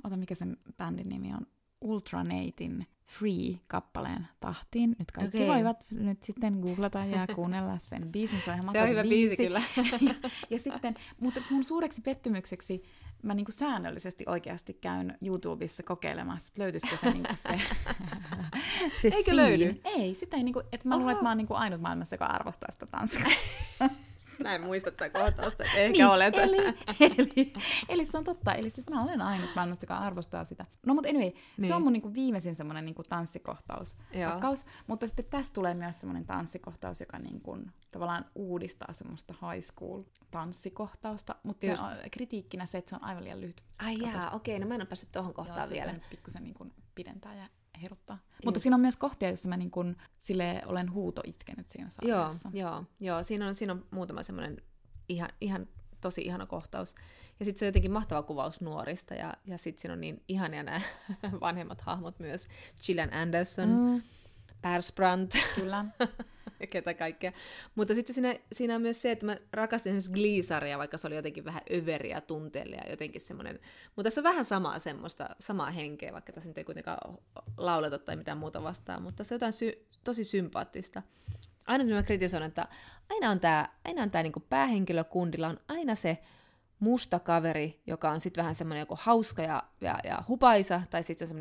ota 0.05 0.17
mikä 0.17 0.35
sen 0.35 0.57
bändin 0.77 1.09
nimi 1.09 1.35
on, 1.35 1.47
Ultraneitin 1.81 2.87
Free-kappaleen 3.05 4.29
tahtiin. 4.41 4.97
Nyt 4.99 5.11
kaikki 5.11 5.37
okay. 5.37 5.49
voivat 5.49 5.85
nyt 5.91 6.23
sitten 6.23 6.55
googlata 6.61 6.99
ja 6.99 7.27
kuunnella 7.35 7.79
sen 7.79 8.13
biisin. 8.13 8.41
Se 8.45 8.51
on, 8.51 8.59
se 8.73 8.83
on 8.83 8.89
hyvä 8.89 9.03
biisi, 9.03 9.37
biisi 9.37 9.37
kyllä. 9.37 9.63
ja, 10.01 10.31
ja 10.51 10.59
sitten, 10.59 10.95
mutta 11.21 11.41
mun 11.51 11.65
suureksi 11.65 12.03
pettymykseksi 12.03 12.83
mä 13.23 13.35
niinku 13.35 13.53
säännöllisesti 13.53 14.25
oikeasti 14.27 14.75
käyn 14.75 15.19
YouTubessa 15.25 15.83
kokeilemassa, 15.83 16.49
että 16.49 16.63
löytyisikö 16.63 16.97
se, 16.97 17.11
niinku 17.11 17.35
se, 17.35 17.61
se 19.03 19.09
Eikö 19.09 19.23
scene. 19.23 19.37
löydy? 19.37 19.81
Ei, 19.85 20.15
sitä 20.15 20.37
ei, 20.37 20.43
niinku, 20.43 20.63
että 20.73 20.89
mä 20.89 20.97
luulen, 20.97 21.13
että 21.13 21.23
mä 21.23 21.31
oon 21.31 21.37
niinku 21.39 21.55
ainut 21.55 21.81
maailmassa, 21.81 22.15
joka 22.15 22.27
arvostaa 22.27 22.73
sitä 22.73 22.87
tanskaa. 22.87 23.31
Mä 24.43 24.55
en 24.55 24.61
muista 24.61 24.91
tätä 24.91 25.11
kohtausta, 25.11 25.65
ehkä 25.65 25.89
niin, 25.89 26.07
olet. 26.07 26.35
Eli, 26.39 26.57
eli, 27.01 27.53
eli, 27.89 28.07
se 28.07 28.19
on 28.19 28.25
totta. 28.25 28.55
Eli 28.55 28.71
siis 28.71 28.91
mä 28.91 29.03
olen 29.03 29.23
ainut 29.23 29.51
maailmassa, 29.55 29.85
joka 29.85 29.99
arvostaa 29.99 30.45
sitä. 30.45 30.67
No 30.87 30.95
mutta 30.95 31.09
anyway, 31.09 31.31
niin. 31.57 31.69
se 31.69 31.75
on 31.75 31.83
mun 31.83 31.93
niinku 31.93 32.15
viimeisin 32.15 32.57
semmoinen 32.57 32.85
niinku 32.85 33.03
tanssikohtaus. 33.03 33.97
Rakkaus, 34.25 34.65
mutta 34.87 35.07
sitten 35.07 35.25
tästä 35.25 35.55
tulee 35.55 35.75
myös 35.75 36.01
semmoinen 36.01 36.27
tanssikohtaus, 36.27 37.01
joka 37.01 37.19
niinku, 37.19 37.59
tavallaan 37.91 38.25
uudistaa 38.35 38.93
semmoista 38.93 39.35
high 39.53 39.65
school 39.65 40.03
tanssikohtausta. 40.31 41.37
Mutta 41.43 41.67
se 41.67 41.73
on 41.73 42.11
kritiikkinä 42.11 42.67
se, 42.67 42.79
että 42.79 42.89
se 42.89 42.97
on 42.97 43.05
aivan 43.05 43.25
liian 43.25 43.41
lyhyt. 43.41 43.63
Ai 43.79 43.99
jaa, 43.99 44.31
okei, 44.31 44.57
okay, 44.57 44.65
no 44.65 44.69
mä 44.69 44.75
en 44.75 44.81
ole 44.81 44.87
päässyt 44.87 45.13
tuohon 45.13 45.35
kohtaan 45.35 45.59
Joo, 45.59 45.71
vielä. 45.71 45.95
pikkusen 46.11 46.45
niinku 46.45 46.67
pidentää 46.95 47.35
ja 47.35 47.49
heruttaa. 47.79 48.19
Just. 48.31 48.45
Mutta 48.45 48.61
siinä 48.61 48.75
on 48.75 48.81
myös 48.81 48.97
kohtia, 48.97 49.29
joissa 49.29 49.49
mä 49.49 49.57
niin 49.57 49.71
kun, 49.71 49.97
sille 50.19 50.63
olen 50.67 50.93
huuto 50.93 51.23
itkenyt 51.25 51.69
siinä 51.69 51.91
sarjassa. 51.91 52.49
Joo, 52.53 52.71
joo, 52.71 52.85
joo. 53.01 53.23
Siinä, 53.23 53.47
on, 53.47 53.55
siinä 53.55 53.73
on 53.73 53.87
muutama 53.91 54.23
semmoinen 54.23 54.63
ihan, 55.09 55.31
ihan 55.41 55.69
tosi 56.01 56.23
ihana 56.23 56.47
kohtaus. 56.47 56.95
Ja 57.41 57.45
sitten 57.45 57.59
se 57.59 57.65
on 57.65 57.69
jotenkin 57.69 57.93
mahtava 57.93 58.23
kuvaus 58.23 58.61
nuorista, 58.61 59.15
ja, 59.15 59.35
ja 59.45 59.59
sitten 59.59 59.81
siinä 59.81 59.93
on 59.93 60.01
niin 60.01 60.23
ihania 60.29 60.63
nämä 60.63 60.81
vanhemmat 61.41 61.81
hahmot 61.81 62.19
myös. 62.19 62.49
Gillian 62.87 63.13
Anderson, 63.13 63.69
mm. 63.69 64.03
Persbrandt. 64.63 65.35
Kyllä. 65.55 65.85
ja 66.61 66.67
ketä 66.67 66.95
kaikkea. 66.95 67.33
Mutta 67.75 67.95
sitten 67.95 68.15
siinä, 68.15 68.37
siinä 68.53 68.75
on 68.75 68.83
myös 68.83 69.03
se, 69.03 69.11
että 69.11 69.27
mä 69.27 69.37
rakastin 69.53 69.91
esimerkiksi 69.91 70.13
Glee-sarjaa, 70.13 70.79
vaikka 70.79 70.99
se 70.99 71.07
oli 71.07 71.17
jotenkin 71.17 71.45
vähän 71.45 71.63
överiä 71.75 72.23
ja 72.85 72.91
jotenkin 72.91 73.21
semmoinen, 73.21 73.61
mutta 73.97 74.03
tässä 74.03 74.21
on 74.21 74.25
vähän 74.25 74.45
samaa 74.45 74.79
semmoista, 74.79 75.29
samaa 75.41 75.71
henkeä, 75.71 76.13
vaikka 76.13 76.33
tässä 76.33 76.51
nyt 76.51 76.59
ei 76.59 76.65
kuitenkaan 76.65 77.19
lauleta 77.57 77.99
tai 77.99 78.17
mitään 78.17 78.39
muuta 78.39 78.63
vastaan, 78.63 79.03
mutta 79.03 79.25
se 79.25 79.35
on 79.35 79.37
jotain 79.37 79.53
sy- 79.53 79.87
tosi 80.05 80.25
sympaattista. 80.25 81.03
Aina 81.67 81.85
mä 81.85 82.03
kritisoin, 82.03 82.43
että 82.43 82.69
aina 83.11 83.31
on 83.31 83.41
tämä 83.41 83.69
aina 83.85 84.03
on 84.03 84.11
tää 84.11 84.23
niinku 84.23 84.41
päähenkilökundilla 84.41 85.49
on 85.49 85.61
aina 85.69 85.95
se 85.95 86.19
musta 86.79 87.19
kaveri, 87.19 87.81
joka 87.87 88.11
on 88.11 88.21
sitten 88.21 88.43
vähän 88.43 88.55
semmoinen 88.55 88.81
joku 88.81 88.99
hauska 89.01 89.43
ja, 89.43 89.63
ja, 89.81 89.99
ja 90.05 90.23
hupaisa, 90.29 90.83
tai 90.91 91.03
sitten 91.03 91.29
se, 91.29 91.35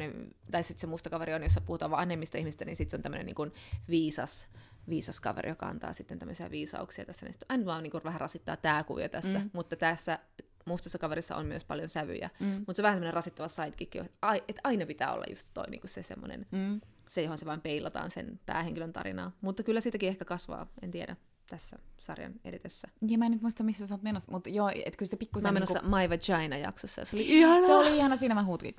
tai 0.51 0.63
sit 0.63 0.79
se 0.79 0.87
musta 0.87 1.09
kaveri 1.09 1.33
on, 1.33 1.43
jossa 1.43 1.61
puhutaan 1.61 1.91
vain 1.91 2.01
vanhemmista 2.01 2.37
ihmistä, 2.37 2.65
niin 2.65 2.75
sitten 2.75 2.91
se 2.91 2.97
on 2.97 3.03
tämmöinen 3.03 3.25
niin 3.25 3.53
viisas, 3.89 4.47
viisas 4.89 5.19
kaveri, 5.19 5.49
joka 5.49 5.65
antaa 5.65 5.93
sitten 5.93 6.19
tämmöisiä 6.19 6.51
viisauksia 6.51 7.05
tässä. 7.05 7.25
Niin 7.25 7.35
aina 7.49 7.65
vaan 7.65 7.83
niin 7.83 8.03
vähän 8.03 8.21
rasittaa 8.21 8.57
tämä 8.57 8.83
kuvio 8.83 9.09
tässä, 9.09 9.39
mm. 9.39 9.49
mutta 9.53 9.75
tässä 9.75 10.19
mustassa 10.67 10.97
kaverissa 10.97 11.35
on 11.35 11.45
myös 11.45 11.63
paljon 11.63 11.89
sävyjä. 11.89 12.29
Mm. 12.39 12.47
Mutta 12.47 12.73
se 12.73 12.81
on 12.81 12.83
vähän 12.83 12.95
semmoinen 12.95 13.13
rasittava 13.13 13.47
sidekick, 13.47 13.95
että 13.95 14.61
aina 14.63 14.85
pitää 14.85 15.13
olla 15.13 15.25
just 15.29 15.49
toi 15.53 15.69
niin 15.69 15.81
se 15.85 16.03
semmoinen, 16.03 16.45
mm. 16.51 16.81
se 17.09 17.21
johon 17.21 17.37
se 17.37 17.45
vain 17.45 17.61
peilataan 17.61 18.11
sen 18.11 18.39
päähenkilön 18.45 18.93
tarinaa. 18.93 19.31
Mutta 19.41 19.63
kyllä 19.63 19.81
siitäkin 19.81 20.09
ehkä 20.09 20.25
kasvaa, 20.25 20.67
en 20.81 20.91
tiedä 20.91 21.15
tässä 21.49 21.79
sarjan 21.97 22.33
edetessä. 22.45 22.87
Ja 23.07 23.17
mä 23.17 23.25
en 23.25 23.31
nyt 23.31 23.41
muista, 23.41 23.63
missä 23.63 23.87
sä 23.87 23.93
oot 23.93 24.03
menossa, 24.03 24.31
mutta 24.31 24.49
joo, 24.49 24.71
et 24.85 24.95
kyllä 24.97 25.09
se 25.09 25.17
pikkusen... 25.17 25.49
Mä 25.49 25.53
menossa 25.53 25.79
niinku... 25.79 25.97
My 25.97 26.09
Vagina-jaksossa, 26.09 27.05
se 27.05 27.15
oli 27.15 27.29
ihana! 27.29 27.67
Se 27.67 27.73
oli 27.73 27.97
ihana, 27.97 28.15
siinä 28.15 28.35
mä 28.35 28.43
huutkin. 28.43 28.73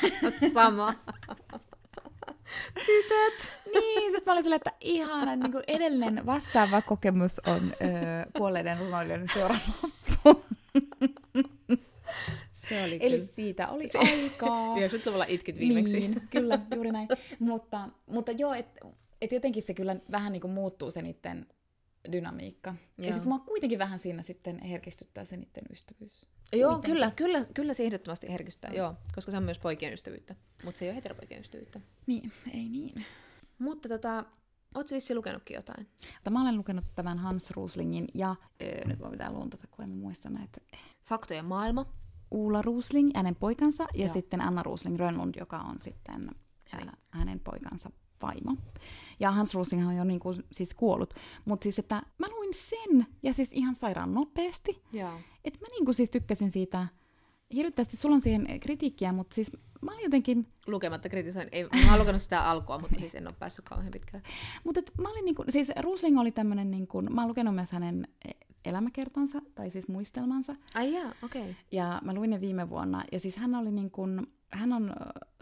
Sama. 0.54 0.94
Tytöt! 2.74 3.50
niin, 3.72 4.10
sitten 4.10 4.22
mä 4.26 4.32
olin 4.32 4.42
silleen, 4.42 4.60
että 4.66 4.72
ihana, 4.80 5.36
niin 5.36 5.52
kuin 5.52 5.64
edellinen 5.68 6.26
vastaava 6.26 6.82
kokemus 6.82 7.40
on 7.46 7.72
öö, 7.82 7.88
kuolleiden 8.36 8.78
runoilijoiden 8.78 9.28
seuraava 9.34 9.60
Se 12.52 12.84
oli 12.84 12.98
Eli 13.00 13.16
kyllä. 13.16 13.32
siitä 13.32 13.68
oli 13.68 13.88
se, 13.88 13.98
aikaa. 13.98 14.76
90-luvulla 14.76 15.24
itkit 15.28 15.58
viimeksi. 15.58 16.00
Niin, 16.00 16.22
kyllä, 16.30 16.58
juuri 16.74 16.92
näin. 16.92 17.08
mutta, 17.38 17.88
mutta 18.06 18.32
joo, 18.32 18.54
että 18.54 18.80
et 19.22 19.32
jotenkin 19.32 19.62
se 19.62 19.74
kyllä 19.74 19.96
vähän 20.10 20.32
niin 20.32 20.40
kuin 20.40 20.50
muuttuu 20.50 20.90
se 20.90 21.02
niiden 21.02 21.46
dynamiikka. 22.12 22.70
Joo. 22.70 23.06
Ja 23.06 23.12
sitten 23.12 23.28
mua 23.28 23.38
kuitenkin 23.38 23.78
vähän 23.78 23.98
siinä 23.98 24.22
sitten 24.22 24.62
herkistyttää 24.62 25.24
se 25.24 25.36
niiden 25.36 25.64
ystävyys. 25.72 26.26
Joo, 26.52 26.78
kyllä, 26.78 27.10
kyllä, 27.10 27.44
kyllä 27.54 27.74
se 27.74 27.82
ehdottomasti 27.82 28.28
herkistyttää, 28.28 28.70
mm. 28.70 28.76
joo, 28.76 28.94
koska 29.14 29.30
se 29.30 29.36
on 29.36 29.42
myös 29.42 29.58
poikien 29.58 29.92
ystävyyttä, 29.92 30.34
mutta 30.64 30.78
se 30.78 30.84
ei 30.84 30.88
ole 30.88 30.96
heteropoikien 30.96 31.40
ystävyyttä. 31.40 31.80
Niin, 32.06 32.32
ei 32.54 32.64
niin. 32.64 33.04
Mutta 33.58 33.88
tota, 33.88 34.24
Oletko 34.74 34.94
vissi 34.94 35.14
lukenutkin 35.14 35.54
jotain? 35.54 35.88
Mä 36.30 36.42
olen 36.42 36.56
lukenut 36.56 36.84
tämän 36.94 37.18
Hans 37.18 37.50
Ruslingin 37.50 38.08
ja 38.14 38.36
öö, 38.62 38.84
nyt 38.84 38.98
mä 38.98 39.10
pitää 39.10 39.32
luntata, 39.32 39.66
kun 39.66 39.84
en 39.84 39.90
muista 39.90 40.30
näitä. 40.30 40.60
Faktojen 41.04 41.44
maailma. 41.44 41.86
Uula 42.30 42.62
Rusling, 42.62 43.10
hänen 43.14 43.36
poikansa, 43.36 43.86
ja 43.94 44.04
Joo. 44.04 44.12
sitten 44.12 44.40
Anna 44.40 44.62
Rusling 44.62 44.96
Rönnlund, 44.96 45.34
joka 45.40 45.58
on 45.58 45.76
sitten 45.82 46.30
ää, 46.72 46.96
hänen 47.10 47.40
poikansa 47.40 47.90
vaimo. 48.22 48.56
Ja 49.20 49.30
Hans 49.30 49.54
Rusling 49.54 49.88
on 49.88 49.96
jo 49.96 50.04
niin 50.04 50.20
kuin, 50.20 50.44
siis 50.52 50.74
kuollut. 50.74 51.14
Mutta 51.44 51.62
siis, 51.62 51.78
että 51.78 52.02
mä 52.18 52.26
luin 52.28 52.54
sen, 52.54 53.06
ja 53.22 53.32
siis 53.32 53.50
ihan 53.52 53.74
sairaan 53.74 54.14
nopeasti. 54.14 54.82
Että 55.44 55.60
mä 55.60 55.66
niin 55.70 55.84
kuin, 55.84 55.94
siis 55.94 56.10
tykkäsin 56.10 56.50
siitä, 56.50 56.86
hirvittävästi 57.54 57.96
sulla 57.96 58.14
on 58.14 58.20
siihen 58.20 58.60
kritiikkiä, 58.60 59.12
mutta 59.12 59.34
siis 59.34 59.52
mä 59.82 59.92
olin 59.92 60.02
jotenkin... 60.02 60.46
Lukematta 60.66 61.08
kritisoin. 61.08 61.48
Ei, 61.52 61.68
mä 61.84 61.90
oon 61.90 62.00
lukenut 62.00 62.22
sitä 62.22 62.50
alkua, 62.50 62.78
mutta 62.78 62.96
siis 62.98 63.14
en 63.14 63.26
ole 63.26 63.34
päässyt 63.38 63.64
kauhean 63.64 63.90
pitkälle. 63.90 64.24
mutta 64.64 64.80
mä 65.00 65.10
olin 65.10 65.24
niinku, 65.24 65.44
siis 65.48 65.72
Rusling 65.80 66.20
oli 66.20 66.32
tämmönen 66.32 66.70
niinku, 66.70 67.02
mä 67.02 67.20
oon 67.20 67.28
lukenut 67.28 67.54
myös 67.54 67.72
hänen 67.72 68.08
elämäkertansa, 68.64 69.38
tai 69.54 69.70
siis 69.70 69.88
muistelmansa. 69.88 70.56
Ai 70.74 70.92
jaa, 70.92 71.12
okei. 71.22 71.42
Okay. 71.42 71.54
Ja 71.72 72.00
mä 72.04 72.14
luin 72.14 72.30
ne 72.30 72.40
viime 72.40 72.70
vuonna, 72.70 73.04
ja 73.12 73.20
siis 73.20 73.36
hän 73.36 73.54
oli 73.54 73.70
niin 73.70 73.90
kuin, 73.90 74.26
hän 74.52 74.72
on, 74.72 74.92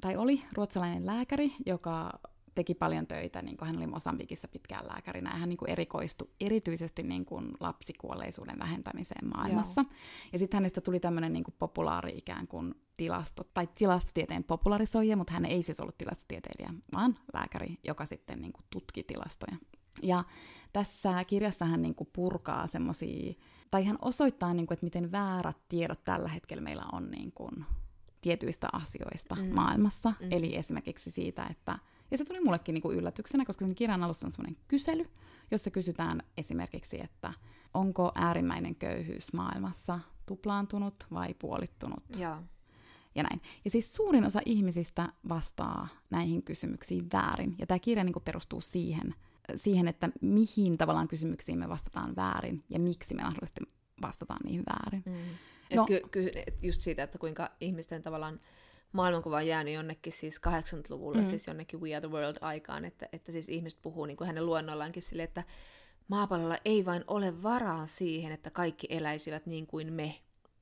tai 0.00 0.16
oli 0.16 0.42
ruotsalainen 0.52 1.06
lääkäri, 1.06 1.52
joka 1.66 2.20
teki 2.56 2.74
paljon 2.74 3.06
töitä, 3.06 3.42
niin 3.42 3.56
kuin 3.56 3.66
hän 3.66 3.76
oli 3.76 3.86
Mosambikissa 3.86 4.48
pitkään 4.48 4.86
lääkärinä, 4.86 5.30
ja 5.30 5.36
hän 5.36 5.48
niin 5.48 5.56
kuin 5.56 5.70
erikoistui 5.70 6.30
erityisesti 6.40 7.02
niin 7.02 7.24
kuin 7.24 7.52
lapsikuolleisuuden 7.60 8.58
vähentämiseen 8.58 9.28
maailmassa. 9.36 9.80
Joo. 9.80 9.90
Ja 10.32 10.38
sitten 10.38 10.58
hänestä 10.58 10.80
tuli 10.80 11.00
tämmöinen 11.00 11.32
niin 11.32 11.44
kuin 11.44 11.54
populaari 11.58 12.18
ikään 12.18 12.46
kuin 12.46 12.74
tilasto, 12.96 13.42
tai 13.54 13.68
tilastotieteen 13.74 14.44
popularisoija, 14.44 15.16
mutta 15.16 15.32
hän 15.32 15.44
ei 15.44 15.62
siis 15.62 15.80
ollut 15.80 15.98
tilastotieteilijä, 15.98 16.74
vaan 16.92 17.18
lääkäri, 17.32 17.78
joka 17.84 18.06
sitten 18.06 18.40
niin 18.40 18.52
kuin 18.52 18.64
tutki 18.70 19.02
tilastoja. 19.02 19.56
Ja 20.02 20.24
tässä 20.72 21.24
kirjassa 21.24 21.64
hän 21.64 21.82
niin 21.82 21.94
kuin 21.94 22.10
purkaa 22.12 22.66
semmoisia, 22.66 23.34
tai 23.70 23.84
hän 23.84 23.98
osoittaa, 24.02 24.54
niin 24.54 24.66
kuin, 24.66 24.74
että 24.74 24.86
miten 24.86 25.12
väärät 25.12 25.56
tiedot 25.68 26.04
tällä 26.04 26.28
hetkellä 26.28 26.62
meillä 26.62 26.84
on 26.92 27.10
niin 27.10 27.32
kuin, 27.32 27.64
tietyistä 28.20 28.68
asioista 28.72 29.34
mm. 29.34 29.54
maailmassa. 29.54 30.12
Mm. 30.20 30.28
Eli 30.30 30.56
esimerkiksi 30.56 31.10
siitä, 31.10 31.46
että 31.50 31.78
ja 32.10 32.18
se 32.18 32.24
tuli 32.24 32.40
mullekin 32.40 32.72
niin 32.72 32.82
kuin 32.82 32.96
yllätyksenä, 32.98 33.44
koska 33.44 33.66
sen 33.66 33.74
kirjan 33.74 34.02
alussa 34.02 34.26
on 34.26 34.30
semmoinen 34.30 34.56
kysely, 34.68 35.04
jossa 35.50 35.70
kysytään 35.70 36.22
esimerkiksi, 36.36 37.00
että 37.00 37.32
onko 37.74 38.12
äärimmäinen 38.14 38.74
köyhyys 38.74 39.32
maailmassa 39.32 40.00
tuplaantunut 40.26 41.06
vai 41.12 41.34
puolittunut. 41.34 42.04
Ja. 42.18 42.42
Ja 43.14 43.22
näin. 43.22 43.40
Ja 43.64 43.70
siis 43.70 43.94
suurin 43.94 44.24
osa 44.24 44.40
ihmisistä 44.44 45.12
vastaa 45.28 45.88
näihin 46.10 46.42
kysymyksiin 46.42 47.06
väärin. 47.12 47.54
Ja 47.58 47.66
tämä 47.66 47.78
kirja 47.78 48.04
niin 48.04 48.12
kuin 48.12 48.22
perustuu 48.22 48.60
siihen, 48.60 49.14
siihen, 49.54 49.88
että 49.88 50.10
mihin 50.20 50.78
tavallaan 50.78 51.08
kysymyksiin 51.08 51.58
me 51.58 51.68
vastataan 51.68 52.16
väärin 52.16 52.64
ja 52.70 52.78
miksi 52.78 53.14
me 53.14 53.22
mahdollisesti 53.22 53.60
vastataan 54.02 54.40
niihin 54.44 54.64
väärin. 54.66 55.02
Mm. 55.06 55.76
No, 55.76 55.84
ky- 55.84 56.02
ky- 56.10 56.30
just 56.62 56.80
siitä, 56.80 57.02
että 57.02 57.18
kuinka 57.18 57.50
ihmisten 57.60 58.02
tavallaan 58.02 58.40
maailmankuva 58.92 59.36
on 59.36 59.46
jäänyt 59.46 59.74
jonnekin 59.74 60.12
siis 60.12 60.40
80-luvulla, 60.46 61.20
mm. 61.20 61.26
siis 61.26 61.46
jonnekin 61.46 61.80
We 61.80 61.94
Are 61.94 62.08
the 62.08 62.16
World-aikaan, 62.16 62.84
että, 62.84 63.08
että 63.12 63.32
siis 63.32 63.48
ihmiset 63.48 63.82
puhuu 63.82 64.06
niin 64.06 64.16
kuin 64.16 64.26
hänen 64.26 64.46
luonnollaankin 64.46 65.02
sille, 65.02 65.22
että 65.22 65.44
maapallolla 66.08 66.58
ei 66.64 66.84
vain 66.84 67.04
ole 67.06 67.42
varaa 67.42 67.86
siihen, 67.86 68.32
että 68.32 68.50
kaikki 68.50 68.86
eläisivät 68.90 69.46
niin 69.46 69.66
kuin 69.66 69.92
me. 69.92 70.14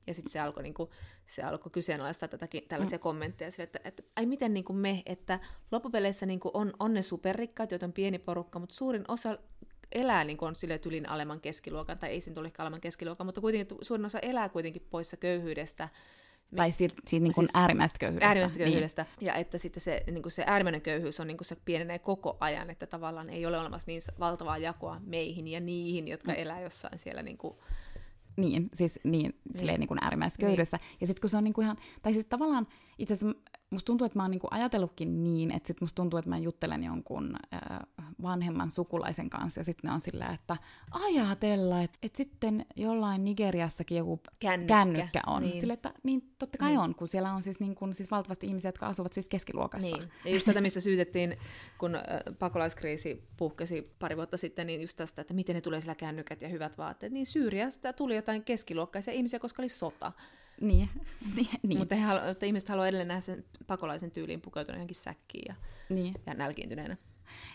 Ja 0.07 0.13
sitten 0.13 0.31
se 0.31 0.39
alkoi 0.39 0.63
niinku, 0.63 0.89
se 1.27 1.43
alkoi 1.43 1.71
kyseenalaistaa 1.71 2.29
tätäkin, 2.29 2.63
tällaisia 2.67 2.97
mm. 2.97 3.01
kommentteja 3.01 3.51
sille, 3.51 3.63
että, 3.63 3.79
että 3.83 4.03
ai 4.15 4.25
miten 4.25 4.53
niinku 4.53 4.73
me, 4.73 5.03
että 5.05 5.39
loppupeleissä 5.71 6.25
niinku 6.25 6.51
on, 6.53 6.73
on 6.79 6.93
ne 6.93 7.01
superrikkaat, 7.01 7.71
joita 7.71 7.85
on 7.85 7.93
pieni 7.93 8.19
porukka, 8.19 8.59
mutta 8.59 8.75
suurin 8.75 9.05
osa 9.07 9.37
elää 9.91 10.23
niin 10.23 10.37
kuin 10.37 10.47
on 10.47 10.55
sille 10.55 10.77
tylin 10.77 11.09
alemman 11.09 11.41
keskiluokan, 11.41 11.99
tai 11.99 12.09
ei 12.09 12.21
sen 12.21 12.33
tule 12.33 12.51
alemman 12.57 12.81
keskiluokan, 12.81 13.25
mutta 13.25 13.41
kuitenkin 13.41 13.77
suurin 13.81 14.05
osa 14.05 14.19
elää 14.19 14.49
kuitenkin 14.49 14.87
poissa 14.89 15.17
köyhyydestä, 15.17 15.89
tai 16.55 16.71
siitä, 16.71 16.95
siitä 17.07 17.23
niin 17.23 17.33
kuin 17.33 17.45
siis 17.47 17.55
äärimmäisestä 17.55 17.99
köyhyydestä. 17.99 18.27
Äärimmäisestä 18.27 18.59
niin. 18.59 18.65
köyhyydestä. 18.65 19.05
Niin. 19.19 19.27
Ja 19.27 19.35
että 19.35 19.57
sitten 19.57 19.81
se, 19.81 20.03
niin 20.11 20.21
kuin 20.21 20.31
se 20.31 20.43
äärimmäinen 20.47 20.81
köyhyys 20.81 21.19
on 21.19 21.27
niin 21.27 21.37
kuin 21.37 21.45
se 21.45 21.57
pienenee 21.65 21.99
koko 21.99 22.37
ajan, 22.39 22.69
että 22.69 22.87
tavallaan 22.87 23.29
ei 23.29 23.45
ole 23.45 23.59
olemassa 23.59 23.87
niin 23.87 24.01
valtavaa 24.19 24.57
jakoa 24.57 25.01
meihin 25.05 25.47
ja 25.47 25.59
niihin, 25.59 26.07
jotka 26.07 26.31
mm. 26.31 26.37
elää 26.37 26.61
jossain 26.61 26.99
siellä 26.99 27.23
niin 27.23 27.37
kuin 27.37 27.55
niin, 28.37 28.69
siis 28.73 28.99
niin, 29.03 29.21
niin. 29.21 29.57
silleen 29.57 29.79
niin 29.79 29.87
kuin 29.87 30.03
äärimmäisessä 30.03 30.37
niin. 30.39 30.45
köyhyydessä. 30.45 30.77
Niin. 30.77 30.97
Ja 31.01 31.07
sitten 31.07 31.21
kun 31.21 31.29
se 31.29 31.37
on 31.37 31.43
niin 31.43 31.53
kuin 31.53 31.65
ihan, 31.65 31.77
tai 32.01 32.13
siis 32.13 32.25
tavallaan 32.25 32.67
itse 32.97 33.13
asiassa 33.13 33.39
musta 33.69 33.85
tuntuu, 33.85 34.05
että 34.05 34.19
mä 34.19 34.23
oon 34.23 34.31
niinku 34.31 34.47
ajatellutkin 34.51 35.23
niin, 35.23 35.51
että 35.51 35.67
sit 35.67 35.81
musta 35.81 35.95
tuntuu, 35.95 36.19
että 36.19 36.29
mä 36.29 36.37
juttelen 36.37 36.83
jonkun 36.83 37.35
äh, 37.53 37.79
vanhemman 38.21 38.71
sukulaisen 38.71 39.29
kanssa, 39.29 39.59
ja 39.59 39.63
sitten 39.63 39.87
ne 39.89 39.93
on 39.93 40.01
silleen, 40.01 40.33
että 40.33 40.57
ajatella, 40.91 41.81
että 41.81 41.97
et 42.03 42.15
sitten 42.15 42.65
jollain 42.75 43.25
Nigeriassakin 43.25 43.97
joku 43.97 44.21
kännykkä, 44.39 44.73
kännykkä 44.73 45.21
on. 45.27 45.41
Niin. 45.41 45.59
Sille, 45.59 45.73
että 45.73 45.93
niin 46.03 46.33
totta 46.39 46.57
kai 46.57 46.69
niin. 46.69 46.79
on, 46.79 46.95
kun 46.95 47.07
siellä 47.07 47.33
on 47.33 47.43
siis, 47.43 47.59
niin 47.59 47.75
kun, 47.75 47.93
siis 47.93 48.11
valtavasti 48.11 48.47
ihmisiä, 48.47 48.67
jotka 48.67 48.87
asuvat 48.87 49.13
siis 49.13 49.27
keskiluokassa. 49.27 49.97
Niin. 49.97 50.11
Ja 50.25 50.31
just 50.31 50.45
tätä, 50.45 50.61
missä 50.61 50.81
syytettiin, 50.81 51.37
kun 51.77 51.95
äh, 51.95 52.03
pakolaiskriisi 52.39 53.27
puhkesi 53.37 53.95
pari 53.99 54.17
vuotta 54.17 54.37
sitten, 54.37 54.67
niin 54.67 54.81
just 54.81 54.97
tästä, 54.97 55.21
että 55.21 55.33
miten 55.33 55.55
ne 55.55 55.61
tulee 55.61 55.81
sillä 55.81 55.95
kännykät 55.95 56.41
ja 56.41 56.49
hyvät 56.49 56.77
vaatteet, 56.77 57.13
niin 57.13 57.25
Syyriasta 57.25 57.93
tuli 57.93 58.15
jotain 58.15 58.43
keskiluokkaisia 58.43 59.13
ihmisiä, 59.13 59.39
koska 59.39 59.61
oli 59.61 59.69
sota. 59.69 60.11
Niin, 60.61 60.89
niin, 61.35 61.47
niin. 61.63 61.77
Mutta, 61.79 61.95
halu, 61.95 62.19
mutta 62.27 62.45
ihmiset 62.45 62.69
haluaa 62.69 62.87
edelleen 62.87 63.07
nähdä 63.07 63.21
sen 63.21 63.45
pakolaisen 63.67 64.11
tyyliin 64.11 64.41
pukeutuneen 64.41 64.79
johonkin 64.79 64.95
säkkiin 64.95 65.45
ja, 65.47 65.55
niin. 65.89 66.13
ja 66.25 66.33
nälkiintyneenä. 66.33 66.97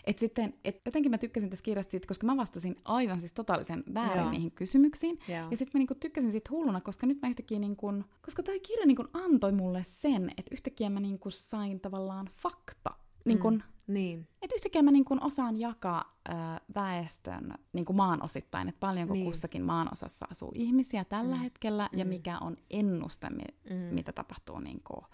Et 0.03 0.19
sitten, 0.19 0.53
et 0.65 0.81
jotenkin 0.85 1.11
mä 1.11 1.17
tykkäsin 1.17 1.49
tästä 1.49 1.63
kirjasta 1.63 1.91
siitä, 1.91 2.07
koska 2.07 2.25
mä 2.25 2.37
vastasin 2.37 2.75
aivan 2.85 3.19
siis 3.19 3.33
totaalisen 3.33 3.83
väärin 3.93 4.21
Joo. 4.21 4.31
niihin 4.31 4.51
kysymyksiin. 4.51 5.19
Joo. 5.27 5.47
Ja 5.51 5.57
sitten 5.57 5.69
mä 5.73 5.79
niinku 5.79 5.95
tykkäsin 5.95 6.31
siitä 6.31 6.49
hulluna, 6.51 6.81
koska 6.81 7.07
nyt 7.07 7.21
mä 7.21 7.29
yhtäkkiä, 7.29 7.59
niinku, 7.59 7.93
koska 8.21 8.43
tämä 8.43 8.57
kirja 8.67 8.85
niinku 8.85 9.05
antoi 9.13 9.51
mulle 9.51 9.83
sen, 9.83 10.31
että 10.37 10.51
yhtäkkiä 10.51 10.89
mä 10.89 10.99
niinku 10.99 11.29
sain 11.31 11.79
tavallaan 11.79 12.29
fakta. 12.33 12.89
Niinku, 13.25 13.51
mm. 13.51 13.61
Niin. 13.93 14.27
Että 14.41 14.55
yhtäkkiä 14.55 14.81
mä 14.81 14.91
niin 14.91 15.05
kuin 15.05 15.23
osaan 15.23 15.59
jakaa 15.59 16.17
ö, 16.29 16.33
väestön 16.75 17.53
niin 17.73 17.85
kuin 17.85 17.97
maanosittain, 17.97 18.69
että 18.69 18.79
paljonko 18.79 19.13
niin. 19.13 19.25
kussakin 19.25 19.63
maanosassa 19.63 20.27
asuu 20.31 20.51
ihmisiä 20.55 21.05
tällä 21.05 21.35
mm. 21.35 21.41
hetkellä, 21.41 21.89
mm. 21.91 21.99
ja 21.99 22.05
mikä 22.05 22.37
on 22.39 22.57
ennuste, 22.69 23.29
mi- 23.29 23.75
mm. 23.75 23.75
mitä 23.75 24.11
tapahtuu 24.11 24.59
niin 24.59 24.81
kuin 24.83 25.05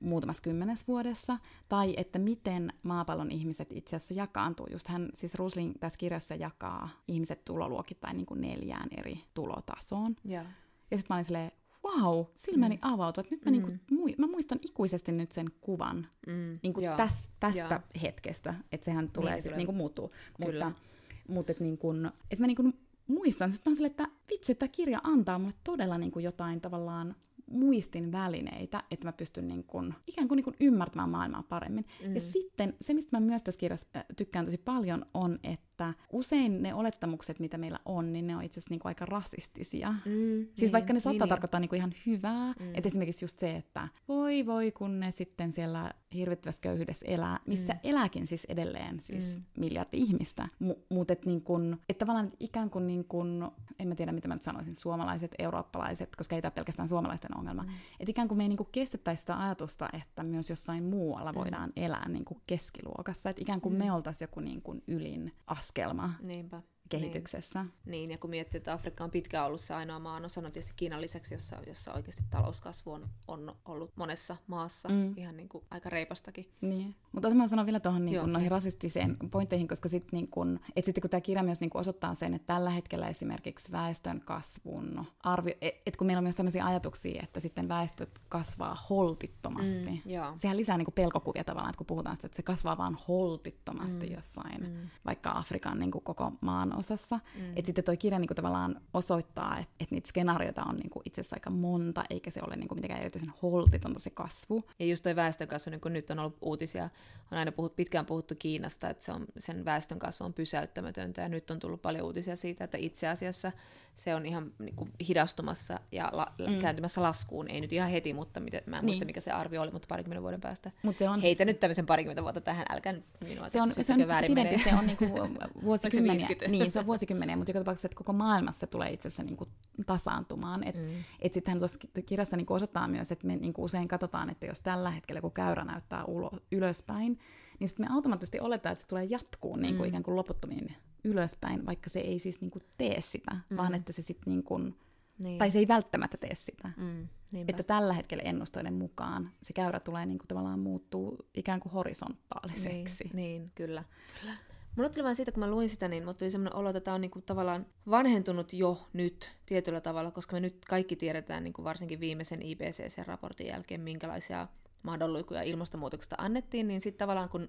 muutamassa 0.00 0.42
kymmenes 0.42 0.88
vuodessa, 0.88 1.38
tai 1.68 1.94
että 1.96 2.18
miten 2.18 2.72
maapallon 2.82 3.30
ihmiset 3.30 3.72
itse 3.72 3.96
asiassa 3.96 4.14
jakaantuu. 4.14 4.66
Just 4.70 4.88
hän, 4.88 5.08
siis 5.14 5.34
Rusling 5.34 5.74
tässä 5.80 5.98
kirjassa 5.98 6.34
jakaa 6.34 6.88
ihmiset 7.08 7.44
tuloluokittain 7.44 8.16
niin 8.16 8.26
kuin 8.26 8.40
neljään 8.40 8.88
eri 8.96 9.20
tulotasoon. 9.34 10.16
Ja, 10.24 10.44
ja 10.90 10.96
sitten 10.96 11.14
mä 11.14 11.16
olin 11.16 11.24
silleen, 11.24 11.52
wow, 11.86 12.24
silmäni 12.36 12.74
mm. 12.74 12.80
avautui. 12.82 13.22
Että 13.22 13.34
nyt 13.34 13.44
mä, 13.44 13.50
niinku 13.50 13.70
mm. 13.70 13.78
niinku, 13.90 14.20
mä 14.22 14.26
muistan 14.26 14.58
ikuisesti 14.62 15.12
nyt 15.12 15.32
sen 15.32 15.50
kuvan 15.60 16.06
mm. 16.26 16.58
niinku 16.62 16.80
täs, 16.96 17.24
tästä 17.40 17.74
Joo. 17.74 18.00
hetkestä, 18.02 18.54
että 18.72 18.84
sehän 18.84 19.10
tulee 19.10 19.32
niin, 19.32 19.42
sitten 19.42 19.58
niinku 19.58 19.72
muuttuu. 19.72 20.12
Kyllä. 20.46 20.64
Mutta, 20.64 20.80
mutta 21.28 21.52
että 21.52 21.64
niinku, 21.64 21.94
et 22.30 22.38
mä 22.38 22.46
niinku 22.46 22.72
muistan, 23.06 23.54
että 23.54 23.70
mä 23.70 23.74
sille, 23.74 23.86
että 23.86 24.08
vitsi, 24.30 24.52
että 24.52 24.68
kirja 24.68 25.00
antaa 25.02 25.38
mulle 25.38 25.54
todella 25.64 25.98
niinku 25.98 26.18
jotain 26.18 26.60
tavallaan 26.60 27.14
muistin 27.50 28.12
välineitä, 28.12 28.84
että 28.90 29.08
mä 29.08 29.12
pystyn 29.12 29.48
niin 29.48 29.64
kun, 29.64 29.94
ikään 30.06 30.28
kuin, 30.28 30.36
niin 30.36 30.44
kun 30.44 30.54
ymmärtämään 30.60 31.10
maailmaa 31.10 31.42
paremmin. 31.42 31.84
Mm. 32.06 32.14
Ja 32.14 32.20
sitten 32.20 32.74
se, 32.80 32.94
mistä 32.94 33.16
mä 33.16 33.26
myös 33.26 33.42
tässä 33.42 33.58
kirjassa 33.58 33.88
äh, 33.96 34.04
tykkään 34.16 34.44
tosi 34.44 34.58
paljon, 34.58 35.06
on, 35.14 35.38
että 35.42 35.65
usein 36.12 36.62
ne 36.62 36.74
olettamukset, 36.74 37.40
mitä 37.40 37.58
meillä 37.58 37.78
on, 37.84 38.12
niin 38.12 38.26
ne 38.26 38.36
on 38.36 38.42
itse 38.42 38.60
asiassa 38.60 38.74
niin 38.74 38.80
aika 38.84 39.06
rasistisia. 39.06 39.90
Mm, 39.90 40.00
siis 40.04 40.60
niin, 40.60 40.72
vaikka 40.72 40.92
ne 40.92 41.00
saattaa 41.00 41.24
niin, 41.24 41.28
tarkoittaa 41.28 41.60
niin 41.60 41.74
ihan 41.74 41.94
hyvää, 42.06 42.52
mm. 42.60 42.74
että 42.74 42.88
esimerkiksi 42.88 43.24
just 43.24 43.38
se, 43.38 43.56
että 43.56 43.88
voi 44.08 44.46
voi, 44.46 44.72
kun 44.72 45.00
ne 45.00 45.10
sitten 45.10 45.52
siellä 45.52 45.90
hirvittävässä 46.14 46.62
köyhyydessä 46.62 47.06
elää, 47.08 47.40
missä 47.46 47.72
mm. 47.72 47.80
elääkin 47.84 48.26
siis 48.26 48.44
edelleen 48.44 49.00
siis 49.00 49.36
mm. 49.36 49.42
miljardi 49.58 49.98
ihmistä, 49.98 50.48
M- 50.58 50.70
mutta 50.88 51.12
että 51.12 51.26
niin 51.26 51.42
kun, 51.42 51.78
et 51.88 51.98
tavallaan 51.98 52.32
ikään 52.40 52.70
kuin, 52.70 52.86
niin 52.86 53.04
kun, 53.04 53.52
en 53.78 53.88
mä 53.88 53.94
tiedä 53.94 54.12
mitä 54.12 54.28
mä 54.28 54.34
nyt 54.34 54.42
sanoisin, 54.42 54.76
suomalaiset, 54.76 55.34
eurooppalaiset, 55.38 56.16
koska 56.16 56.36
ei 56.36 56.42
tämä 56.42 56.50
pelkästään 56.50 56.88
suomalaisten 56.88 57.38
ongelma. 57.38 57.62
Mm. 57.62 57.68
Että 58.00 58.10
ikään 58.10 58.28
kuin 58.28 58.38
me 58.38 58.44
ei 58.44 58.48
niin 58.48 58.56
kuin 58.56 58.68
kestettäisi 58.72 59.20
sitä 59.20 59.44
ajatusta, 59.44 59.88
että 59.92 60.22
myös 60.22 60.50
jossain 60.50 60.84
muualla 60.84 61.32
mm. 61.32 61.38
voidaan 61.38 61.72
elää 61.76 62.08
niin 62.08 62.24
kuin 62.24 62.40
keskiluokassa. 62.46 63.30
Että 63.30 63.42
ikään 63.42 63.60
kuin 63.60 63.72
mm. 63.72 63.78
me 63.78 63.92
oltaisiin 63.92 64.26
joku 64.26 64.40
niin 64.40 64.62
kuin 64.62 64.82
ylin 64.86 65.32
askelma. 65.66 66.10
Niinpä. 66.22 66.62
Kehityksessä. 66.88 67.62
Niin. 67.62 67.72
niin, 67.84 68.10
ja 68.10 68.18
kun 68.18 68.30
miettii, 68.30 68.58
että 68.58 68.72
Afrikka 68.72 69.04
on 69.04 69.10
pitkään 69.10 69.46
ollut 69.46 69.60
se 69.60 69.74
ainoa 69.74 69.98
maa, 69.98 70.20
no 70.20 70.28
sanon 70.28 70.52
tietysti 70.52 70.72
Kiinan 70.76 71.00
lisäksi, 71.00 71.34
jossa, 71.34 71.56
jossa 71.66 71.92
oikeasti 71.92 72.22
talouskasvu 72.30 72.92
on, 72.92 73.08
on 73.28 73.54
ollut 73.64 73.92
monessa 73.96 74.36
maassa 74.46 74.88
mm. 74.88 75.14
ihan 75.16 75.36
niin 75.36 75.48
kuin 75.48 75.64
aika 75.70 75.90
reipastakin. 75.90 76.46
Niin, 76.60 76.94
mutta 77.12 77.34
mä 77.34 77.46
sanon 77.46 77.66
vielä 77.66 77.80
tuohon 77.80 78.04
niin 78.04 78.32
noihin 78.32 78.50
rasistiseen 78.50 79.16
pointteihin, 79.30 79.68
koska 79.68 79.88
sit, 79.88 80.12
niin 80.12 80.28
kun, 80.28 80.60
et 80.76 80.84
sitten 80.84 81.02
kun 81.02 81.10
tämä 81.10 81.20
kirja 81.20 81.42
myös 81.42 81.60
niin 81.60 81.70
osoittaa 81.74 82.14
sen, 82.14 82.34
että 82.34 82.54
tällä 82.54 82.70
hetkellä 82.70 83.08
esimerkiksi 83.08 83.72
väestön 83.72 84.20
kasvun 84.20 85.06
arvio, 85.20 85.54
että 85.60 85.82
et 85.86 85.96
kun 85.96 86.06
meillä 86.06 86.18
on 86.18 86.24
myös 86.24 86.36
tämmöisiä 86.36 86.66
ajatuksia, 86.66 87.22
että 87.22 87.40
sitten 87.40 87.68
väestöt 87.68 88.18
kasvaa 88.28 88.76
holtittomasti. 88.90 90.02
Mm, 90.04 90.38
Sehän 90.38 90.56
lisää 90.56 90.78
niin 90.78 90.86
pelkokuvia 90.94 91.44
tavallaan, 91.44 91.70
että 91.70 91.78
kun 91.78 91.86
puhutaan 91.86 92.16
sitä, 92.16 92.26
että 92.26 92.36
se 92.36 92.42
kasvaa 92.42 92.78
vaan 92.78 92.98
holtittomasti 93.08 94.06
mm, 94.06 94.14
jossain, 94.14 94.62
mm. 94.62 94.88
vaikka 95.04 95.30
Afrikan 95.30 95.78
niin 95.78 95.90
koko 95.90 96.32
maan 96.40 96.75
osassa. 96.76 97.20
Mm. 97.34 97.50
Että 97.56 97.66
sitten 97.66 97.84
toi 97.84 97.96
kirja 97.96 98.18
niin 98.18 98.28
kuin 98.28 98.36
tavallaan 98.36 98.80
osoittaa, 98.94 99.58
että, 99.58 99.74
että 99.80 99.94
niitä 99.94 100.08
skenaarioita 100.08 100.62
on 100.62 100.76
niin 100.76 100.90
kuin 100.90 101.02
itse 101.04 101.20
asiassa 101.20 101.36
aika 101.36 101.50
monta, 101.50 102.04
eikä 102.10 102.30
se 102.30 102.40
ole 102.46 102.56
niin 102.56 102.68
kuin 102.68 102.76
mitenkään 102.76 103.00
erityisen 103.00 103.32
holtitonta 103.42 104.00
se 104.00 104.10
kasvu. 104.10 104.64
Ja 104.78 104.86
just 104.86 105.02
toi 105.02 105.16
väestönkasvu, 105.16 105.70
niin 105.70 105.80
kuin 105.80 105.92
nyt 105.92 106.10
on 106.10 106.18
ollut 106.18 106.36
uutisia, 106.40 106.88
on 107.32 107.38
aina 107.38 107.52
puhut, 107.52 107.76
pitkään 107.76 108.06
puhuttu 108.06 108.34
Kiinasta, 108.38 108.90
että 108.90 109.04
se 109.04 109.12
on, 109.12 109.26
sen 109.38 109.64
väestönkasvu 109.64 110.24
on 110.24 110.34
pysäyttämätöntä, 110.34 111.22
ja 111.22 111.28
nyt 111.28 111.50
on 111.50 111.58
tullut 111.58 111.82
paljon 111.82 112.06
uutisia 112.06 112.36
siitä, 112.36 112.64
että 112.64 112.78
itse 112.78 113.08
asiassa 113.08 113.52
se 113.96 114.14
on 114.14 114.26
ihan 114.26 114.52
niin 114.58 114.76
kuin 114.76 114.90
hidastumassa 115.08 115.80
ja 115.92 116.10
la, 116.12 116.32
mm. 116.38 116.60
kääntymässä 116.60 117.02
laskuun. 117.02 117.50
Ei 117.50 117.60
nyt 117.60 117.72
ihan 117.72 117.90
heti, 117.90 118.14
mutta 118.14 118.40
mitä, 118.40 118.62
mä 118.66 118.76
en 118.76 118.80
niin. 118.80 118.86
muista, 118.86 119.04
mikä 119.04 119.20
se 119.20 119.30
arvio 119.30 119.62
oli, 119.62 119.70
mutta 119.70 119.86
parikymmentä 119.88 120.22
vuoden 120.22 120.40
päästä. 120.40 120.70
Mut 120.82 120.98
se 120.98 121.08
on 121.08 121.20
Heitä 121.20 121.44
siis... 121.44 121.46
nyt 121.46 121.60
tämmöisen 121.60 121.86
parikymmentä 121.86 122.22
vuotta 122.22 122.40
tähän, 122.40 122.66
älkää 122.68 122.92
nyt 122.92 123.04
minua 123.24 123.48
se 123.48 123.62
on, 123.62 123.70
se 123.70 123.92
on 123.92 124.08
väärin 124.08 124.30
pidempi, 124.30 124.64
se 124.64 124.74
on 124.74 124.86
niinku 124.86 125.04
vuosikymmeniä. 125.64 126.28
niin, 126.48 126.72
se 126.72 126.78
on 126.78 126.86
vuosikymmeniä, 126.86 127.36
mutta 127.36 127.50
joka 127.50 127.60
tapauksessa, 127.60 127.86
että 127.86 127.96
koko 127.96 128.12
maailmassa 128.12 128.66
tulee 128.66 128.90
itse 128.90 129.08
asiassa 129.08 129.22
niinku 129.22 129.48
tasaantumaan. 129.86 130.64
Et, 130.64 130.76
mm. 130.76 131.04
et 131.20 131.32
sittenhän 131.32 131.58
tuossa 131.58 131.78
kirjassa 132.06 132.36
niinku 132.36 132.54
osoittaa 132.54 132.88
myös, 132.88 133.12
että 133.12 133.26
me 133.26 133.36
niinku 133.36 133.64
usein 133.64 133.88
katsotaan, 133.88 134.30
että 134.30 134.46
jos 134.46 134.62
tällä 134.62 134.90
hetkellä, 134.90 135.20
kun 135.20 135.32
käyrä 135.32 135.64
näyttää 135.64 136.04
ulo, 136.04 136.30
ylöspäin, 136.52 137.18
niin 137.58 137.68
sitten 137.68 137.86
me 137.86 137.94
automaattisesti 137.94 138.40
oletaan, 138.40 138.72
että 138.72 138.82
se 138.82 138.88
tulee 138.88 139.04
jatkuu 139.04 139.56
niin 139.56 139.76
kuin 139.76 139.86
mm. 139.86 139.88
ikään 139.88 140.02
kuin 140.02 140.16
loputtomiin 140.16 140.76
ylöspäin, 141.06 141.66
vaikka 141.66 141.90
se 141.90 142.00
ei 142.00 142.18
siis 142.18 142.40
niin 142.40 142.50
kuin 142.50 142.62
tee 142.78 143.00
sitä, 143.00 143.36
mm. 143.50 143.56
vaan 143.56 143.74
että 143.74 143.92
se 143.92 144.02
sitten 144.02 144.30
niin 144.32 144.42
kuin, 144.42 144.78
niin. 145.24 145.38
tai 145.38 145.50
se 145.50 145.58
ei 145.58 145.68
välttämättä 145.68 146.16
tee 146.16 146.34
sitä. 146.34 146.70
Mm. 146.76 147.08
Että 147.48 147.62
tällä 147.62 147.92
hetkellä 147.92 148.22
ennustoiden 148.22 148.74
mukaan 148.74 149.30
se 149.42 149.52
käyrä 149.52 149.80
tulee 149.80 150.06
niin 150.06 150.18
kuin 150.18 150.28
tavallaan 150.28 150.58
muuttuu 150.58 151.28
ikään 151.34 151.60
kuin 151.60 151.72
horisontaaliseksi. 151.72 153.04
Niin, 153.04 153.16
niin 153.16 153.52
kyllä. 153.54 153.84
kyllä. 154.20 154.36
Mulla 154.76 154.88
tuli 154.88 155.04
vain 155.04 155.16
siitä, 155.16 155.32
kun 155.32 155.40
mä 155.40 155.50
luin 155.50 155.68
sitä, 155.68 155.88
niin 155.88 156.02
mulla 156.02 156.14
tuli 156.14 156.30
sellainen 156.30 156.56
olo, 156.56 156.68
että 156.70 156.80
tämä 156.80 156.94
on 156.94 157.00
niinku 157.00 157.20
tavallaan 157.20 157.66
vanhentunut 157.90 158.52
jo 158.52 158.86
nyt 158.92 159.36
tietyllä 159.46 159.80
tavalla, 159.80 160.10
koska 160.10 160.36
me 160.36 160.40
nyt 160.40 160.64
kaikki 160.68 160.96
tiedetään 160.96 161.44
niinku 161.44 161.64
varsinkin 161.64 162.00
viimeisen 162.00 162.40
IPCC-raportin 162.42 163.46
jälkeen, 163.46 163.80
minkälaisia 163.80 164.48
madonluikuja 164.82 165.42
ilmastonmuutoksesta 165.42 166.16
annettiin, 166.18 166.68
niin 166.68 166.80
sitten 166.80 166.98
tavallaan 166.98 167.28
kun 167.28 167.48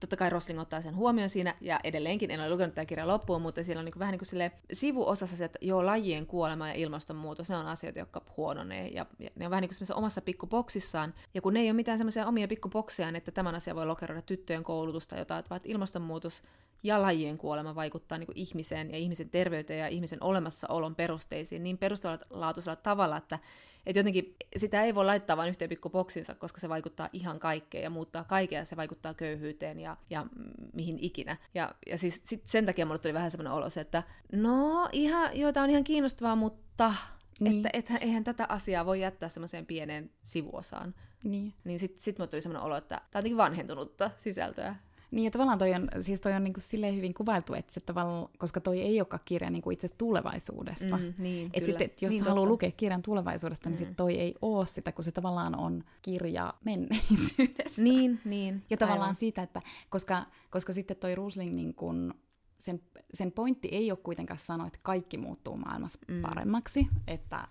totta 0.00 0.16
kai 0.16 0.30
Rosling 0.30 0.60
ottaa 0.60 0.82
sen 0.82 0.96
huomioon 0.96 1.30
siinä, 1.30 1.54
ja 1.60 1.80
edelleenkin 1.84 2.30
en 2.30 2.40
ole 2.40 2.50
lukenut 2.50 2.74
tätä 2.74 2.86
kirjaa 2.86 3.06
loppuun, 3.06 3.42
mutta 3.42 3.64
siellä 3.64 3.78
on 3.78 3.84
niin 3.84 3.98
vähän 3.98 4.12
niin 4.12 4.20
kuin 4.30 4.50
sivuosassa 4.72 5.36
se, 5.36 5.44
että 5.44 5.58
joo, 5.62 5.86
lajien 5.86 6.26
kuolema 6.26 6.68
ja 6.68 6.74
ilmastonmuutos, 6.74 7.48
ne 7.48 7.56
on 7.56 7.66
asioita, 7.66 7.98
jotka 7.98 8.22
huononee, 8.36 8.88
ja, 8.88 9.06
ja 9.18 9.30
ne 9.34 9.46
on 9.46 9.50
vähän 9.50 9.62
niin 9.62 9.70
kuin 9.78 9.98
omassa 9.98 10.20
pikkuboksissaan, 10.20 11.14
ja 11.34 11.40
kun 11.40 11.54
ne 11.54 11.60
ei 11.60 11.66
ole 11.66 11.72
mitään 11.72 11.98
semmoisia 11.98 12.26
omia 12.26 12.48
pikkuboksiaan, 12.48 13.16
että 13.16 13.30
tämän 13.30 13.54
asian 13.54 13.76
voi 13.76 13.86
lokeroida 13.86 14.22
tyttöjen 14.22 14.62
koulutusta, 14.62 15.16
jota, 15.16 15.38
että 15.38 15.60
ilmastonmuutos 15.64 16.42
ja 16.82 17.02
lajien 17.02 17.38
kuolema 17.38 17.74
vaikuttaa 17.74 18.18
niin 18.18 18.26
kuin 18.26 18.38
ihmiseen 18.38 18.90
ja 18.90 18.98
ihmisen 18.98 19.30
terveyteen 19.30 19.80
ja 19.80 19.88
ihmisen 19.88 20.22
olemassaolon 20.22 20.94
perusteisiin 20.94 21.62
niin 21.62 21.78
perustavanlaatuisella 21.78 22.76
tavalla, 22.76 23.16
että 23.16 23.38
että 23.88 23.98
jotenkin 24.00 24.36
sitä 24.56 24.82
ei 24.82 24.94
voi 24.94 25.04
laittaa 25.04 25.36
vain 25.36 25.48
yhteen 25.48 25.68
pikku 25.68 25.90
boksinsa, 25.90 26.34
koska 26.34 26.60
se 26.60 26.68
vaikuttaa 26.68 27.08
ihan 27.12 27.38
kaikkeen 27.38 27.84
ja 27.84 27.90
muuttaa 27.90 28.24
kaikkea, 28.24 28.64
se 28.64 28.76
vaikuttaa 28.76 29.14
köyhyyteen 29.14 29.80
ja, 29.80 29.96
ja 30.10 30.26
mihin 30.72 30.98
ikinä. 31.00 31.36
Ja, 31.54 31.74
ja 31.86 31.98
siis 31.98 32.20
sit 32.24 32.46
sen 32.46 32.66
takia 32.66 32.86
mulle 32.86 32.98
tuli 32.98 33.14
vähän 33.14 33.30
semmoinen 33.30 33.52
olo 33.52 33.70
se, 33.70 33.80
että 33.80 34.02
no 34.32 34.88
ihan, 34.92 35.38
joita 35.38 35.62
on 35.62 35.70
ihan 35.70 35.84
kiinnostavaa, 35.84 36.36
mutta 36.36 36.94
niin. 37.40 37.66
että 37.66 37.70
et, 37.72 38.02
eihän 38.02 38.24
tätä 38.24 38.46
asiaa 38.48 38.86
voi 38.86 39.00
jättää 39.00 39.28
semmoiseen 39.28 39.66
pieneen 39.66 40.10
sivuosaan. 40.22 40.94
Niin. 41.24 41.54
Niin 41.64 41.78
sitten 41.78 42.00
sit 42.00 42.18
mulle 42.18 42.30
tuli 42.30 42.42
semmoinen 42.42 42.66
olo, 42.66 42.76
että 42.76 42.88
tämä 42.88 43.04
on 43.04 43.18
jotenkin 43.18 43.36
vanhentunutta 43.36 44.10
sisältöä. 44.16 44.76
Niin 45.10 45.24
ja 45.24 45.30
tavallaan 45.30 45.58
toi 45.58 45.74
on, 45.74 45.88
siis 46.00 46.20
toi 46.20 46.32
on 46.32 46.44
niin 46.44 46.54
kuin 46.54 46.62
silleen 46.62 46.96
hyvin 46.96 47.14
kuvailtu, 47.14 47.54
että 47.54 47.72
se 47.72 47.80
tavallaan, 47.80 48.28
koska 48.38 48.60
toi 48.60 48.80
ei 48.80 49.00
olekaan 49.00 49.22
kirja 49.24 49.50
niin 49.50 49.62
kuin 49.62 49.74
itse 49.74 49.88
tulevaisuudesta. 49.98 50.96
Mm, 50.96 51.14
niin, 51.18 51.50
et 51.54 51.64
sitten, 51.64 51.84
et 51.84 52.02
jos 52.02 52.10
niin, 52.10 52.24
haluaa 52.24 52.36
totta. 52.36 52.52
lukea 52.52 52.70
kirjan 52.70 53.02
tulevaisuudesta, 53.02 53.70
niin 53.70 53.80
mm. 53.80 53.86
sit 53.86 53.96
toi 53.96 54.14
ei 54.14 54.34
oo 54.42 54.64
sitä, 54.64 54.92
kun 54.92 55.04
se 55.04 55.12
tavallaan 55.12 55.58
on 55.58 55.84
kirja 56.02 56.54
menneisyydestä. 56.64 57.82
Niin, 57.82 58.20
niin. 58.24 58.64
Ja 58.70 58.76
tavallaan 58.76 59.02
aivan. 59.02 59.14
siitä, 59.14 59.42
että 59.42 59.62
koska, 59.88 60.26
koska 60.50 60.72
sitten 60.72 60.96
toi 60.96 61.14
Rusling 61.14 61.54
niin 61.54 61.74
kuin, 61.74 62.14
sen, 62.58 62.82
sen 63.14 63.32
pointti 63.32 63.68
ei 63.72 63.90
ole 63.90 63.98
kuitenkaan 64.02 64.38
sanoa, 64.38 64.66
että 64.66 64.78
kaikki 64.82 65.18
muuttuu 65.18 65.56
maailmassa 65.56 66.00
mm. 66.08 66.22
paremmaksi, 66.22 66.88
että 67.06 67.48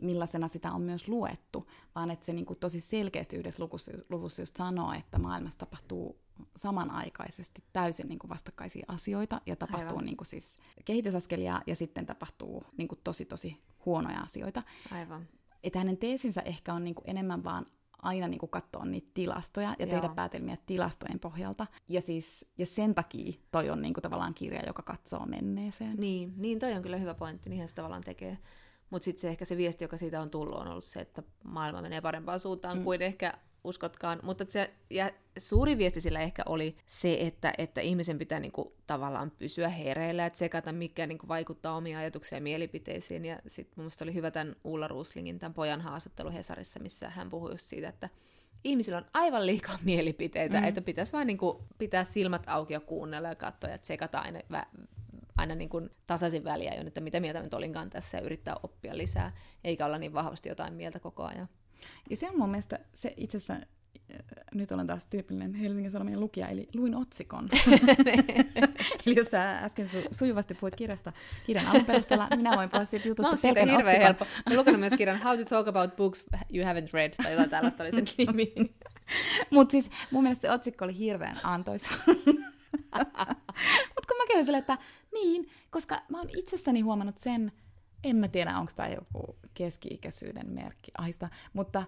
millaisena 0.00 0.48
sitä 0.48 0.72
on 0.72 0.82
myös 0.82 1.08
luettu, 1.08 1.66
vaan 1.94 2.10
että 2.10 2.26
se 2.26 2.32
niin 2.32 2.46
kuin 2.46 2.58
tosi 2.58 2.80
selkeästi 2.80 3.36
yhdessä 3.36 3.62
luvussa, 3.62 3.92
luvussa 4.10 4.42
just 4.42 4.56
sanoo, 4.56 4.92
että 4.92 5.18
maailmassa 5.18 5.58
tapahtuu 5.58 6.18
samanaikaisesti 6.56 7.64
täysin 7.72 8.08
niin 8.08 8.18
kuin 8.18 8.28
vastakkaisia 8.28 8.84
asioita 8.88 9.40
ja 9.46 9.56
tapahtuu 9.56 10.00
niin 10.00 10.16
kuin 10.16 10.26
siis 10.26 10.58
kehitysaskelia 10.84 11.62
ja 11.66 11.76
sitten 11.76 12.06
tapahtuu 12.06 12.64
niin 12.76 12.88
kuin 12.88 13.00
tosi 13.04 13.24
tosi 13.24 13.56
huonoja 13.86 14.20
asioita. 14.20 14.62
Aivan. 14.92 15.28
Että 15.62 15.78
hänen 15.78 15.96
teesinsä 15.96 16.40
ehkä 16.40 16.74
on 16.74 16.84
niin 16.84 16.94
kuin 16.94 17.10
enemmän 17.10 17.44
vaan 17.44 17.66
aina 18.02 18.28
niin 18.28 18.38
kuin 18.38 18.50
katsoa 18.50 18.84
niitä 18.84 19.10
tilastoja 19.14 19.76
ja 19.78 19.86
tehdä 19.86 20.06
Joo. 20.06 20.14
päätelmiä 20.14 20.56
tilastojen 20.66 21.20
pohjalta. 21.20 21.66
Ja, 21.88 22.00
siis, 22.00 22.46
ja 22.58 22.66
sen 22.66 22.94
takia 22.94 23.32
toi 23.50 23.70
on 23.70 23.82
niin 23.82 23.94
kuin 23.94 24.02
tavallaan 24.02 24.34
kirja, 24.34 24.62
joka 24.66 24.82
katsoo 24.82 25.26
menneeseen. 25.26 25.96
Niin, 25.96 26.32
niin 26.36 26.58
toi 26.58 26.72
on 26.72 26.82
kyllä 26.82 26.96
hyvä 26.96 27.14
pointti, 27.14 27.50
niinhän 27.50 27.68
se 27.68 27.74
tavallaan 27.74 28.04
tekee. 28.04 28.38
Mutta 28.92 29.04
sitten 29.04 29.20
se 29.20 29.28
ehkä 29.28 29.44
se 29.44 29.56
viesti, 29.56 29.84
joka 29.84 29.96
siitä 29.96 30.20
on 30.20 30.30
tullut, 30.30 30.58
on 30.58 30.68
ollut 30.68 30.84
se, 30.84 31.00
että 31.00 31.22
maailma 31.44 31.82
menee 31.82 32.00
parempaan 32.00 32.40
suuntaan 32.40 32.78
mm. 32.78 32.84
kuin 32.84 33.02
ehkä 33.02 33.34
uskotkaan. 33.64 34.20
Mutta 34.22 34.44
se, 34.48 34.70
ja 34.90 35.10
suuri 35.38 35.78
viesti 35.78 36.00
sillä 36.00 36.20
ehkä 36.20 36.42
oli 36.46 36.76
se, 36.86 37.16
että, 37.20 37.52
että 37.58 37.80
ihmisen 37.80 38.18
pitää 38.18 38.40
niinku 38.40 38.76
tavallaan 38.86 39.30
pysyä 39.30 39.68
hereillä, 39.68 40.26
että 40.26 40.38
sekata, 40.38 40.72
mikä 40.72 41.06
niinku 41.06 41.28
vaikuttaa 41.28 41.76
omia 41.76 41.98
ajatuksia 41.98 42.38
ja 42.38 42.42
mielipiteisiin. 42.42 43.24
Ja 43.24 43.38
sitten 43.46 43.84
mun 43.84 43.90
oli 44.02 44.14
hyvä 44.14 44.30
tämän 44.30 44.56
Ulla 44.64 44.88
Ruslingin, 44.88 45.38
tämän 45.38 45.54
pojan 45.54 45.80
haastattelu 45.80 46.30
Hesarissa, 46.30 46.80
missä 46.80 47.10
hän 47.10 47.30
puhui 47.30 47.50
just 47.50 47.64
siitä, 47.64 47.88
että 47.88 48.08
ihmisillä 48.64 48.98
on 48.98 49.06
aivan 49.14 49.46
liikaa 49.46 49.78
mielipiteitä, 49.84 50.60
mm. 50.60 50.64
että 50.64 50.80
pitäisi 50.82 51.12
vaan 51.12 51.26
niinku 51.26 51.64
pitää 51.78 52.04
silmät 52.04 52.42
auki 52.46 52.72
ja 52.72 52.80
kuunnella 52.80 53.28
ja 53.28 53.34
katsoa 53.34 53.70
ja 53.70 53.78
tsekata 53.78 54.18
aina 54.18 54.38
vä- 54.38 54.86
aina 55.42 55.54
niin 55.54 55.68
kuin 55.68 55.90
tasaisin 56.06 56.44
väliä, 56.44 56.72
että 56.86 57.00
mitä 57.00 57.20
mieltä 57.20 57.42
nyt 57.42 57.54
olinkaan 57.54 57.90
tässä 57.90 58.18
ja 58.18 58.24
yrittää 58.24 58.56
oppia 58.62 58.96
lisää, 58.96 59.32
eikä 59.64 59.86
olla 59.86 59.98
niin 59.98 60.12
vahvasti 60.12 60.48
jotain 60.48 60.74
mieltä 60.74 61.00
koko 61.00 61.24
ajan. 61.24 61.48
Ja 62.10 62.16
se 62.16 62.28
on 62.30 62.38
mun 62.38 62.50
mielestä 62.50 62.78
se 62.94 63.14
itse 63.16 63.36
asiassa 63.36 63.52
äh, 63.54 63.60
nyt 64.54 64.72
olen 64.72 64.86
taas 64.86 65.06
tyypillinen 65.06 65.54
Helsingin 65.54 65.90
Sanomien 65.90 66.20
lukija, 66.20 66.48
eli 66.48 66.68
luin 66.74 66.94
otsikon. 66.94 67.48
eli 69.06 69.16
jos 69.16 69.30
sä 69.30 69.58
äsken 69.58 69.86
su- 69.86 70.08
sujuvasti 70.10 70.54
puhuit 70.54 70.76
kirjasta 70.76 71.12
kirjan 71.46 71.66
alun 71.66 71.84
perusteella, 71.84 72.28
minä 72.36 72.56
voin 72.56 72.70
puhua 72.70 72.84
siitä 72.84 73.08
jutusta 73.08 73.30
no, 73.30 73.38
hirveän 73.42 73.70
otsikon. 73.70 74.02
helppo. 74.02 74.26
Olen 74.46 74.58
lukenut 74.58 74.80
myös 74.80 74.94
kirjan 74.96 75.22
How 75.22 75.38
to 75.38 75.44
Talk 75.44 75.68
About 75.68 75.96
Books 75.96 76.24
You 76.54 76.66
Haven't 76.66 76.92
Read, 76.92 77.12
tai 77.22 77.32
jotain 77.32 77.50
tällaista 77.50 77.82
oli 77.82 77.92
sen 77.92 78.04
nimi. 78.18 78.52
Mutta 79.50 79.72
siis 79.72 79.90
mun 80.10 80.22
mielestä 80.22 80.48
se 80.48 80.52
otsikko 80.52 80.84
oli 80.84 80.98
hirveän 80.98 81.40
antoisa. 81.42 81.88
Mutta 83.94 84.08
kun 84.08 84.16
mä 84.18 84.26
kävin 84.28 84.44
sille, 84.44 84.58
että 84.58 84.78
niin, 85.12 85.48
koska 85.70 86.02
mä 86.08 86.18
oon 86.18 86.28
itsessäni 86.36 86.80
huomannut 86.80 87.18
sen, 87.18 87.52
en 88.04 88.16
mä 88.16 88.28
tiedä, 88.28 88.58
onko 88.58 88.72
tämä 88.76 88.88
joku 88.88 89.36
keski-ikäisyyden 89.54 90.50
merkki, 90.50 90.90
ahista, 90.98 91.28
mutta, 91.52 91.84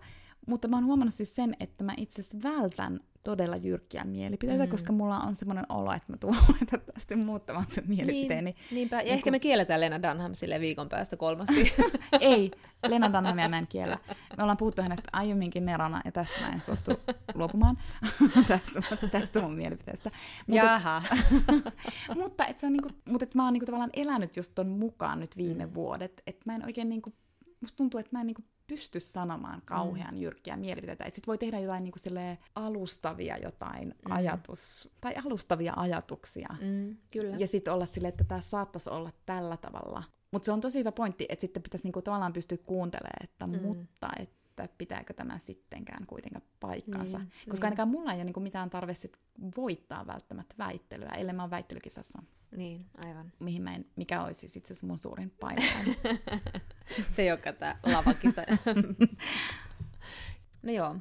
mutta 0.47 0.69
mä 0.69 0.77
oon 0.77 0.87
huomannut 0.87 1.15
siis 1.15 1.35
sen, 1.35 1.57
että 1.61 1.85
mä 1.85 1.95
itse 1.97 2.23
vältän 2.43 3.01
todella 3.25 3.57
jyrkkiä 3.57 4.05
mielipiteitä, 4.05 4.65
mm. 4.65 4.71
koska 4.71 4.93
mulla 4.93 5.21
on 5.21 5.35
semmoinen 5.35 5.65
olo, 5.69 5.93
että 5.93 6.13
mä 6.13 6.17
tulen 6.17 6.37
valitettavasti 6.49 7.17
muuttamaan 7.17 7.67
sen 7.69 7.85
mielipiteeni. 7.87 8.51
Niin, 8.51 8.57
niinpä, 8.71 8.97
ja 8.97 9.03
niin 9.03 9.13
ehkä 9.13 9.25
kun... 9.25 9.33
me 9.33 9.39
kielletään 9.39 9.81
Lena 9.81 10.03
Dunham 10.03 10.35
sille 10.35 10.61
viikon 10.61 10.89
päästä 10.89 11.17
kolmasti. 11.17 11.73
Ei, 12.21 12.51
Lena 12.89 13.13
Dunhamia 13.13 13.49
mä 13.49 13.59
en 13.59 13.67
kiellä. 13.67 13.99
Me 14.37 14.43
ollaan 14.43 14.57
puhuttu 14.57 14.83
hänestä 14.83 15.09
aiemminkin 15.13 15.67
nerona, 15.67 16.01
ja 16.05 16.13
tästä 16.13 16.41
mä 16.41 16.49
en 16.49 16.61
suostu 16.61 16.91
luopumaan 17.35 17.79
tästä, 18.49 19.09
tästä 19.11 19.41
mun 19.41 19.55
mielipiteestä. 19.55 20.11
Mutta, 20.47 20.65
Jaha. 20.65 21.03
mutta, 22.15 22.47
et 22.47 22.59
se 22.59 22.67
on 22.67 22.73
niinku, 22.73 22.91
mutta 23.05 23.25
et 23.25 23.35
mä 23.35 23.45
oon 23.45 23.53
niinku 23.53 23.67
tavallaan 23.67 23.91
elänyt 23.93 24.37
just 24.37 24.53
ton 24.55 24.69
mukaan 24.69 25.21
nyt 25.21 25.37
viime 25.37 25.67
mm. 25.67 25.75
vuodet, 25.75 26.23
että 26.27 26.43
mä 26.47 26.55
en 26.55 26.65
oikein 26.65 26.89
niinku, 26.89 27.13
musta 27.61 27.77
tuntuu, 27.77 28.01
että 28.01 28.17
mä 28.17 28.21
en 28.21 28.27
niinku 28.27 28.43
pysty 28.67 29.01
sanomaan 29.01 29.63
kauhean 29.65 30.15
mm. 30.15 30.21
jyrkkiä 30.21 30.57
mielipiteitä. 30.57 31.05
Sitten 31.05 31.27
voi 31.27 31.39
tehdä 31.39 31.59
jotain 31.59 31.85
niin 31.85 31.93
kuin 31.93 32.39
alustavia 32.55 33.39
jotain 33.39 33.89
mm. 33.89 34.13
ajatus, 34.13 34.91
tai 35.01 35.15
alustavia 35.27 35.73
ajatuksia. 35.77 36.49
Mm, 36.61 36.97
kyllä. 37.11 37.37
Ja 37.37 37.47
sitten 37.47 37.75
olla 37.75 37.87
silleen, 37.87 38.09
että 38.09 38.25
tämä 38.25 38.41
saattaisi 38.41 38.91
olla 38.91 39.13
tällä 39.27 39.57
tavalla. 39.57 40.03
Mutta 40.31 40.47
se 40.47 40.53
on 40.53 40.61
tosi 40.61 40.79
hyvä 40.79 40.93
pointti, 40.93 41.27
että 41.29 41.41
sitten 41.41 41.63
pitäisi 41.63 41.87
niinku 41.87 42.03
tavallaan 42.03 42.33
pystyä 42.33 42.59
kuuntelemaan, 42.67 43.25
että 43.25 43.47
mm. 43.47 43.63
mutta, 43.63 44.11
että 44.19 44.44
pitääkö 44.79 45.13
tämä 45.13 45.39
sittenkään 45.39 46.07
kuitenkaan 46.07 46.45
paikkansa. 46.61 47.19
Niin, 47.19 47.29
Koska 47.29 47.55
niin. 47.55 47.65
ainakaan 47.65 47.89
mulla 47.89 48.13
ei 48.13 48.17
ole 48.17 48.25
niinku 48.25 48.41
mitään 48.41 48.71
tarve 48.71 48.95
sit 48.95 49.19
voittaa 49.57 50.07
välttämättä 50.07 50.55
väittelyä, 50.59 51.09
ellei 51.09 51.35
mä 51.35 51.43
oon 51.43 51.51
väittelykisassa. 51.51 52.23
Niin, 52.57 52.87
aivan. 53.07 53.33
Mihin 53.39 53.63
mä 53.63 53.75
en, 53.75 53.87
mikä 53.97 54.23
olisi 54.25 54.49
sitten 54.49 54.77
se 54.77 54.87
mun 54.87 54.99
suurin 54.99 55.31
paino. 55.41 55.63
se, 57.17 57.25
joka 57.25 57.53
tämä 57.53 57.77
lavakisa. 57.83 58.43
no 60.63 60.73
joo, 60.73 60.97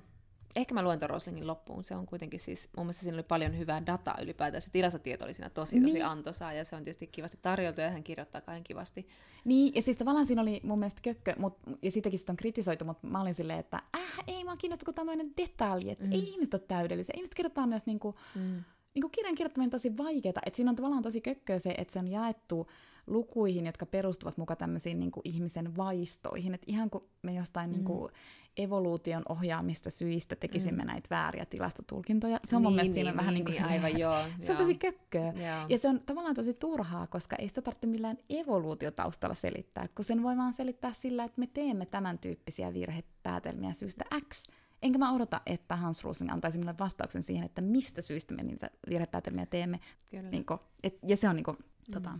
ehkä 0.56 0.74
mä 0.74 0.84
luen 0.84 1.00
tuon 1.00 1.10
Roslingin 1.10 1.48
loppuun. 1.48 1.84
Se 1.84 1.96
on 1.96 2.06
kuitenkin 2.06 2.39
siis, 2.39 2.70
mun 2.78 2.86
mielestä 2.86 3.02
siinä 3.02 3.16
oli 3.16 3.24
paljon 3.24 3.58
hyvää 3.58 3.86
dataa 3.86 4.18
ylipäätään. 4.22 4.62
Se 4.62 4.70
tilastotieto 4.70 5.26
oli 5.26 5.34
siinä 5.34 5.50
tosi, 5.50 5.80
tosi 5.80 5.94
niin. 5.94 6.06
antoisaa 6.06 6.54
ja 6.54 6.66
se 6.66 6.76
on 6.76 6.84
tietysti 6.84 7.08
kivasti 7.08 7.38
tarjoltu 7.42 7.82
ja 7.82 7.92
hän 7.92 8.04
kirjoittaa 8.04 8.42
kaiken 8.42 8.63
kivasti. 8.63 9.08
Niin, 9.46 9.76
ja 9.76 9.82
siis 9.82 9.98
tavallaan 9.98 10.26
siinä 10.26 10.42
oli 10.42 10.62
mun 10.63 10.80
mielestä 10.80 11.02
kökkö, 11.02 11.34
mut, 11.38 11.58
ja 11.82 11.92
sitäkin 11.92 12.20
sitä 12.20 12.32
on 12.32 12.38
kritisoitu, 12.38 12.86
mutta 12.86 13.08
mä 13.08 13.22
olin 13.22 13.34
silleen, 13.34 13.60
että 13.60 13.82
äh, 13.96 14.24
ei 14.28 14.44
mä 14.44 14.58
kiinnosta, 14.58 14.86
kun 14.86 14.94
tämä 14.94 15.12
on 15.12 15.32
detalji, 15.38 15.92
että 15.92 16.06
mm. 16.06 16.12
ei 16.12 16.20
ihmiset 16.20 16.54
ole 16.54 16.62
täydellisiä. 16.68 17.13
Ihmiset 17.18 17.36
kirjoittaa 17.36 17.68
myös 17.68 17.86
niinku, 17.86 18.16
mm. 18.36 18.63
Niinku 18.95 19.10
kirjan 19.10 19.36
kirjoittaminen 19.36 19.71
tosi 19.71 19.97
vaikeaa, 19.97 20.41
että 20.45 20.56
siinä 20.56 20.69
on 20.69 20.75
tavallaan 20.75 21.03
tosi 21.03 21.21
kökköä 21.21 21.60
se, 21.60 21.75
että 21.77 21.93
se 21.93 21.99
on 21.99 22.08
jaettu 22.08 22.67
lukuihin, 23.08 23.65
jotka 23.65 23.86
perustuvat 23.86 24.38
mukaan 24.38 24.58
tämmöisiin 24.58 24.99
niin 24.99 25.12
kuin 25.12 25.21
ihmisen 25.23 25.77
vaistoihin. 25.77 26.53
Että 26.53 26.65
ihan 26.69 26.89
kuin 26.89 27.03
me 27.21 27.34
jostain 27.34 27.69
mm. 27.69 27.73
niin 27.75 27.86
kuin 27.86 28.12
evoluution 28.58 29.23
ohjaamista 29.29 29.89
syistä 29.89 30.36
tekisimme 30.36 30.84
mm. 30.84 30.88
näitä 30.88 31.08
vääriä 31.12 31.45
tilastotulkintoja. 31.45 32.39
Se 32.45 32.56
on 32.56 32.62
niin, 32.62 32.67
mun 32.67 32.75
mielestä 32.75 32.88
niin, 32.88 32.93
siinä 32.93 33.10
niin, 33.10 33.17
vähän 33.17 33.34
niin, 33.34 33.45
niin 33.45 33.58
kuin 33.58 33.71
aivan, 33.71 33.99
joo, 33.99 34.17
se 34.41 34.51
on 34.51 34.58
tosi 34.58 34.75
kökköä. 34.75 35.34
Ja 35.69 35.77
se 35.77 35.89
on 35.89 35.99
tavallaan 35.99 36.36
tosi 36.36 36.53
turhaa, 36.53 37.08
koska 37.08 37.36
ei 37.36 37.47
sitä 37.47 37.62
tarvitse 37.62 37.88
millään 37.88 38.17
evoluutiotaustalla 38.29 39.36
selittää, 39.36 39.86
kun 39.95 40.06
sen 40.06 40.23
voi 40.23 40.38
vaan 40.38 40.53
selittää 40.53 40.93
sillä, 40.93 41.23
että 41.23 41.39
me 41.39 41.47
teemme 41.47 41.86
tämän 41.86 42.19
tyyppisiä 42.19 42.73
virhepäätelmiä 42.73 43.73
syystä 43.73 44.06
X. 44.34 44.43
Enkä 44.84 44.98
mä 44.98 45.13
odota, 45.13 45.41
että 45.46 45.76
Hans 45.76 46.04
Rosling 46.04 46.32
antaisi 46.32 46.58
minulle 46.58 46.78
vastauksen 46.80 47.24
siihen, 47.24 47.46
että 47.46 47.62
mistä 47.62 48.02
syystä 48.02 48.36
me 48.36 48.43
niitä 48.43 48.69
virhepäätelmiä 48.89 49.46
teemme. 49.46 49.80
Kyllä. 50.12 50.30
Niin 50.30 50.46
kuin, 50.46 50.60
et, 50.84 51.00
ja 51.08 51.17
se 51.17 51.30
on 51.30 51.36
niin 51.36 51.43
kuin, 51.43 51.58
mm. 51.58 51.93
tota, 51.93 52.19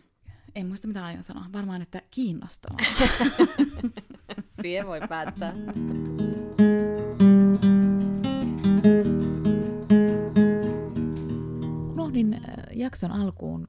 en 0.56 0.67
muista 0.67 0.88
mitä 0.88 1.06
aion 1.06 1.23
sanoa. 1.23 1.45
Varmaan, 1.54 1.82
että 1.82 2.02
kiinnostavaa. 2.12 2.80
Siihen 4.62 4.88
voi 4.88 5.02
päättää. 5.10 5.54
Unohdin 11.91 12.34
äh, 12.34 12.39
jakson 12.76 13.12
alkuun 13.12 13.67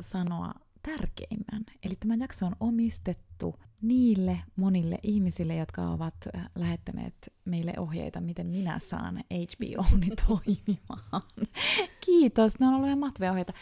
sanoa 0.00 0.54
tärkeimmän. 0.82 1.64
Eli 1.82 1.96
tämä 1.96 2.14
jakso 2.14 2.46
on 2.46 2.56
omistettu 2.60 3.54
niille 3.82 4.40
monille 4.56 4.98
ihmisille, 5.02 5.56
jotka 5.56 5.82
ovat 5.82 6.14
äh, 6.36 6.50
lähettäneet 6.54 7.14
meille 7.44 7.72
ohjeita, 7.78 8.20
miten 8.20 8.46
minä 8.46 8.78
saan 8.78 9.16
HBOni 9.16 10.08
toimimaan. 10.28 11.22
Kiitos, 12.00 12.60
ne 12.60 12.66
on 12.66 12.74
ollut 12.74 12.86
ihan 12.86 12.98
mahtavia 12.98 13.30
ohjeita. 13.30 13.52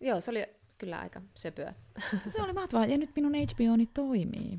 Joo, 0.00 0.20
se 0.20 0.30
oli 0.30 0.46
kyllä 0.78 0.98
aika 0.98 1.22
söpöä. 1.34 1.74
Se 2.32 2.42
oli 2.42 2.52
mahtavaa, 2.52 2.86
ja 2.86 2.98
nyt 2.98 3.10
minun 3.16 3.32
HBOni 3.34 3.86
toimii. 3.86 4.58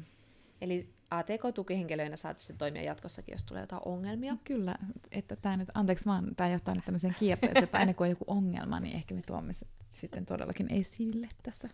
Eli 0.61 0.95
ATK-tukihenkilöinä 1.09 2.17
saat 2.17 2.39
sitten 2.39 2.57
toimia 2.57 2.83
jatkossakin, 2.83 3.33
jos 3.33 3.43
tulee 3.43 3.63
jotain 3.63 3.81
ongelmia. 3.85 4.37
Kyllä, 4.43 4.75
että 5.11 5.35
tämä 5.35 5.57
nyt, 5.57 5.69
anteeksi 5.73 6.05
vaan, 6.05 6.35
tämä 6.35 6.49
johtaa 6.49 6.75
nyt 6.75 6.85
tämmöiseen 6.85 7.15
kierteeseen, 7.19 7.63
että 7.63 7.77
aina 7.77 7.93
kun 7.93 8.05
on 8.05 8.09
joku 8.09 8.25
ongelma, 8.27 8.79
niin 8.79 8.95
ehkä 8.95 9.15
me 9.15 9.21
tuomme 9.21 9.53
sitten 9.89 10.25
todellakin 10.25 10.73
esille 10.73 11.29
tässä, 11.43 11.69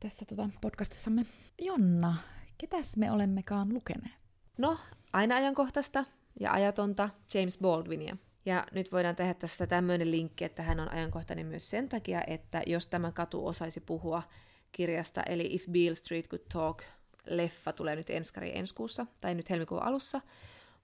tässä 0.00 0.24
tota 0.24 0.50
podcastissamme. 0.60 1.26
Jonna, 1.62 2.16
ketäs 2.58 2.96
me 2.96 3.10
olemmekaan 3.10 3.74
lukeneet? 3.74 4.14
No, 4.58 4.78
aina 5.12 5.36
ajankohtaista 5.36 6.04
ja 6.40 6.52
ajatonta 6.52 7.10
James 7.34 7.58
Baldwinia. 7.58 8.16
Ja 8.46 8.66
nyt 8.74 8.92
voidaan 8.92 9.16
tehdä 9.16 9.34
tässä 9.34 9.66
tämmöinen 9.66 10.10
linkki, 10.10 10.44
että 10.44 10.62
hän 10.62 10.80
on 10.80 10.92
ajankohtainen 10.92 11.46
myös 11.46 11.70
sen 11.70 11.88
takia, 11.88 12.22
että 12.26 12.62
jos 12.66 12.86
tämä 12.86 13.12
katu 13.12 13.46
osaisi 13.46 13.80
puhua 13.80 14.22
kirjasta, 14.72 15.22
eli 15.22 15.54
If 15.54 15.66
Beale 15.70 15.94
Street 15.94 16.28
Could 16.28 16.42
Talk, 16.52 16.82
leffa 17.26 17.72
tulee 17.72 17.96
nyt 17.96 18.10
enskari 18.10 18.58
ensi 18.58 18.74
kuussa, 18.74 19.06
tai 19.20 19.34
nyt 19.34 19.50
helmikuun 19.50 19.82
alussa, 19.82 20.20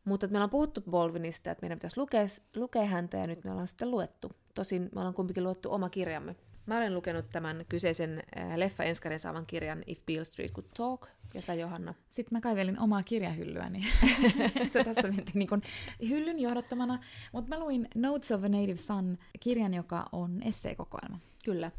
mutta 0.04 0.28
meillä 0.28 0.44
on 0.44 0.50
puhuttu 0.50 0.80
Baldwinista, 0.90 1.50
että 1.50 1.62
meidän 1.62 1.78
pitäisi 1.78 2.00
lukea, 2.00 2.26
lukea 2.56 2.84
häntä, 2.84 3.16
ja 3.16 3.26
nyt 3.26 3.44
me 3.44 3.50
ollaan 3.50 3.66
sitten 3.66 3.90
luettu. 3.90 4.32
Tosin 4.54 4.82
me 4.82 5.00
ollaan 5.00 5.14
kumpikin 5.14 5.44
luettu 5.44 5.72
oma 5.72 5.90
kirjamme. 5.90 6.36
Mä 6.66 6.76
olen 6.76 6.94
lukenut 6.94 7.30
tämän 7.32 7.64
kyseisen 7.68 8.22
leffa 8.56 8.84
enskarin 8.84 9.20
saavan 9.20 9.46
kirjan 9.46 9.82
If 9.86 10.06
Beale 10.06 10.24
Street 10.24 10.52
Could 10.52 10.66
Talk, 10.76 11.06
ja 11.34 11.42
sä 11.42 11.54
Johanna? 11.54 11.94
Sitten 12.10 12.36
mä 12.36 12.40
kaivelin 12.40 12.80
omaa 12.80 13.02
kirjahyllyäni. 13.02 13.84
tässä 14.84 15.02
mentiin 15.02 15.32
niin 15.34 15.62
hyllyn 16.08 16.40
johdattamana. 16.40 16.98
Mutta 17.32 17.48
mä 17.48 17.60
luin 17.60 17.88
Notes 17.94 18.32
of 18.32 18.44
a 18.44 18.48
Native 18.48 18.76
Son 18.76 19.18
kirjan, 19.40 19.74
joka 19.74 20.08
on 20.12 20.42
esseekokoelma. 20.42 21.18
Kyllä. 21.44 21.70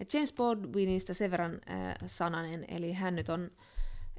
Ja 0.00 0.06
James 0.12 0.32
Baldwinista 0.32 1.14
sen 1.14 1.30
verran 1.30 1.52
äh, 1.70 1.94
sananen, 2.06 2.64
eli 2.68 2.92
hän 2.92 3.16
nyt 3.16 3.28
on 3.28 3.50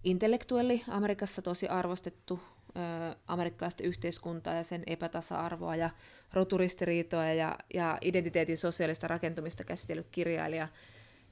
intellektuelli, 0.03 0.83
Amerikassa 0.87 1.41
tosi 1.41 1.67
arvostettu 1.67 2.39
äh, 2.77 3.15
amerikkalaista 3.27 3.83
yhteiskuntaa 3.83 4.53
ja 4.53 4.63
sen 4.63 4.83
epätasa-arvoa 4.87 5.75
ja 5.75 5.89
roturistiriitoja 6.33 7.33
ja, 7.33 7.57
ja 7.73 7.97
identiteetin 8.01 8.57
sosiaalista 8.57 9.07
rakentumista 9.07 9.63
käsitellyt 9.63 10.07
kirjailija– 10.11 10.67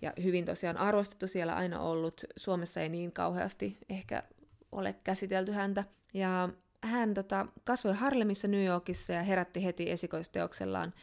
ja 0.02 0.14
hyvin 0.24 0.46
tosiaan 0.46 0.78
arvostettu 0.78 1.28
siellä 1.28 1.56
aina 1.56 1.80
ollut. 1.80 2.24
Suomessa 2.36 2.82
ei 2.82 2.90
niin 2.90 3.12
kauheasti 3.12 3.78
ehkä 3.90 4.24
ole 4.72 4.96
käsitelty 5.04 5.52
häntä. 5.52 5.84
Ja 6.14 6.50
hän 6.84 7.14
tota, 7.14 7.48
kasvoi 7.64 7.94
Harlemissa 7.94 8.48
New 8.48 8.66
Yorkissa 8.66 9.14
ja 9.14 9.24
herätti 9.24 9.64
heti 9.64 9.92
esikoisteoksellaan 9.92 10.94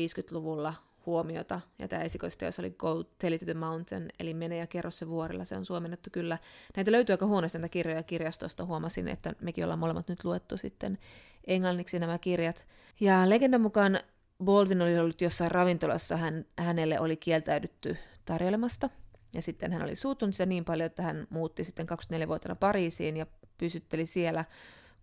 50-luvulla 0.00 0.74
huomiota. 1.06 1.60
Ja 1.78 1.88
tämä 1.88 2.02
esikoisteos 2.02 2.58
oli 2.58 2.70
Go 2.70 3.04
Tell 3.18 3.36
to 3.36 3.44
the 3.44 3.54
Mountain, 3.54 4.08
eli 4.20 4.34
Mene 4.34 4.56
ja 4.56 4.66
kerro 4.66 4.90
se 4.90 5.08
vuorilla. 5.08 5.44
Se 5.44 5.56
on 5.56 5.64
suomennettu 5.64 6.10
kyllä. 6.12 6.38
Näitä 6.76 6.92
löytyy 6.92 7.12
aika 7.12 7.26
huonosti 7.26 7.58
näitä 7.58 7.72
kirjoja 7.72 8.02
kirjastosta. 8.02 8.64
Huomasin, 8.64 9.08
että 9.08 9.34
mekin 9.40 9.64
ollaan 9.64 9.78
molemmat 9.78 10.08
nyt 10.08 10.24
luettu 10.24 10.56
sitten 10.56 10.98
englanniksi 11.46 11.98
nämä 11.98 12.18
kirjat. 12.18 12.66
Ja 13.00 13.30
legendan 13.30 13.60
mukaan 13.60 14.00
Baldwin 14.44 14.82
oli 14.82 14.98
ollut 14.98 15.20
jossain 15.20 15.50
ravintolassa, 15.50 16.16
hän, 16.16 16.44
hänelle 16.58 17.00
oli 17.00 17.16
kieltäydytty 17.16 17.96
tarjoilemasta. 18.24 18.90
Ja 19.34 19.42
sitten 19.42 19.72
hän 19.72 19.82
oli 19.82 19.96
suuttunut 19.96 20.34
sitä 20.34 20.46
niin 20.46 20.64
paljon, 20.64 20.86
että 20.86 21.02
hän 21.02 21.26
muutti 21.30 21.64
sitten 21.64 21.86
24-vuotiaana 21.88 22.56
Pariisiin 22.56 23.16
ja 23.16 23.26
pysytteli 23.58 24.06
siellä, 24.06 24.44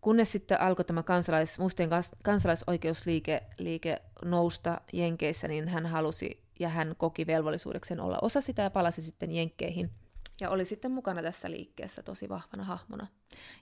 kunnes 0.02 0.32
sitten 0.32 0.62
alkoi 0.62 0.86
tämä 0.86 1.04
kansalais, 1.04 1.60
mustien 1.60 1.90
kansalaisoikeusliike 2.24 3.44
liike 3.58 4.02
nousta 4.26 4.82
Jenkeissä, 4.94 5.48
niin 5.48 5.68
hän 5.68 5.86
halusi 5.86 6.44
ja 6.60 6.70
hän 6.70 6.96
koki 6.98 7.28
velvollisuudekseen 7.28 8.00
olla 8.00 8.18
osa 8.22 8.42
sitä 8.42 8.62
ja 8.62 8.70
palasi 8.70 9.02
sitten 9.02 9.32
Jenkkeihin 9.32 9.92
ja 10.42 10.50
oli 10.50 10.66
sitten 10.66 10.92
mukana 10.92 11.22
tässä 11.22 11.52
liikkeessä 11.52 12.04
tosi 12.04 12.30
vahvana 12.30 12.64
hahmona. 12.64 13.08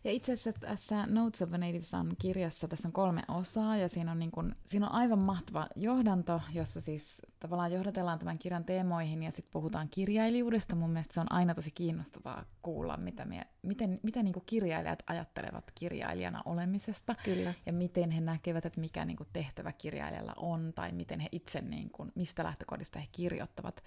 Ja 0.03 0.11
itse 0.11 0.33
asiassa 0.33 0.59
tässä 0.59 1.05
Notes 1.05 1.41
of 1.41 1.53
a 1.53 1.57
Native 1.57 1.81
Son 1.81 2.15
kirjassa 2.21 2.67
tässä 2.67 2.87
on 2.87 2.91
kolme 2.91 3.21
osaa 3.27 3.77
ja 3.77 3.89
siinä 3.89 4.11
on, 4.11 4.19
niin 4.19 4.31
kuin, 4.31 4.55
siinä 4.65 4.87
on 4.87 4.93
aivan 4.93 5.19
mahtava 5.19 5.67
johdanto, 5.75 6.41
jossa 6.53 6.81
siis 6.81 7.21
tavallaan 7.39 7.71
johdatellaan 7.71 8.19
tämän 8.19 8.39
kirjan 8.39 8.65
teemoihin 8.65 9.23
ja 9.23 9.31
sitten 9.31 9.51
puhutaan 9.51 9.89
kirjailijuudesta. 9.89 10.75
Mun 10.75 10.89
mielestä 10.89 11.13
se 11.13 11.19
on 11.19 11.31
aina 11.31 11.55
tosi 11.55 11.71
kiinnostavaa 11.71 12.45
kuulla, 12.61 12.97
mitä, 12.97 13.25
mie, 13.25 13.45
miten, 13.61 13.99
mitä 14.03 14.23
niin 14.23 14.35
kirjailijat 14.45 15.03
ajattelevat 15.07 15.71
kirjailijana 15.75 16.41
olemisesta 16.45 17.15
Kyllä. 17.23 17.53
ja 17.65 17.73
miten 17.73 18.11
he 18.11 18.21
näkevät, 18.21 18.65
että 18.65 18.79
mikä 18.79 19.05
niin 19.05 19.17
tehtävä 19.33 19.71
kirjailijalla 19.71 20.33
on 20.37 20.71
tai 20.75 20.91
miten 20.91 21.19
he 21.19 21.27
itse, 21.31 21.61
niin 21.61 21.89
kuin, 21.89 22.11
mistä 22.15 22.43
lähtökohdista 22.43 22.99
he 22.99 23.07
kirjoittavat. 23.11 23.83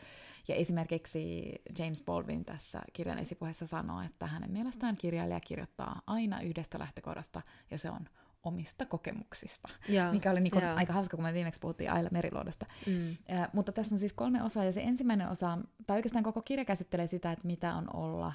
Ja 0.48 0.54
esimerkiksi 0.54 1.52
James 1.78 2.04
Baldwin 2.04 2.44
tässä 2.44 2.82
kirjan 2.92 3.18
esipuheessa 3.18 3.66
sanoo, 3.66 4.02
että 4.02 4.26
hänen 4.26 4.50
mielestään 4.50 4.96
kirjailija 4.96 5.40
kirjoittaa 5.40 5.71
aina 6.06 6.40
yhdestä 6.40 6.78
lähtökohdasta, 6.78 7.42
ja 7.70 7.78
se 7.78 7.90
on 7.90 8.08
omista 8.42 8.86
kokemuksista, 8.86 9.68
ja, 9.88 10.12
mikä 10.12 10.30
oli 10.30 10.40
niin 10.40 10.50
kuin 10.50 10.64
aika 10.64 10.92
hauska, 10.92 11.16
kun 11.16 11.24
me 11.24 11.34
viimeksi 11.34 11.60
puhuttiin 11.60 11.92
Aila 11.92 12.08
Meriluodosta. 12.12 12.66
Mm. 12.86 13.16
Ja, 13.28 13.48
mutta 13.52 13.72
tässä 13.72 13.94
on 13.94 13.98
siis 13.98 14.12
kolme 14.12 14.42
osaa, 14.42 14.64
ja 14.64 14.72
se 14.72 14.80
ensimmäinen 14.80 15.28
osa, 15.28 15.58
tai 15.86 15.96
oikeastaan 15.96 16.24
koko 16.24 16.42
kirja 16.42 16.64
käsittelee 16.64 17.06
sitä, 17.06 17.32
että 17.32 17.46
mitä 17.46 17.74
on 17.74 17.96
olla 17.96 18.32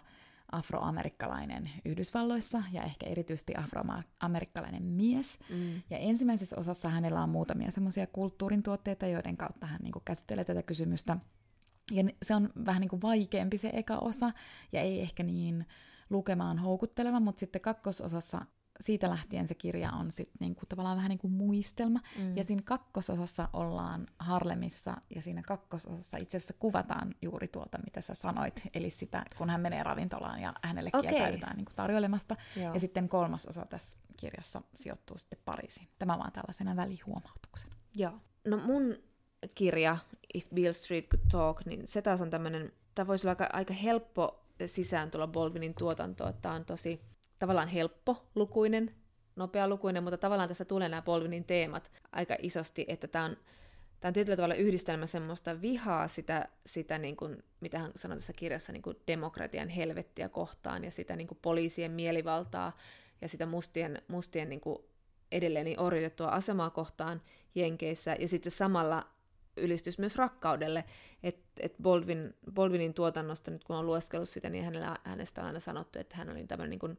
afroamerikkalainen 0.52 1.70
Yhdysvalloissa 1.86 2.64
ja 2.72 2.84
ehkä 2.84 3.06
erityisesti 3.06 3.54
afroamerikkalainen 3.58 4.84
mies. 4.84 5.40
Mm. 5.50 5.82
Ja 5.90 5.98
ensimmäisessä 5.98 6.56
osassa 6.60 6.90
hänellä 6.90 7.24
on 7.24 7.30
muutamia 7.30 7.72
semmoisia 7.72 8.08
kulttuurin 8.08 8.64
tuotteita, 8.64 9.08
joiden 9.08 9.38
kautta 9.38 9.68
hän 9.68 9.80
niin 9.84 9.94
käsittelee 10.06 10.46
tätä 10.46 10.64
kysymystä. 10.64 11.18
Ja 11.92 12.04
se 12.22 12.36
on 12.36 12.50
vähän 12.66 12.82
niin 12.82 12.90
kuin 12.90 13.02
vaikeampi 13.02 13.58
se 13.58 13.70
eka 13.74 13.98
osa, 13.98 14.32
ja 14.72 14.82
ei 14.82 15.02
ehkä 15.02 15.24
niin 15.24 15.66
lukemaan 16.10 16.60
houkutteleva, 16.60 17.20
mutta 17.20 17.40
sitten 17.40 17.62
kakkososassa 17.62 18.46
siitä 18.82 19.10
lähtien 19.10 19.48
se 19.48 19.56
kirja 19.56 19.92
on 19.92 20.12
sit 20.12 20.30
niinku, 20.40 20.66
tavallaan 20.70 20.98
vähän 20.98 21.10
niin 21.10 21.20
kuin 21.20 21.34
muistelma. 21.34 22.00
Mm. 22.18 22.38
Ja 22.38 22.44
siinä 22.44 22.62
kakkososassa 22.66 23.50
ollaan 23.54 24.08
Harlemissa, 24.20 24.98
ja 25.16 25.22
siinä 25.22 25.42
kakkososassa 25.42 26.18
itse 26.18 26.38
asiassa 26.38 26.54
kuvataan 26.60 27.16
juuri 27.22 27.48
tuota, 27.48 27.78
mitä 27.86 28.02
sä 28.02 28.14
sanoit. 28.14 28.62
Eli 28.74 28.90
sitä, 28.90 29.26
kun 29.38 29.50
hän 29.50 29.62
menee 29.62 29.84
ravintolaan 29.84 30.42
ja 30.42 30.54
hänelle 30.64 30.90
okay. 30.94 31.02
kieltäydytään 31.02 31.56
niinku 31.58 31.72
tarjoilemasta. 31.76 32.36
Joo. 32.62 32.74
Ja 32.74 32.80
sitten 32.80 33.10
kolmas 33.10 33.46
osa 33.46 33.66
tässä 33.66 33.98
kirjassa 34.18 34.62
sijoittuu 34.76 35.18
sitten 35.18 35.40
Pariisiin. 35.46 35.88
Tämä 36.00 36.18
vaan 36.18 36.32
tällaisena 36.32 36.76
välihuomautuksena. 36.76 37.76
Joo. 37.96 38.14
No 38.46 38.58
mun 38.58 38.96
kirja, 39.56 39.98
If 40.34 40.50
Bill 40.54 40.74
Street 40.74 41.08
Could 41.08 41.24
Talk, 41.32 41.66
niin 41.66 41.88
se 41.88 42.02
taas 42.02 42.22
on 42.22 42.30
tämmöinen, 42.30 42.72
tämä 42.96 43.08
voisi 43.08 43.28
olla 43.28 43.32
aika, 43.32 43.50
aika 43.54 43.74
helppo 43.74 44.47
sisään 44.66 45.12
tulla 45.12 45.28
Baldwinin 45.28 45.76
tuotantoon. 45.76 46.34
Tämä 46.42 46.56
on 46.56 46.66
tosi 46.66 47.02
tavallaan 47.40 47.68
helppo 47.68 48.28
lukuinen, 48.36 48.96
nopea 49.36 49.68
lukuinen, 49.68 50.04
mutta 50.04 50.18
tavallaan 50.18 50.50
tässä 50.50 50.66
tulee 50.66 50.90
nämä 50.90 51.02
Baldwinin 51.02 51.44
teemat 51.44 51.92
aika 52.12 52.36
isosti, 52.42 52.86
että 52.88 53.08
tämä 53.08 53.26
on, 53.26 53.38
tämä 54.00 54.10
on 54.10 54.14
tietyllä 54.14 54.36
tavalla 54.36 54.56
yhdistelmä 54.56 55.06
semmoista 55.06 55.62
vihaa 55.62 56.08
sitä, 56.08 56.48
sitä 56.66 56.98
niin 56.98 57.18
kuin, 57.18 57.44
mitä 57.60 57.80
hän 57.80 57.92
sanoi 57.96 58.18
tässä 58.18 58.34
kirjassa, 58.34 58.72
niin 58.72 58.82
kuin 58.82 58.98
demokratian 59.08 59.70
helvettiä 59.70 60.30
kohtaan 60.30 60.84
ja 60.84 60.92
sitä 60.92 61.16
niin 61.16 61.28
kuin 61.28 61.40
poliisien 61.42 61.92
mielivaltaa 61.92 62.78
ja 63.22 63.28
sitä 63.28 63.46
mustien, 63.46 64.02
mustien 64.08 64.50
niin 64.50 64.62
kuin 64.62 64.78
edelleen 65.32 65.66
niin 65.66 65.80
orjutettua 65.80 66.28
asemaa 66.28 66.70
kohtaan 66.70 67.22
Jenkeissä 67.56 68.16
ja 68.20 68.28
sitten 68.28 68.52
samalla 68.52 69.08
ylistys 69.58 70.00
myös 70.00 70.16
rakkaudelle, 70.16 70.84
että 71.24 71.48
et 71.60 71.76
Baldwin, 71.82 72.36
Baldwinin 72.54 72.94
tuotannosta, 72.94 73.52
nyt 73.52 73.64
kun 73.64 73.76
on 73.76 73.86
lueskellut 73.86 74.30
sitä, 74.30 74.50
niin 74.50 74.66
hänellä, 74.66 74.98
hänestä 75.04 75.42
on 75.42 75.48
aina 75.48 75.60
sanottu, 75.60 76.00
että 76.00 76.18
hän 76.18 76.30
oli 76.30 76.48
tämmöinen 76.48 76.70
niin 76.70 76.80
kuin, 76.80 76.98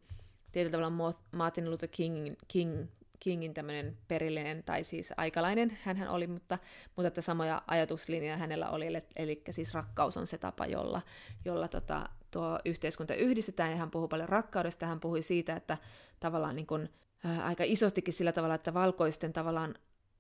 tietyllä 0.53 0.79
tavalla 0.79 1.15
Martin 1.33 1.71
Luther 1.71 1.89
King, 1.93 2.35
King, 2.49 2.87
Kingin 3.21 3.55
tämmöinen 3.55 3.97
perillinen, 4.09 4.63
tai 4.65 4.85
siis 4.85 5.13
aikalainen 5.17 5.79
hän 5.83 6.09
oli, 6.09 6.27
mutta, 6.27 6.59
mutta 6.97 7.09
että 7.09 7.23
samoja 7.23 7.63
ajatuslinjoja 7.67 8.37
hänellä 8.37 8.71
oli, 8.71 8.87
eli, 8.87 8.99
eli 9.17 9.43
siis 9.51 9.75
rakkaus 9.75 10.17
on 10.17 10.27
se 10.27 10.39
tapa, 10.39 10.67
jolla, 10.67 11.03
jolla 11.45 11.69
tota, 11.69 12.09
tuo 12.31 12.59
yhteiskunta 12.65 13.15
yhdistetään, 13.15 13.71
ja 13.71 13.77
hän 13.77 13.91
puhuu 13.91 14.09
paljon 14.09 14.29
rakkaudesta, 14.29 14.87
hän 14.87 15.01
puhui 15.01 15.23
siitä, 15.23 15.57
että 15.57 15.79
tavallaan 16.21 16.57
niin 16.57 16.67
kuin, 16.67 16.89
ää, 17.25 17.45
aika 17.45 17.65
isostikin 17.67 18.15
sillä 18.15 18.33
tavalla, 18.33 18.55
että 18.55 18.75
valkoisten 18.75 19.33
tavallaan 19.33 19.75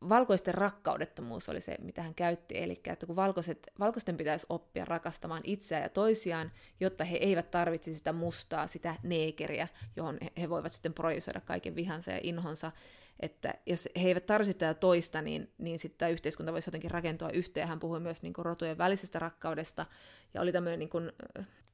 valkoisten 0.08 0.54
rakkaudettomuus 0.54 1.48
oli 1.48 1.60
se, 1.60 1.76
mitä 1.80 2.02
hän 2.02 2.14
käytti, 2.14 2.62
eli 2.62 2.74
että 2.84 3.06
kun 3.06 3.16
valkoiset, 3.16 3.70
valkoisten 3.78 4.16
pitäisi 4.16 4.46
oppia 4.48 4.84
rakastamaan 4.84 5.42
itseään 5.44 5.82
ja 5.82 5.88
toisiaan, 5.88 6.52
jotta 6.80 7.04
he 7.04 7.16
eivät 7.16 7.50
tarvitsisi 7.50 7.98
sitä 7.98 8.12
mustaa, 8.12 8.66
sitä 8.66 8.94
neekeriä, 9.02 9.68
johon 9.96 10.18
he 10.40 10.50
voivat 10.50 10.72
sitten 10.72 10.94
projisoida 10.94 11.40
kaiken 11.40 11.74
vihansa 11.74 12.10
ja 12.10 12.20
inhonsa, 12.22 12.72
että 13.20 13.54
jos 13.66 13.88
he 14.02 14.08
eivät 14.08 14.26
tarvitse 14.26 14.54
tätä 14.54 14.80
toista, 14.80 15.22
niin, 15.22 15.52
niin 15.58 15.78
sitten 15.78 15.98
tämä 15.98 16.08
yhteiskunta 16.08 16.52
voisi 16.52 16.68
jotenkin 16.68 16.90
rakentua 16.90 17.30
yhteen. 17.30 17.68
Hän 17.68 17.80
puhui 17.80 18.00
myös 18.00 18.22
niin 18.22 18.32
kuin, 18.32 18.44
rotujen 18.44 18.78
välisestä 18.78 19.18
rakkaudesta, 19.18 19.86
ja 20.34 20.40
oli 20.40 20.52
tämmöinen, 20.52 20.78
niin 20.78 20.88
kuin, 20.88 21.12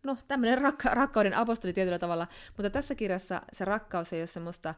no, 0.03 0.16
tämmöinen 0.29 0.59
rakka- 0.59 0.95
rakkauden 0.95 1.35
apostoli 1.35 1.72
tietyllä 1.72 1.99
tavalla, 1.99 2.27
mutta 2.57 2.70
tässä 2.70 2.95
kirjassa 2.95 3.43
se 3.53 3.64
rakkaus 3.64 4.12
ei 4.12 4.20
ole 4.20 4.27
semmoista 4.27 4.75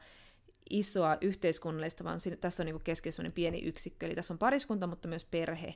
isoa 0.70 1.16
yhteiskunnallista, 1.20 2.04
vaan 2.04 2.20
siinä, 2.20 2.36
tässä 2.36 2.62
on 2.62 2.66
niin 2.66 2.80
keskiössä 2.84 3.22
pieni 3.34 3.58
yksikkö, 3.58 4.06
eli 4.06 4.14
tässä 4.14 4.34
on 4.34 4.38
pariskunta, 4.38 4.86
mutta 4.86 5.08
myös 5.08 5.24
perhe, 5.24 5.74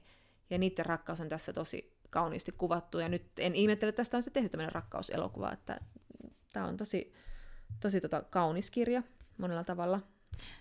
ja 0.51 0.59
niiden 0.59 0.87
rakkaus 0.87 1.21
on 1.21 1.29
tässä 1.29 1.53
tosi 1.53 1.97
kauniisti 2.11 2.53
kuvattu, 2.53 2.99
ja 2.99 3.09
nyt 3.09 3.27
en 3.39 3.55
ihmettele, 3.55 3.89
että 3.89 3.97
tästä 3.97 4.17
on 4.17 4.23
se 4.23 4.31
tehty 4.31 4.49
tämmöinen 4.49 4.75
rakkauselokuva, 4.75 5.53
että 5.53 5.81
tämä 6.53 6.67
on 6.67 6.77
tosi, 6.77 7.13
tosi 7.81 8.01
tota, 8.01 8.23
kaunis 8.31 8.71
kirja 8.71 9.03
monella 9.39 9.65
tavalla. 9.65 10.01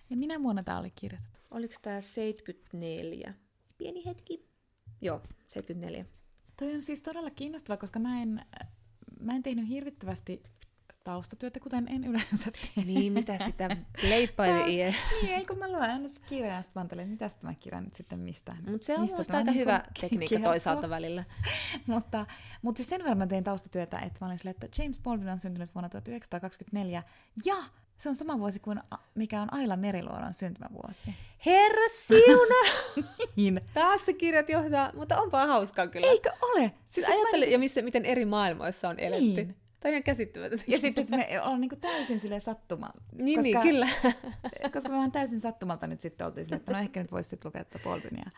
Ja 0.09 0.17
minä 0.17 0.43
vuonna 0.43 0.63
tämä 0.63 0.79
oli 0.79 0.91
kirjoitettu? 0.95 1.39
Oliko 1.51 1.73
tämä 1.81 2.01
74? 2.01 3.33
Pieni 3.77 4.05
hetki. 4.05 4.49
Joo, 5.01 5.21
74. 5.45 6.05
Toi 6.57 6.75
on 6.75 6.81
siis 6.81 7.01
todella 7.01 7.29
kiinnostava, 7.29 7.77
koska 7.77 7.99
mä 7.99 8.21
en, 8.21 8.45
mä 9.19 9.35
en 9.35 9.43
tehnyt 9.43 9.69
hirvittävästi 9.69 10.43
taustatyötä, 11.03 11.59
kuten 11.59 11.87
en 11.89 12.03
yleensä 12.03 12.51
tee. 12.51 12.83
Niin, 12.83 13.13
mitä 13.13 13.37
sitä 13.45 13.77
leippaili 14.01 14.63
Niin, 14.63 15.33
ei 15.33 15.45
kun 15.45 15.57
mä 15.57 15.67
luen 15.71 15.81
aina 15.91 16.09
kirjaa 16.25 16.55
ja 16.55 16.61
sitten 16.61 16.87
mä 16.97 17.05
mitä 17.05 17.29
tämä 17.29 17.53
kirja 17.61 17.81
nyt 17.81 17.95
sitten 17.95 18.19
mistä. 18.19 18.55
Mutta 18.71 18.85
se 18.85 18.95
on 18.95 19.01
mistä 19.01 19.17
aika 19.17 19.43
niin 19.43 19.55
hyvä 19.55 19.83
tekniikka 20.01 20.35
kertoo. 20.35 20.51
toisaalta 20.51 20.89
välillä. 20.89 21.23
mutta, 21.87 22.25
mutta 22.61 22.77
siis 22.77 22.89
sen 22.89 22.99
verran 22.99 23.17
mä 23.17 23.27
tein 23.27 23.43
taustatyötä, 23.43 23.99
että 23.99 24.17
mä 24.21 24.27
olin 24.27 24.37
silleen, 24.37 24.55
että 24.63 24.81
James 24.81 24.99
Baldwin 24.99 25.29
on 25.29 25.39
syntynyt 25.39 25.75
vuonna 25.75 25.89
1924 25.89 27.03
ja 27.45 27.55
se 27.97 28.09
on 28.09 28.15
sama 28.15 28.39
vuosi 28.39 28.59
kuin 28.59 28.79
mikä 29.15 29.41
on 29.41 29.53
Aila 29.53 29.77
Meriluodon 29.77 30.33
syntymävuosi. 30.33 31.15
Herra 31.45 31.87
siuna! 31.91 32.55
niin. 33.35 33.61
Taas 33.73 34.05
se 34.05 34.13
kirjat 34.13 34.49
johtaa, 34.49 34.91
mutta 34.95 35.21
onpa 35.21 35.47
hauskaa 35.47 35.87
kyllä. 35.87 36.07
Eikö 36.07 36.31
ole? 36.41 36.59
Siis, 36.59 36.75
siis 36.85 37.07
ajattele, 37.09 37.45
mä... 37.45 37.51
ja 37.51 37.59
missä, 37.59 37.81
miten 37.81 38.05
eri 38.05 38.25
maailmoissa 38.25 38.89
on 38.89 38.99
eletty. 38.99 39.25
Niin. 39.25 39.55
Tämä 39.79 39.89
on 39.89 39.93
ihan 39.93 40.03
käsittämätöntä. 40.03 40.65
Ja 40.67 40.79
sitten 40.79 41.01
että 41.01 41.17
me 41.17 41.41
ollaan 41.41 41.61
niin 41.61 41.79
täysin 41.81 42.19
sille 42.19 42.39
sattumalta. 42.39 43.01
Niin, 43.11 43.25
niin, 43.25 43.55
koska, 43.55 43.63
niin, 43.63 43.73
kyllä. 43.73 43.87
koska 44.73 44.89
me 44.89 44.95
vaan 44.95 45.11
täysin 45.11 45.39
sattumalta 45.39 45.87
nyt 45.87 46.01
sitten 46.01 46.27
oltiin 46.27 46.45
silleen, 46.45 46.59
että 46.59 46.71
no 46.73 46.79
ehkä 46.79 47.01
nyt 47.01 47.11
voisi 47.11 47.29
sitten 47.29 47.47
lukea 47.49 47.63
tätä 47.63 47.83
Baldwinia, 47.83 48.29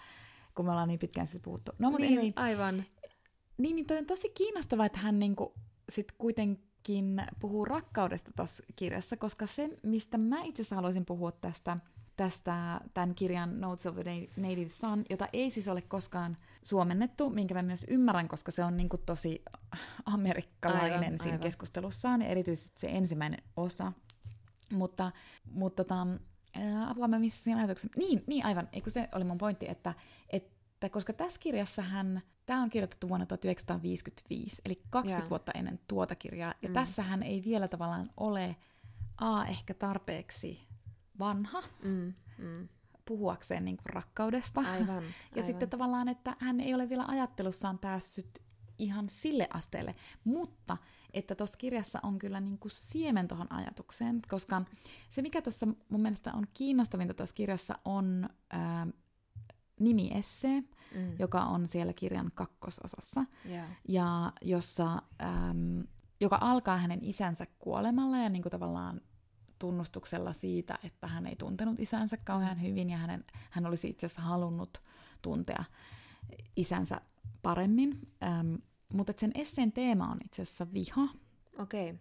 kun 0.56 0.66
me 0.66 0.72
ollaan 0.72 0.88
niin 0.88 1.00
pitkään 1.00 1.28
sitten 1.28 1.42
puhuttu. 1.42 1.72
No, 1.80 1.92
mutta 1.92 2.06
niin, 2.06 2.20
ei, 2.20 2.34
aivan. 2.36 2.84
Niin, 3.58 3.76
niin 3.76 3.86
toi 3.86 3.98
on 3.98 4.06
tosi 4.06 4.30
kiinnostavaa, 4.30 4.86
että 4.86 5.00
hän 5.00 5.20
niin 5.20 5.36
sitten 5.90 6.16
kuitenkin 6.18 7.22
puhuu 7.40 7.66
rakkaudesta 7.66 8.32
tuossa 8.36 8.64
kirjassa, 8.76 9.18
koska 9.18 9.46
se, 9.46 9.70
mistä 9.84 10.18
mä 10.18 10.44
itse 10.44 10.62
asiassa 10.62 10.76
haluaisin 10.76 11.06
puhua 11.06 11.32
tästä, 11.32 11.78
tästä 12.18 12.82
tämän 12.94 13.16
kirjan 13.16 13.62
Notes 13.62 13.86
of 13.86 13.98
a 13.98 14.02
Native 14.38 14.70
Son, 14.70 15.04
jota 15.10 15.28
ei 15.34 15.50
siis 15.50 15.68
ole 15.68 15.82
koskaan 15.82 16.38
suomennettu, 16.64 17.30
minkä 17.30 17.54
mä 17.54 17.62
myös 17.62 17.86
ymmärrän, 17.90 18.28
koska 18.28 18.52
se 18.52 18.64
on 18.64 18.78
niin 18.78 18.90
kuin 18.90 19.02
tosi 19.06 19.44
amerikkalainen 20.06 21.04
aivan, 21.04 21.18
siinä 21.18 21.32
aivan. 21.32 21.40
keskustelussaan, 21.40 22.22
erityisesti 22.22 22.80
se 22.80 22.88
ensimmäinen 22.88 23.44
osa. 23.58 23.92
Mutta, 24.72 25.12
mutta 25.52 25.84
tota, 25.84 26.08
apua 26.88 27.08
mä 27.08 27.20
missä 27.20 27.44
siinä 27.44 27.60
ajatuksen. 27.60 27.90
Niin, 27.96 28.24
niin 28.28 28.46
aivan, 28.46 28.70
eikö 28.74 28.90
se 28.90 29.10
oli 29.12 29.24
mun 29.24 29.38
pointti, 29.38 29.70
että, 29.70 29.94
että 30.30 30.90
koska 30.90 31.14
tässä 31.14 31.40
kirjassa 31.40 31.82
hän, 31.82 32.22
tämä 32.46 32.62
on 32.62 32.70
kirjoitettu 32.70 33.10
vuonna 33.10 33.26
1955, 33.26 34.62
eli 34.66 34.82
20 34.90 35.22
yeah. 35.22 35.30
vuotta 35.30 35.52
ennen 35.56 35.80
tuota 35.88 36.16
kirjaa, 36.16 36.54
ja 36.62 36.70
mm. 36.70 36.74
tässä 36.74 37.04
hän 37.04 37.24
ei 37.24 37.44
vielä 37.46 37.68
tavallaan 37.68 38.10
ole 38.18 38.56
A, 39.18 39.46
ehkä 39.46 39.74
tarpeeksi 39.74 40.60
vanha, 41.20 41.64
mm, 41.84 42.14
mm 42.38 42.68
puhuakseen 43.06 43.66
niin 43.66 43.78
kuin 43.78 43.94
rakkaudesta. 43.94 44.62
Aivan, 44.62 44.90
aivan. 44.90 45.04
Ja 45.36 45.44
sitten 45.44 45.70
tavallaan, 45.70 46.08
että 46.08 46.36
hän 46.40 46.60
ei 46.60 46.74
ole 46.74 46.90
vielä 46.90 47.06
ajattelussaan 47.08 47.80
päässyt 47.80 48.42
ihan 48.80 49.10
sille 49.10 49.48
asteelle, 49.54 49.96
mutta 50.24 50.78
että 51.14 51.36
tuossa 51.36 51.58
kirjassa 51.58 52.00
on 52.04 52.20
kyllä 52.20 52.40
niin 52.40 52.58
kuin 52.58 52.72
siemen 52.72 53.28
tuohon 53.28 53.54
ajatukseen, 53.54 54.22
koska 54.30 54.62
se 55.10 55.22
mikä 55.22 55.42
tuossa 55.42 55.68
mun 55.90 56.02
mielestä 56.02 56.34
on 56.34 56.48
kiinnostavinta 56.54 57.14
tuossa 57.14 57.36
kirjassa 57.36 57.80
on 57.86 58.30
ää, 58.50 58.88
nimiessee, 59.80 60.62
mm. 60.96 61.16
joka 61.20 61.44
on 61.44 61.70
siellä 61.70 61.94
kirjan 61.94 62.32
kakkososassa, 62.36 63.26
yeah. 63.50 63.68
ja 63.88 64.34
jossa, 64.42 65.02
äm, 65.22 65.84
joka 66.20 66.38
alkaa 66.42 66.78
hänen 66.78 67.00
isänsä 67.04 67.48
kuolemalla 67.60 68.18
ja 68.18 68.30
niin 68.30 68.42
kuin 68.42 68.52
tavallaan 68.52 69.02
tunnustuksella 69.62 70.34
siitä, 70.34 70.80
että 70.84 71.08
hän 71.08 71.26
ei 71.28 71.36
tuntenut 71.36 71.80
isänsä 71.80 72.18
kauhean 72.18 72.62
hyvin 72.62 72.90
ja 72.90 72.98
hänen, 72.98 73.24
hän 73.50 73.66
olisi 73.66 73.90
itse 73.90 74.06
asiassa 74.06 74.22
halunnut 74.22 74.82
tuntea 75.22 75.64
isänsä 76.56 77.02
paremmin. 77.42 78.00
Ähm, 78.24 78.56
mutta 78.94 79.14
sen 79.18 79.32
esseen 79.36 79.72
teema 79.72 80.12
on 80.12 80.18
itse 80.26 80.42
asiassa 80.42 80.74
viha. 80.74 81.08
Okei. 81.60 81.90
Okay. 81.90 81.98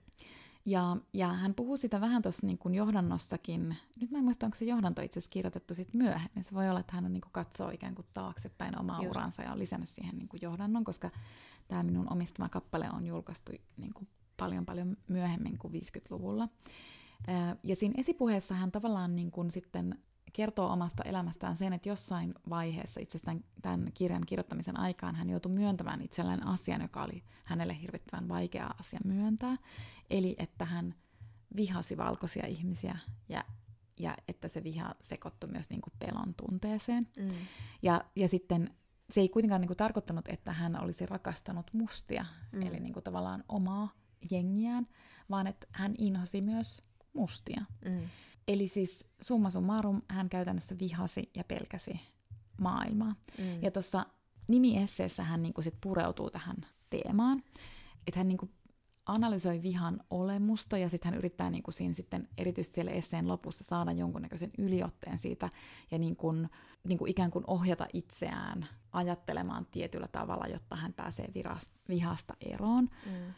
Ja, 0.66 0.96
ja 1.14 1.32
hän 1.32 1.54
puhuu 1.54 1.76
sitä 1.76 2.00
vähän 2.00 2.22
tuossa 2.22 2.46
niin 2.46 2.74
johdannossakin. 2.74 3.76
Nyt 4.00 4.10
mä 4.10 4.18
en 4.18 4.24
muista, 4.24 4.46
onko 4.46 4.56
se 4.56 4.64
johdanto 4.64 5.02
itse 5.02 5.18
asiassa 5.18 5.32
kirjoitettu 5.32 5.74
sitten 5.74 5.98
myöhemmin. 5.98 6.44
Se 6.44 6.54
voi 6.54 6.68
olla, 6.68 6.80
että 6.80 6.92
hän 6.92 7.04
on 7.04 7.12
niin 7.12 7.20
kuin 7.20 7.32
katsoo 7.32 7.70
ikään 7.70 7.94
kuin 7.94 8.06
taaksepäin 8.14 8.78
omaa 8.78 9.02
Just. 9.02 9.10
uransa 9.10 9.42
ja 9.42 9.52
on 9.52 9.58
lisännyt 9.58 9.88
siihen 9.88 10.18
niin 10.18 10.28
kuin 10.28 10.40
johdannon, 10.42 10.84
koska 10.84 11.10
tämä 11.68 11.82
minun 11.82 12.12
omistama 12.12 12.48
kappale 12.48 12.90
on 12.90 13.06
julkaistu 13.06 13.52
niin 13.76 13.94
kuin 13.94 14.08
paljon 14.36 14.66
paljon 14.66 14.96
myöhemmin 15.08 15.58
kuin 15.58 15.74
50-luvulla. 15.74 16.48
Ja 17.62 17.76
siinä 17.76 17.94
esipuheessa 17.98 18.54
hän 18.54 18.72
tavallaan 18.72 19.16
niin 19.16 19.30
kuin 19.30 19.50
sitten 19.50 19.98
kertoo 20.32 20.72
omasta 20.72 21.02
elämästään 21.02 21.56
sen, 21.56 21.72
että 21.72 21.88
jossain 21.88 22.34
vaiheessa 22.50 23.00
itse 23.00 23.18
asiassa 23.18 23.44
tämän 23.62 23.90
kirjan 23.94 24.26
kirjoittamisen 24.26 24.80
aikaan 24.80 25.14
hän 25.14 25.30
joutui 25.30 25.52
myöntämään 25.52 26.02
itselleen 26.02 26.46
asian, 26.46 26.82
joka 26.82 27.02
oli 27.02 27.22
hänelle 27.44 27.80
hirvittävän 27.80 28.28
vaikea 28.28 28.70
asia 28.80 29.00
myöntää. 29.04 29.56
Eli 30.10 30.36
että 30.38 30.64
hän 30.64 30.94
vihasi 31.56 31.96
valkoisia 31.96 32.46
ihmisiä 32.46 32.98
ja, 33.28 33.44
ja 34.00 34.16
että 34.28 34.48
se 34.48 34.64
viha 34.64 34.94
sekoittui 35.00 35.50
myös 35.50 35.70
niin 35.70 35.80
kuin 35.80 35.94
pelon 35.98 36.34
tunteeseen. 36.34 37.08
Mm. 37.16 37.30
Ja, 37.82 38.04
ja 38.16 38.28
sitten 38.28 38.74
se 39.10 39.20
ei 39.20 39.28
kuitenkaan 39.28 39.60
niin 39.60 39.68
kuin 39.68 39.76
tarkoittanut, 39.76 40.28
että 40.28 40.52
hän 40.52 40.82
olisi 40.82 41.06
rakastanut 41.06 41.70
mustia, 41.72 42.26
mm. 42.52 42.62
eli 42.62 42.80
niin 42.80 42.92
kuin 42.92 43.04
tavallaan 43.04 43.44
omaa 43.48 43.88
jengiään, 44.30 44.86
vaan 45.30 45.46
että 45.46 45.66
hän 45.70 45.94
inhosi 45.98 46.40
myös 46.40 46.82
mustia. 47.12 47.64
Mm. 47.84 48.00
Eli 48.48 48.68
siis 48.68 49.06
summa 49.22 49.50
summarum 49.50 50.02
hän 50.08 50.28
käytännössä 50.28 50.78
vihasi 50.78 51.30
ja 51.36 51.44
pelkäsi 51.44 52.00
maailmaa. 52.60 53.14
Mm. 53.38 53.62
Ja 53.62 53.70
tuossa 53.70 54.06
nimiesseessä 54.48 55.24
hän 55.24 55.42
niinku 55.42 55.62
sit 55.62 55.74
pureutuu 55.80 56.30
tähän 56.30 56.56
teemaan, 56.90 57.42
että 58.06 58.20
hän 58.20 58.28
niinku 58.28 58.48
analysoi 59.06 59.62
vihan 59.62 60.00
olemusta 60.10 60.78
ja 60.78 60.88
sitten 60.88 61.10
hän 61.12 61.18
yrittää 61.18 61.50
niinku 61.50 61.70
siinä 61.72 61.94
sitten 61.94 62.28
erityisesti 62.38 62.74
siellä 62.74 62.90
esseen 62.90 63.28
lopussa 63.28 63.64
saada 63.64 63.92
jonkunnäköisen 63.92 64.50
yliotteen 64.58 65.18
siitä 65.18 65.50
ja 65.90 65.98
niinku, 65.98 66.32
niinku 66.88 67.06
ikään 67.06 67.30
kuin 67.30 67.44
ohjata 67.46 67.86
itseään 67.92 68.66
ajattelemaan 68.92 69.66
tietyllä 69.70 70.08
tavalla, 70.12 70.46
jotta 70.46 70.76
hän 70.76 70.92
pääsee 70.92 71.28
virast, 71.34 71.72
vihasta 71.88 72.34
eroon, 72.40 72.88
Mm. 73.06 73.34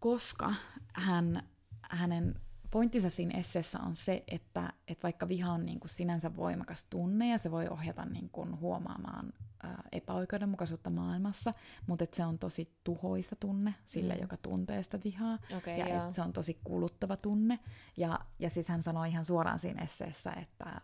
koska 0.00 0.54
hän, 0.94 1.48
hänen 1.82 2.34
pointtinsa 2.76 3.10
siinä 3.10 3.38
esseessä 3.38 3.78
on 3.80 3.96
se, 3.96 4.24
että, 4.28 4.72
että 4.88 5.02
vaikka 5.02 5.28
viha 5.28 5.52
on 5.52 5.66
niin 5.66 5.80
kuin 5.80 5.88
sinänsä 5.90 6.36
voimakas 6.36 6.84
tunne 6.90 7.28
ja 7.30 7.38
se 7.38 7.50
voi 7.50 7.68
ohjata 7.68 8.04
niin 8.04 8.30
kuin 8.30 8.60
huomaamaan 8.60 9.32
ää, 9.62 9.82
epäoikeudenmukaisuutta 9.92 10.90
maailmassa, 10.90 11.54
mutta 11.86 12.04
että 12.04 12.16
se 12.16 12.24
on 12.24 12.38
tosi 12.38 12.72
tuhoisa 12.84 13.36
tunne 13.36 13.74
sille, 13.84 14.14
Mm. 14.14 14.20
joka 14.20 14.36
tuntee 14.36 14.82
sitä 14.82 14.98
vihaa 15.04 15.38
Okei, 15.56 15.78
ja 15.78 15.88
joo. 15.88 15.98
että 16.02 16.10
se 16.14 16.22
on 16.22 16.32
tosi 16.32 16.60
kuluttava 16.64 17.16
tunne. 17.16 17.58
Ja, 17.96 18.20
ja 18.38 18.50
siis 18.50 18.68
hän 18.68 18.82
sanoi 18.82 19.08
ihan 19.08 19.24
suoraan 19.24 19.58
siinä 19.58 19.82
esseessä, 19.82 20.30
että, 20.32 20.80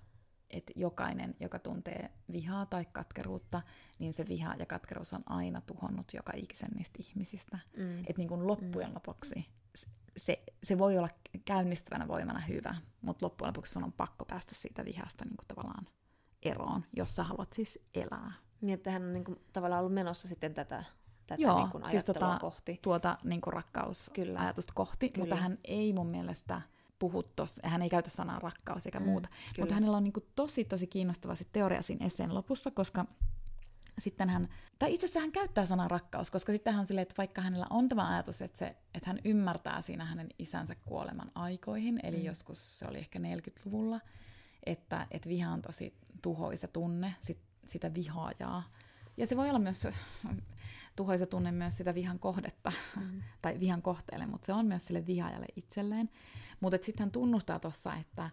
että 0.50 0.72
jokainen, 0.76 1.34
joka 1.40 1.58
tuntee 1.58 2.10
vihaa 2.32 2.66
tai 2.66 2.84
katkeruutta, 2.92 3.62
niin 3.98 4.12
se 4.12 4.28
viha 4.28 4.54
ja 4.54 4.66
katkeruus 4.66 5.12
on 5.12 5.22
aina 5.26 5.60
tuhonnut 5.60 6.14
joka 6.14 6.32
ikisen 6.36 6.70
niistä 6.76 6.98
ihmisistä. 7.00 7.58
Mm. 7.76 7.98
Että 7.98 8.14
niin 8.16 8.28
kuin 8.28 8.46
loppujen 8.46 8.94
lopuksi 8.94 9.34
s- 9.40 9.61
se, 10.16 10.42
se 10.62 10.78
voi 10.78 10.98
olla 10.98 11.08
käynnistävänä 11.44 12.08
voimana 12.08 12.40
hyvä, 12.40 12.74
mutta 13.02 13.26
loppujen 13.26 13.48
lopuksi 13.48 13.72
sun 13.72 13.84
on 13.84 13.92
pakko 13.92 14.24
päästä 14.24 14.54
siitä 14.54 14.84
vihasta 14.84 15.24
niin 15.24 15.36
kuin 15.36 15.46
tavallaan 15.48 15.86
eroon, 16.42 16.84
jos 16.96 17.16
sä 17.16 17.22
haluat 17.24 17.52
siis 17.52 17.78
elää. 17.94 18.32
Niin, 18.60 18.74
että 18.74 18.90
hän 18.90 19.02
on 19.02 19.12
niin 19.12 19.24
kuin, 19.24 19.40
tavallaan 19.52 19.80
ollut 19.80 19.94
menossa 19.94 20.28
sitten 20.28 20.54
tätä, 20.54 20.84
tätä 21.26 21.42
Joo, 21.42 21.58
niin 21.58 21.70
kuin 21.70 21.84
siis 21.90 22.02
tota- 22.04 22.38
kohti. 22.40 22.78
Tuota 22.82 23.18
niin 23.24 23.40
kuin 23.40 23.52
rakkausajatusta 23.54 24.72
kohti, 24.76 25.08
Kyllä. 25.08 25.22
mutta 25.22 25.36
hän 25.36 25.58
ei 25.64 25.92
mun 25.92 26.06
mielestä 26.06 26.62
puhu 26.98 27.22
tossa, 27.22 27.68
hän 27.68 27.82
ei 27.82 27.88
käytä 27.88 28.10
sanaa 28.10 28.38
rakkaus 28.38 28.86
eikä 28.86 29.00
Mm, 29.00 29.06
muuta, 29.06 29.28
kyllä. 29.28 29.62
mutta 29.62 29.74
hänellä 29.74 29.96
on 29.96 30.04
niin 30.04 30.12
kuin 30.12 30.26
tosi 30.36 30.64
tosi 30.64 30.86
kiinnostava 30.86 31.34
sit 31.34 31.48
teoria 31.52 31.82
siinä 31.82 32.06
esseen 32.06 32.34
lopussa, 32.34 32.70
koska 32.70 33.04
sitten 33.98 34.28
hän, 34.30 34.48
tai 34.78 34.94
itse 34.94 35.06
asiassa 35.06 35.20
hän 35.20 35.32
käyttää 35.32 35.66
sanaa 35.66 35.88
rakkaus, 35.88 36.30
koska 36.30 36.52
sitten 36.52 36.72
hän 36.72 36.80
on 36.80 36.86
silleen, 36.86 37.02
että 37.02 37.14
vaikka 37.18 37.42
hänellä 37.42 37.66
on 37.70 37.88
tämä 37.88 38.08
ajatus, 38.08 38.42
että, 38.42 38.58
se, 38.58 38.76
että 38.94 39.10
hän 39.10 39.18
ymmärtää 39.24 39.80
siinä 39.80 40.04
hänen 40.04 40.28
isänsä 40.38 40.74
kuoleman 40.86 41.30
aikoihin, 41.34 42.00
eli 42.02 42.16
Mm. 42.16 42.24
joskus 42.24 42.78
se 42.78 42.86
oli 42.88 42.98
ehkä 42.98 43.18
40-luvulla, 43.18 44.00
että, 44.66 45.06
että 45.10 45.28
viha 45.28 45.50
on 45.52 45.62
tosi 45.62 45.94
tuhoisa 46.22 46.68
tunne, 46.68 47.14
sit, 47.20 47.38
sitä 47.68 47.94
vihaajaa. 47.94 48.70
Ja 49.16 49.26
se 49.26 49.36
voi 49.36 49.48
olla 49.48 49.58
myös 49.58 49.88
tuhoisa 50.96 51.26
tunne 51.26 51.52
myös 51.52 51.76
sitä 51.76 51.94
vihan 51.94 52.18
kohdetta, 52.18 52.72
Mm. 52.96 53.22
tai 53.42 53.60
vihan 53.60 53.82
kohteelle, 53.82 54.26
mutta 54.26 54.46
se 54.46 54.52
on 54.52 54.66
myös 54.66 54.86
sille 54.86 55.06
vihaajalle 55.06 55.46
itselleen. 55.56 56.10
Mutta 56.60 56.78
sitten 56.82 57.04
hän 57.04 57.10
tunnustaa 57.10 57.58
tuossa, 57.58 57.94
että 57.94 58.30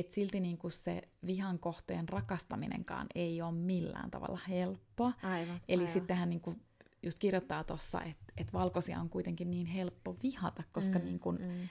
et 0.00 0.10
silti 0.10 0.40
niinku 0.40 0.70
se 0.70 1.02
vihan 1.26 1.58
kohteen 1.58 2.08
rakastaminenkaan 2.08 3.06
ei 3.14 3.42
ole 3.42 3.52
millään 3.52 4.10
tavalla 4.10 4.38
helppoa. 4.48 5.12
Aivan. 5.22 5.60
Eli 5.68 5.82
aivan. 5.82 5.92
sitten 5.92 6.16
hän 6.16 6.30
niinku 6.30 6.54
just 7.02 7.18
kirjoittaa 7.18 7.64
tuossa, 7.64 8.02
että 8.02 8.32
et 8.36 8.52
valkoisia 8.52 9.00
on 9.00 9.10
kuitenkin 9.10 9.50
niin 9.50 9.66
helppo 9.66 10.16
vihata, 10.22 10.62
koska 10.72 10.98
Mm, 10.98 11.04
niinku, 11.04 11.32
mm. 11.32 11.68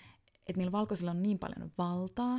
et 0.47 0.57
niillä 0.57 0.71
valkoisilla 0.71 1.11
on 1.11 1.23
niin 1.23 1.39
paljon 1.39 1.71
valtaa, 1.77 2.33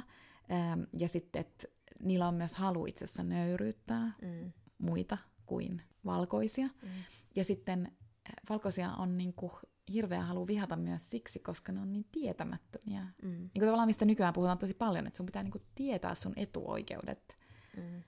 äm, 0.72 0.86
ja 0.98 1.08
sitten, 1.08 1.40
että 1.40 1.64
niillä 2.02 2.28
on 2.28 2.34
myös 2.34 2.54
halu 2.54 2.86
itse 2.86 3.04
asiassa 3.04 3.22
nöyryyttää 3.22 4.12
Mm. 4.22 4.52
muita 4.78 5.18
kuin 5.46 5.82
valkoisia. 6.04 6.66
Mm. 6.66 6.88
Ja 7.36 7.44
sitten 7.44 7.86
äh, 7.86 8.32
valkoisia 8.50 8.92
on 8.92 9.16
niinku 9.18 9.52
hirveä 9.92 10.22
halu 10.22 10.46
vihata 10.46 10.76
myös 10.76 11.10
siksi, 11.10 11.38
koska 11.38 11.72
ne 11.72 11.80
on 11.80 11.92
niin 11.92 12.06
tietämättömiä. 12.12 13.02
Mm. 13.22 13.28
Niin 13.30 13.50
kuin 13.52 13.64
tavallaan 13.66 13.88
mistä 13.88 14.04
nykyään 14.04 14.32
puhutaan 14.34 14.58
tosi 14.58 14.74
paljon, 14.74 15.06
että 15.06 15.16
sun 15.16 15.26
pitää 15.26 15.42
niinku 15.42 15.60
tietää 15.74 16.14
sun 16.14 16.32
etuoikeudet, 16.36 17.40
Mm. 17.76 18.02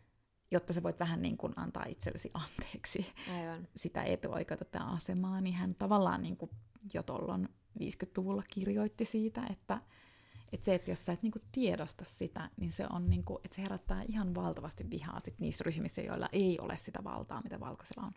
jotta 0.51 0.73
sä 0.73 0.83
voit 0.83 1.01
vähän 1.01 1.23
niin 1.23 1.37
kuin 1.37 1.53
antaa 1.57 1.85
itsellesi 1.89 2.31
anteeksi 2.45 3.07
Aivan. 3.35 3.69
sitä 3.77 4.03
etuoikeutta 4.03 4.79
ja 4.79 4.85
asemaa, 4.85 5.41
niin 5.41 5.55
hän 5.55 5.75
tavallaan 5.75 6.23
niin 6.23 6.37
kuin 6.37 6.51
jo 6.95 7.03
tuolloin 7.03 7.49
50-luvulla 7.81 8.43
kirjoitti 8.51 9.05
siitä, 9.05 9.43
että, 9.51 9.81
että 10.53 10.65
se, 10.65 10.75
että 10.75 10.91
jos 10.91 11.05
sä 11.05 11.13
et 11.13 11.23
niin 11.23 11.33
kuin 11.33 11.43
tiedosta 11.53 12.05
sitä, 12.05 12.51
niin 12.57 12.73
se 12.73 12.87
on 12.91 13.11
niin 13.11 13.25
kuin, 13.25 13.39
että 13.45 13.55
se 13.57 13.63
herättää 13.63 14.03
ihan 14.09 14.35
valtavasti 14.35 14.91
vihaa 14.91 15.21
sit 15.21 15.39
niissä 15.39 15.65
ryhmissä, 15.65 16.03
joilla 16.03 16.29
ei 16.33 16.59
ole 16.61 16.77
sitä 16.77 17.05
valtaa, 17.05 17.43
mitä 17.43 17.61
valkoisella 17.61 18.07
on. 18.07 18.13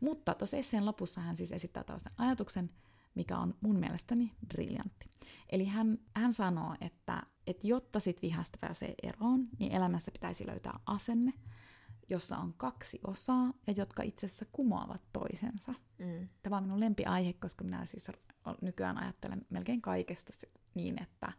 Mutta 0.00 0.34
tuossa 0.34 0.56
esseen 0.56 0.86
lopussa 0.86 1.20
hän 1.20 1.36
siis 1.36 1.52
esittää 1.52 1.84
tällaisen 1.84 2.12
ajatuksen, 2.18 2.70
mikä 3.16 3.38
on 3.38 3.54
mun 3.60 3.78
mielestäni 3.78 4.32
briljantti. 4.48 5.10
Eli 5.50 5.64
hän, 5.64 5.98
hän 6.16 6.32
sanoo, 6.32 6.74
että, 6.80 7.22
että 7.46 7.66
jotta 7.66 8.00
sit 8.00 8.22
vihasta 8.22 8.58
pääsee 8.60 8.94
eroon, 9.02 9.48
niin 9.58 9.72
elämässä 9.72 10.10
pitäisi 10.10 10.46
löytää 10.46 10.80
asenne, 10.86 11.32
jossa 12.08 12.38
on 12.38 12.54
kaksi 12.56 13.00
osaa 13.06 13.52
ja 13.66 13.74
jotka 13.76 14.02
itse 14.02 14.26
asiassa 14.26 14.46
kumoavat 14.52 15.02
toisensa. 15.12 15.74
Mm. 15.98 16.28
Tämä 16.42 16.56
on 16.56 16.62
minun 16.62 16.80
lempiaihe, 16.80 17.32
koska 17.32 17.64
minä 17.64 17.86
siis 17.86 18.10
nykyään 18.62 18.98
ajattelen 18.98 19.46
melkein 19.50 19.82
kaikesta 19.82 20.32
niin, 20.74 21.02
että, 21.02 21.32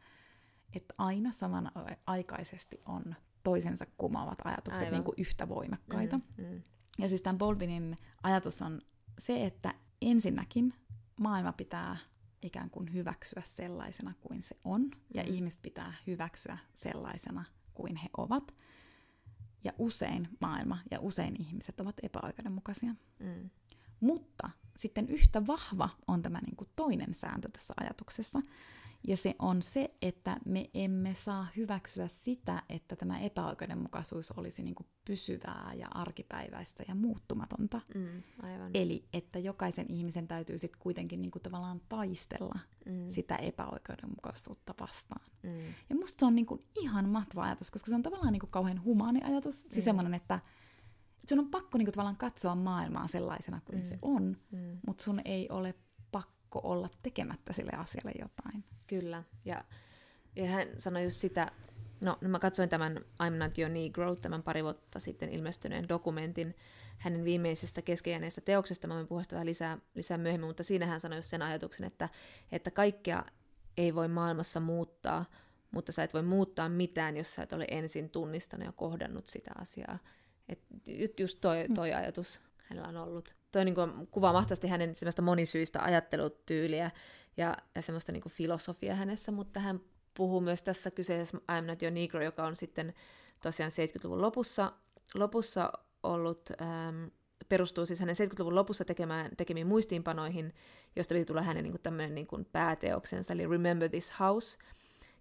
että 0.74 0.94
aina 0.98 1.32
samanaikaisesti 1.32 2.82
on 2.86 3.16
toisensa 3.44 3.86
kumoavat 3.98 4.40
ajatukset 4.44 4.84
Aivan. 4.84 4.94
niin 4.94 5.04
kuin 5.04 5.16
yhtä 5.18 5.50
voimakkaita. 5.50 6.18
Mm. 6.18 6.46
Mm. 6.46 6.62
Ja 7.00 7.10
siis 7.10 7.22
tämän 7.22 7.38
Baldwinin 7.38 7.98
ajatus 8.24 8.62
on 8.62 8.82
se, 9.20 9.46
että 9.46 9.74
ensinnäkin 10.02 10.74
maailma 11.18 11.54
pitää 11.54 11.98
ikään 12.42 12.70
kuin 12.70 12.94
hyväksyä 12.94 13.42
sellaisena 13.46 14.14
kuin 14.22 14.44
se 14.44 14.58
on, 14.64 14.92
ja 15.14 15.24
Mm. 15.24 15.34
ihmiset 15.34 15.62
pitää 15.62 15.94
hyväksyä 16.08 16.58
sellaisena 16.74 17.46
kuin 17.74 17.96
he 17.96 18.10
ovat. 18.18 18.54
Ja 19.64 19.74
usein 19.78 20.30
maailma 20.40 20.78
ja 20.92 21.00
usein 21.00 21.42
ihmiset 21.42 21.80
ovat 21.80 21.96
epäoikeudenmukaisia. 22.04 22.96
Mm. 23.20 23.50
Mutta 24.00 24.50
sitten 24.78 25.10
yhtä 25.10 25.48
vahva 25.48 25.90
on 26.08 26.22
tämä 26.22 26.40
niin 26.46 26.56
kuin 26.56 26.70
toinen 26.76 27.14
sääntö 27.14 27.50
tässä 27.54 27.74
ajatuksessa. 27.78 28.42
Ja 29.08 29.18
se 29.18 29.36
on 29.40 29.62
se, 29.62 29.96
että 30.02 30.38
me 30.46 30.70
emme 30.74 31.14
saa 31.14 31.48
hyväksyä 31.58 32.08
sitä, 32.08 32.64
että 32.70 32.96
tämä 32.96 33.20
epäoikeudenmukaisuus 33.20 34.32
olisi 34.32 34.64
niin 34.64 34.76
kuin 34.76 34.87
pysyvää 35.08 35.72
ja 35.76 35.88
arkipäiväistä 35.92 36.84
ja 36.88 36.96
muuttumatonta. 36.96 37.82
Mm. 37.96 38.24
Aivan. 38.44 38.72
Eli 38.74 39.06
että 39.14 39.40
jokaisen 39.40 39.86
ihmisen 39.92 40.28
täytyy 40.28 40.58
sitten 40.58 40.80
kuitenkin 40.82 41.22
niin 41.22 41.32
kuin 41.32 41.42
tavallaan 41.44 41.82
taistella 41.90 42.60
Mm. 42.86 43.12
sitä 43.12 43.36
epäoikeudenmukaisuutta 43.36 44.74
vastaan. 44.80 45.26
Mm. 45.44 45.60
Ja 45.90 45.96
musta 45.96 46.20
se 46.20 46.26
on 46.26 46.36
niin 46.36 46.46
kuin 46.46 46.64
ihan 46.80 47.10
mahtava 47.10 47.44
ajatus, 47.44 47.72
koska 47.72 47.90
se 47.90 47.96
on 47.96 48.04
tavallaan 48.04 48.34
niin 48.34 48.40
kuin 48.40 48.50
kauhean 48.50 48.84
humaani 48.84 49.20
ajatus. 49.24 49.60
Siis 49.60 49.76
Mm. 49.76 49.82
semmoinen, 49.84 50.14
että 50.14 50.40
sun 51.30 51.40
on 51.40 51.50
pakko 51.50 51.78
niin 51.78 51.86
kuin 51.86 51.94
tavallaan 51.94 52.18
katsoa 52.18 52.56
maailmaa 52.56 53.08
sellaisena 53.08 53.62
kuin 53.66 53.78
Mm. 53.80 53.86
se 53.86 53.98
on, 54.02 54.38
Mm. 54.52 54.78
mutta 54.88 55.04
sun 55.04 55.22
ei 55.26 55.50
ole 55.50 55.74
pakko 56.12 56.62
olla 56.64 56.90
tekemättä 57.04 57.54
sille 57.54 57.72
asialle 57.78 58.12
jotain. 58.20 58.64
Kyllä. 58.88 59.24
Ja, 59.46 59.64
ja 60.36 60.46
hän 60.48 60.68
sanoi 60.78 61.04
just 61.04 61.18
sitä, 61.18 61.52
no 62.02 62.18
mä 62.22 62.40
katsoin 62.40 62.70
tämän 62.70 62.98
I'm 63.24 63.34
Not 63.38 63.58
Your 63.58 63.72
Negro, 63.72 64.16
tämän 64.16 64.44
pari 64.44 64.64
vuotta 64.64 65.00
sitten 65.00 65.30
ilmestyneen 65.30 65.90
dokumentin 65.90 66.56
hänen 66.98 67.24
viimeisestä 67.24 67.82
keskeijäneestä 67.82 68.42
teoksesta. 68.42 68.88
Mä 68.88 68.96
voin 68.96 69.08
puhua 69.08 69.24
sitä 69.24 69.36
vähän 69.36 69.46
lisää, 69.46 69.78
lisää 69.96 70.18
myöhemmin, 70.18 70.48
mutta 70.48 70.64
siinä 70.64 70.86
hän 70.86 71.00
sanoi 71.00 71.24
sen 71.24 71.42
ajatuksen, 71.42 71.88
että, 71.88 72.10
että 72.52 72.72
kaikkea 72.72 73.24
ei 73.78 73.96
voi 73.96 74.08
maailmassa 74.08 74.60
muuttaa, 74.60 75.26
mutta 75.72 75.92
sä 75.92 76.04
et 76.04 76.14
voi 76.14 76.22
muuttaa 76.22 76.70
mitään, 76.70 77.18
jos 77.18 77.36
sä 77.36 77.44
et 77.44 77.54
ole 77.54 77.66
ensin 77.72 78.10
tunnistanut 78.10 78.66
ja 78.66 78.72
kohdannut 78.72 79.28
sitä 79.28 79.52
asiaa. 79.58 80.00
Et 80.50 80.60
ju- 80.88 81.08
just 81.18 81.38
toi, 81.42 81.66
toi 81.76 81.94
ajatus 81.94 82.42
hänellä 82.58 82.88
on 82.88 82.98
ollut. 82.98 83.36
Toi 83.52 83.66
niin 83.66 83.76
kuin, 83.76 84.08
kuvaa 84.08 84.34
mahtavasti 84.34 84.68
hänen 84.68 84.96
semmoista 84.96 85.22
monisyistä 85.22 85.84
ajattelutyyliä 85.84 86.92
ja, 87.38 87.58
ja 87.76 87.82
semmoista 87.82 88.12
niin 88.12 88.22
kuin 88.22 88.34
filosofia 88.34 88.96
hänessä, 88.96 89.32
mutta 89.32 89.60
hän 89.60 89.80
puhuu 90.18 90.42
myös 90.42 90.64
tässä 90.64 90.92
kyseisessä 90.92 91.38
I'm 91.38 91.66
Not 91.66 91.82
Your 91.82 91.94
Negro, 91.94 92.24
joka 92.24 92.46
on 92.46 92.56
sitten 92.56 92.94
tosiaan 93.44 93.72
70-luvun 93.72 94.22
lopussa, 94.22 94.72
lopussa 95.16 95.74
ollut, 96.04 96.50
ähm, 96.62 97.06
perustuu 97.50 97.86
siis 97.86 98.00
hänen 98.00 98.16
70-luvun 98.16 98.56
lopussa 98.56 98.86
tekemään, 98.86 99.32
tekemiin 99.38 99.68
muistiinpanoihin, 99.68 100.54
josta 100.96 101.14
piti 101.14 101.26
tulla 101.26 101.42
hänen 101.42 101.64
niin 101.64 101.74
kuin 101.74 101.82
tämmöinen 101.82 102.16
niin 102.16 102.28
kuin 102.28 102.46
pääteoksensa, 102.46 103.34
eli 103.34 103.48
Remember 103.48 103.90
This 103.90 104.20
House. 104.20 104.58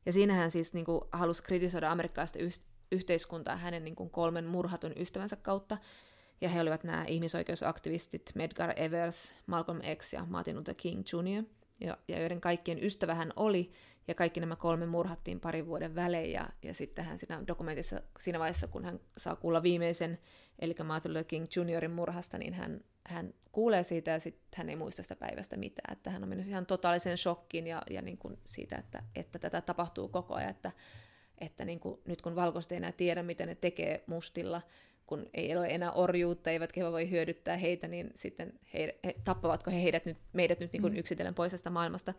Ja 0.06 0.12
siinä 0.12 0.34
hän 0.34 0.50
siis 0.50 0.74
niin 0.74 0.84
kuin, 0.84 1.00
halusi 1.12 1.42
kritisoida 1.42 1.90
amerikkalaista 1.90 2.38
yh- 2.38 2.60
yhteiskuntaa 2.92 3.56
hänen 3.56 3.84
niin 3.84 3.96
kuin, 3.96 4.10
kolmen 4.10 4.44
murhatun 4.44 4.92
ystävänsä 4.96 5.36
kautta, 5.36 5.78
ja 6.40 6.48
he 6.48 6.60
olivat 6.60 6.84
nämä 6.84 7.04
ihmisoikeusaktivistit 7.04 8.30
Medgar 8.34 8.72
Evers, 8.76 9.32
Malcolm 9.46 9.80
X 9.96 10.12
ja 10.12 10.26
Martin 10.28 10.56
Luther 10.56 10.74
King 10.74 11.02
Jr. 11.12 11.44
ja, 11.80 11.98
ja 12.08 12.20
joiden 12.20 12.40
kaikkien 12.40 12.84
ystävä 12.84 13.14
hän 13.14 13.32
oli, 13.36 13.72
ja 14.08 14.14
kaikki 14.14 14.40
nämä 14.40 14.56
kolme 14.56 14.86
murhattiin 14.86 15.40
parin 15.40 15.66
vuoden 15.66 15.94
välein, 15.94 16.32
ja, 16.32 16.48
ja 16.62 16.74
sitten 16.74 17.04
hän 17.04 17.18
siinä 17.18 17.42
dokumentissa, 17.46 18.00
siinä 18.18 18.38
vaiheessa, 18.38 18.66
kun 18.66 18.84
hän 18.84 19.00
saa 19.16 19.36
kuulla 19.36 19.62
viimeisen, 19.62 20.18
eli 20.58 20.74
Martin 20.84 21.12
Luther 21.12 21.24
King 21.24 21.46
Juniorin 21.56 21.90
murhasta, 21.90 22.38
niin 22.38 22.54
hän, 22.54 22.80
hän 23.04 23.34
kuulee 23.52 23.82
siitä, 23.82 24.10
ja 24.10 24.20
sitten 24.20 24.48
hän 24.56 24.68
ei 24.68 24.76
muista 24.76 25.02
sitä 25.02 25.16
päivästä 25.16 25.56
mitään, 25.56 25.92
että 25.92 26.10
hän 26.10 26.22
on 26.22 26.28
mennyt 26.28 26.48
ihan 26.48 26.66
totaaliseen 26.66 27.18
shokkiin, 27.18 27.66
ja, 27.66 27.82
ja 27.90 28.02
niin 28.02 28.18
kuin 28.18 28.38
siitä, 28.44 28.76
että, 28.76 29.02
että 29.14 29.38
tätä 29.38 29.60
tapahtuu 29.60 30.08
koko 30.08 30.34
ajan, 30.34 30.50
että, 30.50 30.72
että 31.38 31.64
niin 31.64 31.80
kuin, 31.80 32.00
nyt 32.04 32.22
kun 32.22 32.36
valkoiset 32.36 32.72
ei 32.72 32.76
enää 32.76 32.92
tiedä, 32.92 33.22
mitä 33.22 33.46
ne 33.46 33.54
tekee 33.54 34.04
mustilla, 34.06 34.62
kun 35.06 35.26
ei 35.34 35.56
ole 35.56 35.66
enää 35.66 35.92
orjuutta, 35.92 36.50
eivätkä 36.50 36.84
he 36.84 36.92
voi 36.92 37.10
hyödyttää 37.10 37.56
heitä, 37.56 37.88
niin 37.88 38.10
sitten 38.14 38.52
he, 38.74 38.98
he, 39.04 39.14
tappavatko 39.24 39.70
he 39.70 39.82
heidät 39.82 40.04
nyt, 40.04 40.18
meidät 40.32 40.60
nyt 40.60 40.72
niin 40.72 40.82
kuin 40.82 40.92
mm. 40.92 40.98
yksitellen 40.98 41.34
pois 41.34 41.52
tästä 41.52 41.70
maailmasta. 41.70 42.14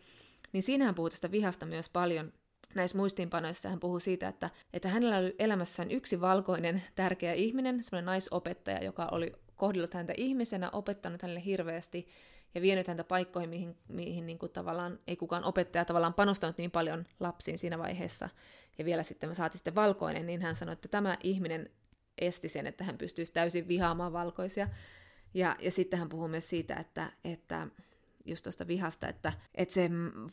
Niin 0.53 0.63
siinähän 0.63 0.95
puhuu 0.95 1.09
tästä 1.09 1.31
vihasta 1.31 1.65
myös 1.65 1.89
paljon 1.89 2.33
näissä 2.75 2.97
muistiinpanoissa. 2.97 3.69
Hän 3.69 3.79
puhuu 3.79 3.99
siitä, 3.99 4.27
että, 4.27 4.49
että 4.73 4.89
hänellä 4.89 5.17
oli 5.17 5.35
elämässään 5.39 5.91
yksi 5.91 6.21
valkoinen 6.21 6.83
tärkeä 6.95 7.33
ihminen, 7.33 7.83
semmoinen 7.83 8.05
naisopettaja, 8.05 8.83
joka 8.83 9.05
oli 9.11 9.33
kohdellut 9.55 9.93
häntä 9.93 10.13
ihmisenä, 10.17 10.69
opettanut 10.71 11.21
hänelle 11.21 11.45
hirveästi 11.45 12.07
ja 12.55 12.61
vienyt 12.61 12.87
häntä 12.87 13.03
paikkoihin, 13.03 13.49
mihin, 13.49 13.77
mihin 13.87 14.25
niin 14.25 14.39
kuin 14.39 14.51
tavallaan 14.51 14.99
ei 15.07 15.15
kukaan 15.15 15.43
opettaja 15.43 15.85
tavallaan 15.85 16.13
panostanut 16.13 16.57
niin 16.57 16.71
paljon 16.71 17.05
lapsiin 17.19 17.59
siinä 17.59 17.77
vaiheessa. 17.77 18.29
Ja 18.77 18.85
vielä 18.85 19.03
sitten 19.03 19.29
me 19.29 19.35
saatiin 19.35 19.59
sitten 19.59 19.75
valkoinen, 19.75 20.25
niin 20.25 20.41
hän 20.41 20.55
sanoi, 20.55 20.73
että 20.73 20.87
tämä 20.87 21.17
ihminen 21.23 21.69
esti 22.17 22.49
sen, 22.49 22.67
että 22.67 22.83
hän 22.83 22.97
pystyisi 22.97 23.33
täysin 23.33 23.67
vihaamaan 23.67 24.13
valkoisia. 24.13 24.67
Ja, 25.33 25.55
ja 25.59 25.71
sitten 25.71 25.99
hän 25.99 26.09
puhuu 26.09 26.27
myös 26.27 26.49
siitä, 26.49 26.75
että, 26.75 27.11
että 27.23 27.67
just 28.27 28.43
tuosta 28.43 28.67
vihasta, 28.67 29.07
että, 29.07 29.33
että 29.55 29.73
se 29.73 29.89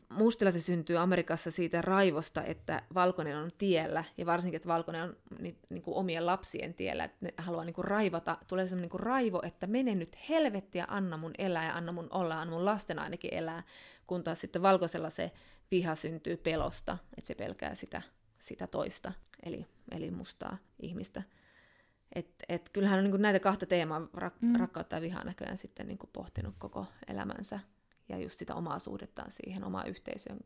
mustilla 0.09 0.51
se 0.51 0.61
syntyy 0.61 0.97
Amerikassa 0.97 1.51
siitä 1.51 1.83
raivosta, 1.83 2.43
että 2.43 2.83
valkoinen 2.95 3.37
on 3.37 3.51
tiellä, 3.59 4.05
ja 4.17 4.27
varsinkin, 4.27 4.57
että 4.57 4.69
valkoinen 4.69 5.03
on 5.03 5.17
ni, 5.39 5.57
niin 5.69 5.83
kuin 5.83 5.97
omien 5.97 6.27
lapsien 6.27 6.75
tiellä, 6.75 7.05
että 7.05 7.17
ne 7.21 7.35
haluaa 7.37 7.65
niin 7.65 7.75
kuin 7.75 7.85
raivata, 7.85 8.39
tulee 8.49 8.67
semmoinen 8.67 8.83
niin 8.83 8.91
kuin 8.91 9.01
raivo, 9.01 9.41
että 9.45 9.67
mene 9.67 9.95
nyt 9.95 10.17
helvettiä, 10.29 10.85
anna 10.89 11.17
mun 11.17 11.33
elää, 11.39 11.67
ja 11.67 11.75
anna 11.75 11.93
mun 11.93 12.09
olla, 12.11 12.41
anna 12.41 12.55
mun 12.55 12.65
lasten 12.65 12.99
ainakin 12.99 13.35
elää, 13.35 13.63
kun 14.07 14.25
taas 14.25 14.41
sitten 14.41 14.63
valkoisella 14.63 15.11
se 15.11 15.33
viha 15.71 15.95
syntyy 15.95 16.37
pelosta, 16.37 16.99
että 17.19 17.29
se 17.29 17.35
pelkää 17.35 17.75
sitä, 17.75 18.03
sitä 18.39 18.67
toista, 18.67 19.13
eli, 19.43 19.67
eli 19.91 20.11
mustaa 20.11 20.59
ihmistä. 20.81 21.23
Et, 22.13 22.35
et 22.49 22.71
kyllähän 22.73 22.99
on 22.99 23.05
niin 23.05 23.23
näitä 23.23 23.41
kahta 23.41 23.67
teemaa, 23.67 24.09
rak- 24.17 24.39
mm. 24.41 24.57
rakkautta 24.57 24.97
ja 24.97 25.03
vihaa 25.03 25.25
näköjään 25.25 25.59
sitten 25.59 25.87
niin 25.87 25.99
pohtinut 26.13 26.55
koko 26.59 26.87
elämänsä. 27.09 27.61
Ja 28.09 28.19
just 28.19 28.39
sitä 28.39 28.55
omaa 28.55 28.79
suhdettaan 28.79 29.31
siihen, 29.31 29.65
omaa 29.65 29.85
yhteisöön 29.85 30.39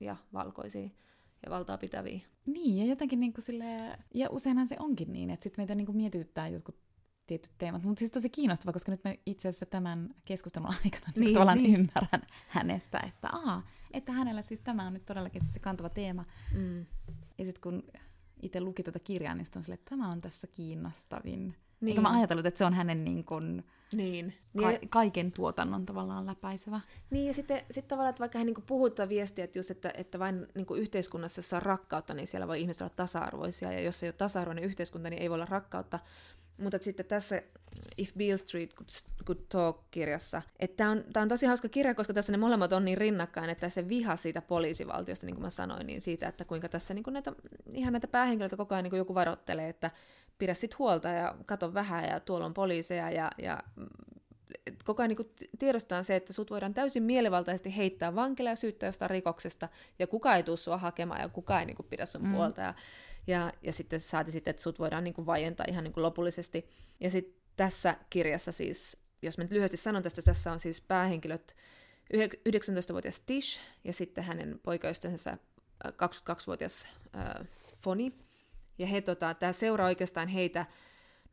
ja 0.00 0.16
valkoisiin 0.32 0.96
ja 1.44 1.50
valtaa 1.50 1.78
pitäviin. 1.78 2.22
Niin, 2.46 2.78
ja 2.78 2.84
jotenkin 2.84 3.20
niin 3.20 3.32
kuin 3.32 3.44
sille, 3.44 3.98
ja 4.14 4.30
useinhan 4.30 4.66
se 4.66 4.76
onkin 4.78 5.12
niin, 5.12 5.30
että 5.30 5.42
sitten 5.42 5.62
meitä 5.62 5.74
niin 5.74 5.86
kuin 5.86 5.96
mietityttää 5.96 6.48
jotkut 6.48 6.76
tietyt 7.26 7.52
teemat. 7.58 7.82
Mutta 7.82 7.98
siis 7.98 8.10
tosi 8.10 8.30
kiinnostavaa, 8.30 8.72
koska 8.72 8.92
nyt 8.92 9.04
me 9.04 9.18
itse 9.26 9.48
asiassa 9.48 9.66
tämän 9.66 10.14
keskustelun 10.24 10.68
aikana 10.84 11.06
niin, 11.06 11.20
niin 11.20 11.32
tavallaan 11.32 11.58
niin. 11.58 11.74
ymmärrän 11.74 12.22
hänestä, 12.48 13.00
että 13.06 13.28
aha, 13.32 13.62
että 13.92 14.12
hänellä 14.12 14.42
siis 14.42 14.60
tämä 14.60 14.86
on 14.86 14.92
nyt 14.92 15.04
todellakin 15.04 15.44
se 15.44 15.60
kantava 15.60 15.88
teema. 15.88 16.24
Mm. 16.54 16.86
Ja 17.38 17.44
sitten 17.44 17.62
kun 17.62 17.82
itse 18.42 18.60
luki 18.60 18.82
tuota 18.82 18.98
kirjaa, 18.98 19.34
niin 19.34 19.46
on 19.56 19.62
sille, 19.62 19.74
että 19.74 19.90
tämä 19.90 20.10
on 20.10 20.20
tässä 20.20 20.46
kiinnostavin. 20.46 21.54
Niin. 21.80 21.88
Eikä 21.88 22.00
mä 22.00 22.12
ajatellut, 22.12 22.46
että 22.46 22.58
se 22.58 22.64
on 22.64 22.74
hänen 22.74 23.04
niin 23.04 23.24
kuin, 23.24 23.64
niin. 23.92 24.34
Ka- 24.58 24.70
niin. 24.70 24.88
kaiken 24.88 25.32
tuotannon 25.32 25.86
tavallaan 25.86 26.26
läpäisevä. 26.26 26.80
Niin, 27.10 27.26
ja 27.26 27.34
sitten 27.34 27.62
sit 27.70 27.88
tavallaan, 27.88 28.10
että 28.10 28.20
vaikka 28.20 28.38
hän 28.38 28.46
niin 28.46 28.62
puhuu 28.66 28.90
viestiä, 29.08 29.44
että, 29.44 29.58
just, 29.58 29.70
että, 29.70 29.92
että 29.94 30.18
vain 30.18 30.46
niin 30.54 30.66
yhteiskunnassa, 30.76 31.38
jossa 31.38 31.56
on 31.56 31.62
rakkautta, 31.62 32.14
niin 32.14 32.26
siellä 32.26 32.48
voi 32.48 32.60
ihmiset 32.60 32.82
olla 32.82 32.92
tasa-arvoisia, 32.96 33.72
ja 33.72 33.80
jos 33.80 34.02
ei 34.02 34.08
ole 34.08 34.12
tasa-arvoinen 34.12 34.64
yhteiskunta, 34.64 35.10
niin 35.10 35.22
ei 35.22 35.30
voi 35.30 35.34
olla 35.34 35.46
rakkautta. 35.46 35.98
Mutta 36.58 36.78
sitten 36.78 37.06
tässä 37.06 37.42
If 37.96 38.14
Beale 38.14 38.36
Street 38.36 38.74
Could, 38.74 38.88
Could 39.24 39.38
Talk-kirjassa, 39.48 40.42
että 40.58 40.76
tämä 40.76 40.90
on, 40.90 41.04
tää 41.12 41.22
on 41.22 41.28
tosi 41.28 41.46
hauska 41.46 41.68
kirja, 41.68 41.94
koska 41.94 42.14
tässä 42.14 42.32
ne 42.32 42.38
molemmat 42.38 42.72
on 42.72 42.84
niin 42.84 42.98
rinnakkain, 42.98 43.50
että 43.50 43.68
se 43.68 43.88
viha 43.88 44.16
siitä 44.16 44.42
poliisivaltiosta, 44.42 45.26
niin 45.26 45.34
kuin 45.34 45.42
mä 45.42 45.50
sanoin, 45.50 45.86
niin 45.86 46.00
siitä, 46.00 46.28
että 46.28 46.44
kuinka 46.44 46.68
tässä 46.68 46.94
niin 46.94 47.02
kuin 47.02 47.14
näitä, 47.14 47.32
ihan 47.72 47.92
näitä 47.92 48.08
päähenkilöitä 48.08 48.56
koko 48.56 48.74
ajan 48.74 48.82
niin 48.82 48.90
kuin 48.90 48.98
joku 48.98 49.14
varoittelee, 49.14 49.68
että 49.68 49.90
pidä 50.38 50.54
sit 50.54 50.78
huolta 50.78 51.08
ja 51.08 51.34
kato 51.46 51.74
vähän 51.74 52.04
ja 52.04 52.20
tuolla 52.20 52.46
on 52.46 52.54
poliiseja 52.54 53.10
ja, 53.10 53.30
ja 53.38 53.62
koko 54.84 55.02
ajan 55.02 55.08
niin 55.08 55.50
tiedostaa 55.58 56.02
se, 56.02 56.16
että 56.16 56.32
sut 56.32 56.50
voidaan 56.50 56.74
täysin 56.74 57.02
mielivaltaisesti 57.02 57.76
heittää 57.76 58.14
vankila 58.14 58.50
ja 58.50 58.56
syyttää 58.56 58.88
jostain 58.88 59.10
rikoksesta, 59.10 59.68
ja 59.98 60.06
kuka 60.06 60.34
ei 60.34 60.42
tule 60.42 60.56
sua 60.56 60.78
hakemaan, 60.78 61.20
ja 61.20 61.28
kuka 61.28 61.60
ei 61.60 61.66
niin 61.66 61.76
kuin, 61.76 61.86
pidä 61.90 62.06
sun 62.06 62.22
mm. 62.22 62.32
puolta. 62.32 62.60
Ja, 62.60 62.74
ja, 63.26 63.52
ja 63.62 63.72
sitten 63.72 64.00
saati 64.00 64.30
sitten, 64.30 64.50
että 64.50 64.62
sut 64.62 64.78
voidaan 64.78 65.04
niin 65.04 65.14
kuin, 65.14 65.26
vaientaa 65.26 65.66
ihan 65.68 65.84
niin 65.84 65.92
kuin, 65.92 66.04
lopullisesti. 66.04 66.68
Ja 67.00 67.10
sitten 67.10 67.42
tässä 67.56 67.96
kirjassa 68.10 68.52
siis, 68.52 68.96
jos 69.22 69.38
mä 69.38 69.44
nyt 69.44 69.50
lyhyesti 69.50 69.76
sanon 69.76 70.02
tästä, 70.02 70.22
tässä 70.22 70.52
on 70.52 70.60
siis 70.60 70.80
päähenkilöt 70.80 71.56
19-vuotias 72.48 73.20
Tish, 73.20 73.60
ja 73.84 73.92
sitten 73.92 74.24
hänen 74.24 74.60
poikaystävänsä 74.62 75.38
22-vuotias 75.84 76.86
äh, 77.16 77.46
Foni, 77.76 78.12
ja 78.78 78.86
he, 78.86 79.00
tota, 79.00 79.34
tämä 79.34 79.52
seuraa 79.52 79.86
oikeastaan 79.86 80.28
heitä 80.28 80.66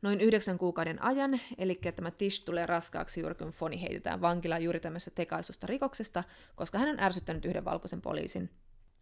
noin 0.02 0.20
yhdeksän 0.20 0.58
kuukauden 0.58 1.02
ajan, 1.02 1.40
eli 1.58 1.80
tämä 1.96 2.10
Tish 2.10 2.44
tulee 2.44 2.66
raskaaksi 2.66 3.20
juuri 3.20 3.34
kun 3.34 3.50
Foni 3.50 3.82
heitetään 3.82 4.20
vankilaan 4.20 4.62
juuri 4.62 4.80
tämmöisestä 4.80 5.14
tekaisusta 5.14 5.66
rikoksesta, 5.66 6.24
koska 6.54 6.78
hän 6.78 6.88
on 6.88 7.00
ärsyttänyt 7.00 7.44
yhden 7.44 7.64
valkoisen 7.64 8.00
poliisin. 8.00 8.50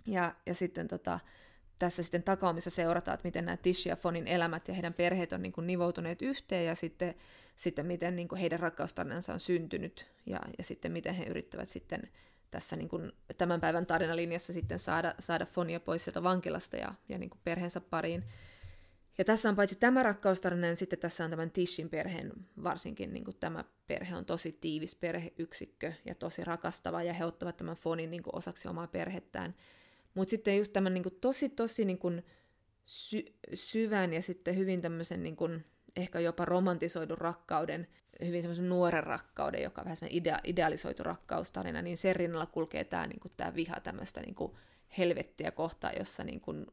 Ja, 0.06 0.34
ja 0.46 0.54
sitten 0.54 0.88
tota, 0.88 1.20
tässä 1.78 2.02
sitten 2.02 2.22
takaumissa 2.22 2.70
seurataan, 2.70 3.14
että 3.14 3.28
miten 3.28 3.44
nämä 3.44 3.56
Tish 3.56 3.88
ja 3.88 3.96
Fonin 3.96 4.28
elämät 4.28 4.68
ja 4.68 4.74
heidän 4.74 4.94
perheet 4.94 5.32
on 5.32 5.42
niin 5.42 5.52
kuin 5.52 5.66
nivoutuneet 5.66 6.22
yhteen 6.22 6.66
ja 6.66 6.74
sitten, 6.74 7.14
sitten 7.56 7.86
miten 7.86 8.16
niin 8.16 8.28
kuin 8.28 8.38
heidän 8.38 8.60
rakkaustarinansa 8.60 9.32
on 9.32 9.40
syntynyt 9.40 10.06
ja, 10.26 10.40
ja 10.58 10.64
sitten 10.64 10.92
miten 10.92 11.14
he 11.14 11.24
yrittävät 11.24 11.68
sitten 11.68 12.10
tässä 12.50 12.76
niin 12.76 12.88
kuin 12.88 13.12
tämän 13.38 13.60
päivän 13.60 13.86
tarinalinjassa 13.86 14.52
sitten 14.52 14.78
saada, 14.78 15.14
saada 15.18 15.46
Fonia 15.46 15.80
pois 15.80 16.04
sieltä 16.04 16.22
vankilasta 16.22 16.76
ja, 16.76 16.94
ja 17.08 17.18
niin 17.18 17.30
kuin 17.30 17.40
perheensä 17.44 17.80
pariin. 17.80 18.24
Ja 19.18 19.24
tässä 19.24 19.48
on 19.48 19.56
paitsi 19.56 19.76
tämä 19.76 20.02
rakkaustarina, 20.02 20.66
niin 20.66 20.76
sitten 20.76 20.98
tässä 20.98 21.24
on 21.24 21.30
tämän 21.30 21.50
Tishin 21.50 21.88
perheen, 21.88 22.32
varsinkin 22.62 23.12
niin 23.12 23.24
kuin 23.24 23.36
tämä 23.40 23.64
perhe 23.86 24.16
on 24.16 24.24
tosi 24.24 24.52
tiivis 24.60 24.94
perheyksikkö 24.94 25.92
ja 26.04 26.14
tosi 26.14 26.44
rakastava, 26.44 27.02
ja 27.02 27.12
he 27.12 27.24
ottavat 27.24 27.56
tämän 27.56 27.76
Fonin 27.76 28.10
niin 28.10 28.22
kuin 28.22 28.36
osaksi 28.36 28.68
omaa 28.68 28.86
perhettään. 28.86 29.54
Mutta 30.14 30.30
sitten 30.30 30.58
just 30.58 30.72
tämän 30.72 30.94
niin 30.94 31.02
kuin 31.02 31.18
tosi, 31.20 31.48
tosi 31.48 31.84
niin 31.84 31.98
kuin 31.98 32.24
sy- 32.86 33.34
syvän 33.54 34.12
ja 34.12 34.22
sitten 34.22 34.56
hyvin 34.56 34.80
tämmöisen 34.80 35.22
niin 35.22 35.36
kuin 35.36 35.64
ehkä 35.96 36.20
jopa 36.20 36.44
romantisoidun 36.44 37.18
rakkauden, 37.18 37.88
hyvin 38.24 38.42
semmoisen 38.42 38.68
nuoren 38.68 39.04
rakkauden, 39.04 39.62
joka 39.62 39.80
on 39.80 39.84
vähän 39.84 39.96
semmoinen 39.96 40.18
idea, 40.18 40.38
idealisoitu 40.44 41.02
rakkaustarina, 41.02 41.82
niin 41.82 41.98
sen 41.98 42.16
rinnalla 42.16 42.46
kulkee 42.46 42.84
tämä 42.84 43.06
niin 43.06 43.20
kuin, 43.20 43.32
tämä 43.36 43.54
viha 43.54 43.80
tämmöistä 43.80 44.20
niin 44.20 44.34
kuin 44.34 44.52
helvettiä 44.98 45.50
kohtaan, 45.50 45.94
jossa 45.98 46.24
niin 46.24 46.40
kuin, 46.40 46.66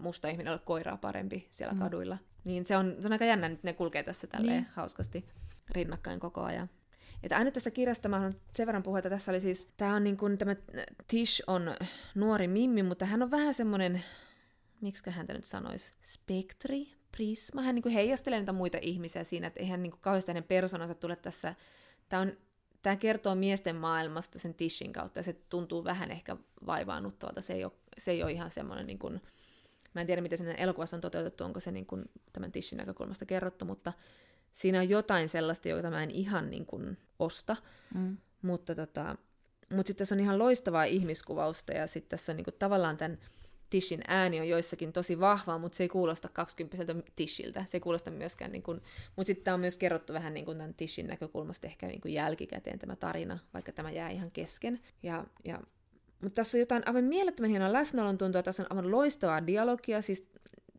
musta 0.00 0.28
ihminen 0.28 0.52
ole 0.52 0.60
koiraa 0.64 0.96
parempi 0.96 1.46
siellä 1.50 1.74
mm. 1.74 1.80
kaduilla. 1.80 2.18
Niin 2.44 2.66
se 2.66 2.76
on, 2.76 2.96
se 3.00 3.08
on 3.08 3.12
aika 3.12 3.24
jännä, 3.24 3.46
että 3.46 3.58
ne 3.62 3.72
kulkee 3.72 4.02
tässä 4.02 4.26
tälleen 4.26 4.62
niin. 4.62 4.72
hauskasti 4.74 5.24
rinnakkain 5.70 6.20
koko 6.20 6.42
ajan. 6.42 6.70
Että 7.22 7.36
aina 7.36 7.50
tässä 7.50 7.70
kirjasta 7.70 8.08
mä 8.08 8.16
haluan 8.16 8.40
sen 8.54 8.66
verran 8.66 8.82
puhua, 8.82 8.98
että 8.98 9.10
tässä 9.10 9.32
oli 9.32 9.40
siis, 9.40 9.72
tämä 9.76 9.94
on 9.94 10.04
niin 10.04 10.16
kuin, 10.16 10.38
tämä 10.38 10.56
Tish 11.08 11.42
on 11.46 11.74
nuori 12.14 12.48
mimmi, 12.48 12.82
mutta 12.82 13.04
hän 13.04 13.22
on 13.22 13.30
vähän 13.30 13.54
semmoinen, 13.54 14.04
miksi 14.80 15.10
häntä 15.10 15.32
nyt 15.32 15.44
sanoisi, 15.44 15.92
spektri, 16.02 16.96
prisma. 17.12 17.62
Hän 17.62 17.74
niin 17.74 17.82
kuin 17.82 17.92
heijastelee 17.92 18.38
niitä 18.38 18.52
muita 18.52 18.78
ihmisiä 18.82 19.24
siinä, 19.24 19.46
että 19.46 19.60
eihän 19.60 19.82
niin 19.82 19.90
kuin 19.90 20.00
kauheasti 20.00 20.30
hänen 20.30 20.44
persoonansa 20.44 20.94
tule 20.94 21.16
tässä. 21.16 21.54
Tämä, 22.08 22.22
on, 22.22 22.32
tämä 22.82 22.96
kertoo 22.96 23.34
miesten 23.34 23.76
maailmasta 23.76 24.38
sen 24.38 24.54
Tishin 24.54 24.92
kautta, 24.92 25.18
ja 25.18 25.22
se 25.22 25.32
tuntuu 25.32 25.84
vähän 25.84 26.10
ehkä 26.10 26.36
vaivaannuttavalta. 26.66 27.42
Se 27.42 27.52
ei 27.52 27.64
ole, 27.64 27.72
se 27.98 28.10
ei 28.10 28.22
ole 28.22 28.32
ihan 28.32 28.50
semmoinen, 28.50 28.86
niin 28.86 28.98
kuin, 28.98 29.20
mä 29.94 30.00
en 30.00 30.06
tiedä, 30.06 30.22
miten 30.22 30.38
sen 30.38 30.60
elokuvassa 30.60 30.96
on 30.96 31.00
toteutettu, 31.00 31.44
onko 31.44 31.60
se 31.60 31.70
niin 31.70 31.86
kuin 31.86 32.04
tämän 32.32 32.52
Tishin 32.52 32.76
näkökulmasta 32.76 33.26
kerrottu, 33.26 33.64
mutta 33.64 33.92
siinä 34.56 34.80
on 34.80 34.88
jotain 34.88 35.28
sellaista, 35.28 35.68
jota 35.68 35.90
mä 35.90 36.02
en 36.02 36.10
ihan 36.10 36.50
niin 36.50 36.66
kuin 36.66 36.98
osta, 37.18 37.56
mm. 37.94 38.16
mutta 38.42 38.74
tota, 38.74 39.16
mutta 39.74 39.86
sitten 39.86 39.98
tässä 39.98 40.14
on 40.14 40.20
ihan 40.20 40.38
loistavaa 40.38 40.84
ihmiskuvausta, 40.84 41.72
ja 41.72 41.86
sitten 41.86 42.10
tässä 42.10 42.32
on 42.32 42.36
niin 42.36 42.44
kuin 42.44 42.56
tavallaan 42.58 42.96
tämän 42.96 43.18
Tishin 43.70 44.00
ääni 44.08 44.40
on 44.40 44.48
joissakin 44.48 44.92
tosi 44.92 45.20
vahva, 45.20 45.58
mutta 45.58 45.76
se 45.76 45.84
ei 45.84 45.88
kuulosta 45.88 46.28
20 46.28 46.94
Tishiltä. 47.16 47.64
Se 47.66 47.76
ei 47.76 47.80
kuulosta 47.80 48.10
myöskään, 48.10 48.52
niin 48.52 48.62
kuin, 48.62 48.82
mutta 49.16 49.26
sitten 49.26 49.44
tämä 49.44 49.54
on 49.54 49.60
myös 49.60 49.78
kerrottu 49.78 50.12
vähän 50.12 50.34
niin 50.34 50.44
kuin 50.44 50.58
tämän 50.58 50.74
Tishin 50.74 51.06
näkökulmasta 51.06 51.66
ehkä 51.66 51.86
niin 51.86 52.00
kuin 52.00 52.14
jälkikäteen 52.14 52.78
tämä 52.78 52.96
tarina, 52.96 53.38
vaikka 53.54 53.72
tämä 53.72 53.90
jää 53.90 54.10
ihan 54.10 54.30
kesken. 54.30 54.80
Ja, 55.02 55.24
ja, 55.44 55.60
mutta 56.22 56.34
tässä 56.34 56.58
on 56.58 56.60
jotain 56.60 56.82
aivan 56.86 57.04
mielettömän 57.04 57.50
hienoa 57.50 57.72
läsnäolon 57.72 58.18
tuntua, 58.18 58.42
tässä 58.42 58.62
on 58.62 58.66
aivan 58.70 58.90
loistavaa 58.90 59.46
dialogia, 59.46 60.02
siis 60.02 60.28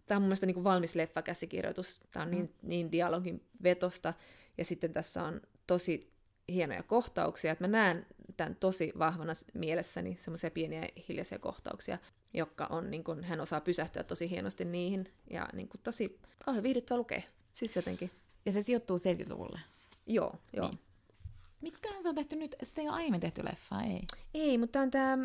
tämä 0.08 0.18
on 0.18 0.22
mun 0.22 0.28
mielestä 0.28 0.45
niin 0.45 0.53
kuin 0.53 0.64
valmis 0.64 0.95
leffakäsikirjoitus, 0.95 2.01
tämä 2.12 2.24
on 2.24 2.32
niin, 2.32 2.43
mm. 2.43 2.70
niin 2.70 2.91
dialogin 2.91 3.45
vetosta, 3.64 4.14
ja 4.58 4.66
sitten 4.66 4.93
tässä 4.93 5.24
on 5.24 5.41
tosi 5.68 6.14
hienoja 6.49 6.84
kohtauksia, 6.84 7.51
että 7.51 7.64
mä 7.64 7.68
näen 7.68 8.05
tämän 8.38 8.55
tosi 8.55 8.93
vahvana 8.99 9.34
mielessäni, 9.53 10.18
semmoisia 10.20 10.51
pieniä 10.51 10.89
hiljaisia 11.10 11.39
kohtauksia, 11.39 11.97
jotka 12.34 12.66
on, 12.66 12.91
niin 12.91 13.03
kun, 13.03 13.24
hän 13.24 13.41
osaa 13.41 13.62
pysähtyä 13.62 14.03
tosi 14.03 14.30
hienosti 14.30 14.66
niihin, 14.66 15.14
ja 15.30 15.49
niin 15.53 15.70
kun, 15.70 15.80
tosi 15.84 16.20
kauhean 16.45 16.64
viihdyttävä 16.64 16.97
lukea, 16.97 17.22
siis 17.53 17.76
jotenkin. 17.76 18.12
Ja 18.45 18.51
se 18.51 18.62
sijoittuu 18.62 18.97
70-luvulle. 18.97 19.60
Joo, 20.05 20.36
joo. 20.53 20.68
Niin. 20.68 20.80
Se 22.01 22.10
on 22.10 22.16
tehty 22.16 22.36
nyt? 22.36 22.55
Sitä 22.64 22.82
ei 22.82 22.88
ole 22.88 22.95
aiemmin 22.95 23.22
tehty 23.22 23.45
leffaa, 23.45 23.84
ei. 23.84 24.01
Ei, 24.34 24.58
mutta 24.58 24.82
on 24.82 24.91
tämä 24.91 25.18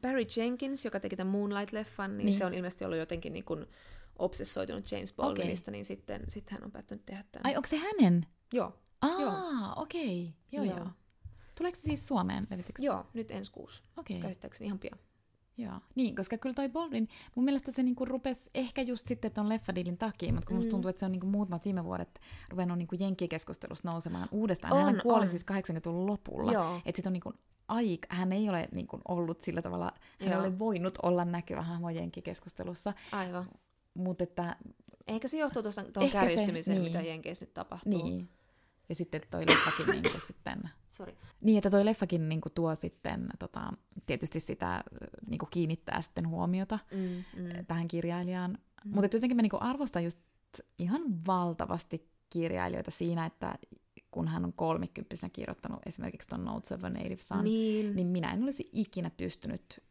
Barry 0.00 0.22
Jenkins, 0.36 0.84
joka 0.84 1.00
teki 1.00 1.16
tämän 1.16 1.34
Moonlight-leffan, 1.34 2.08
niin, 2.08 2.26
niin. 2.26 2.38
se 2.38 2.44
on 2.44 2.54
ilmeisesti 2.54 2.84
ollut 2.84 2.98
jotenkin 2.98 3.32
niin 3.32 3.44
kuin 3.44 3.66
obsessoitunut 4.18 4.92
James 4.92 5.14
Baldwinista, 5.14 5.70
okay. 5.70 5.72
niin 5.72 5.84
sitten, 5.84 6.24
sitten 6.28 6.54
hän 6.54 6.64
on 6.64 6.72
päättänyt 6.72 7.06
tehdä 7.06 7.24
tämän. 7.32 7.46
Ai, 7.46 7.56
onko 7.56 7.68
se 7.68 7.76
hänen? 7.76 8.26
Joo. 8.52 8.78
Aa, 9.02 9.74
okei. 9.76 10.22
Okay. 10.22 10.32
Joo, 10.52 10.64
joo, 10.64 10.76
joo. 10.78 10.88
Tuleeko 11.54 11.76
se 11.76 11.82
siis 11.82 12.06
Suomeen 12.06 12.46
levityksi? 12.50 12.86
Joo, 12.86 13.06
nyt 13.14 13.30
ensi 13.30 13.52
kuusi. 13.52 13.82
Okei. 13.96 14.16
Okay. 14.16 14.28
Käsittääkseni 14.28 14.66
ihan 14.66 14.78
pian. 14.78 14.98
Joo, 15.58 15.80
niin, 15.94 16.16
koska 16.16 16.38
kyllä 16.38 16.54
toi 16.54 16.68
Baldwin, 16.68 17.08
mun 17.34 17.44
mielestä 17.44 17.72
se 17.72 17.82
niinku 17.82 18.04
rupesi 18.04 18.50
ehkä 18.54 18.82
just 18.82 19.06
sitten 19.06 19.32
ton 19.32 19.48
leffadilin 19.48 19.98
takia, 19.98 20.32
mutta 20.32 20.46
kun 20.46 20.54
mm. 20.54 20.58
musta 20.58 20.70
tuntuu, 20.70 20.88
että 20.88 21.00
se 21.00 21.06
on 21.06 21.12
niinku 21.12 21.26
muutamat 21.26 21.64
viime 21.64 21.84
vuodet 21.84 22.20
ruvennut 22.48 22.78
niinku 22.78 22.96
jenkkikeskustelussa 22.98 23.90
nousemaan 23.90 24.28
uudestaan. 24.30 24.72
On, 24.72 24.84
hän 24.84 25.00
kuoli 25.02 25.22
on. 25.22 25.28
siis 25.28 25.42
80-luvun 25.42 26.06
lopulla. 26.06 26.80
Että 26.84 26.96
sit 26.96 27.06
on 27.06 27.12
niinku 27.12 27.32
aika, 27.68 28.06
hän 28.10 28.32
ei 28.32 28.48
ole 28.48 28.68
niinku 28.72 29.00
ollut 29.08 29.42
sillä 29.42 29.62
tavalla, 29.62 29.92
hän 30.20 30.32
ei 30.32 30.38
ole 30.38 30.58
voinut 30.58 30.94
olla 31.02 31.24
näkyvä 31.24 31.62
hahmo 31.62 31.90
jenkkikeskustelussa. 31.90 32.92
Aivan. 33.12 33.46
Mutta 33.94 34.24
että... 34.24 34.56
Ehkä 35.06 35.28
se 35.28 35.38
johtuu 35.38 35.62
tuohon 35.62 36.12
kärjistymiseen, 36.12 36.80
niin. 36.82 36.92
mitä 36.92 37.08
Jenkeissä 37.08 37.44
nyt 37.44 37.54
tapahtuu. 37.54 38.02
Niin. 38.02 38.28
Ja 38.88 38.94
sitten 38.94 39.20
toi 39.30 39.46
leffakin 39.46 39.86
niinku 39.86 40.20
sitten... 40.26 40.70
Sorry. 40.96 41.14
Niin, 41.40 41.58
että 41.58 41.70
toi 41.70 41.84
leffakin 41.84 42.28
niinku 42.28 42.50
tuo 42.50 42.74
sitten 42.74 43.28
tota, 43.38 43.72
tietysti 44.06 44.40
sitä 44.40 44.84
niinku 45.26 45.46
kiinnittää 45.50 46.00
sitten 46.00 46.28
huomiota 46.28 46.78
mm, 46.94 47.24
mm. 47.42 47.66
tähän 47.66 47.88
kirjailijaan. 47.88 48.50
Mm. 48.84 48.94
Mutta 48.94 49.16
jotenkin 49.16 49.36
mä 49.36 49.42
niinku 49.42 49.58
arvostan 49.60 50.04
just 50.04 50.20
ihan 50.78 51.02
valtavasti 51.26 52.08
kirjailijoita 52.30 52.90
siinä, 52.90 53.26
että 53.26 53.58
kun 54.10 54.28
hän 54.28 54.44
on 54.44 54.52
kolmikymppisenä 54.52 55.30
kirjoittanut 55.30 55.80
esimerkiksi 55.86 56.28
ton 56.28 56.44
Notes 56.44 56.72
of 56.72 56.84
a 56.84 56.90
Native 56.90 57.16
Son, 57.16 57.44
niin. 57.44 57.96
niin 57.96 58.06
minä 58.06 58.32
en 58.32 58.42
olisi 58.42 58.70
ikinä 58.72 59.10
pystynyt 59.10 59.82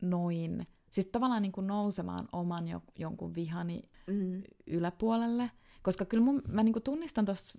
noin, 0.00 0.66
siis 0.90 1.06
tavallaan 1.06 1.42
niin 1.42 1.52
kuin 1.52 1.66
nousemaan 1.66 2.28
oman 2.32 2.68
jo, 2.68 2.82
jonkun 2.98 3.34
vihani 3.34 3.82
mm. 4.06 4.42
yläpuolelle, 4.66 5.50
koska 5.82 6.04
kyllä 6.04 6.24
mun, 6.24 6.42
mä 6.48 6.62
niin 6.62 6.72
kuin 6.72 6.82
tunnistan 6.82 7.24
tuossa 7.24 7.58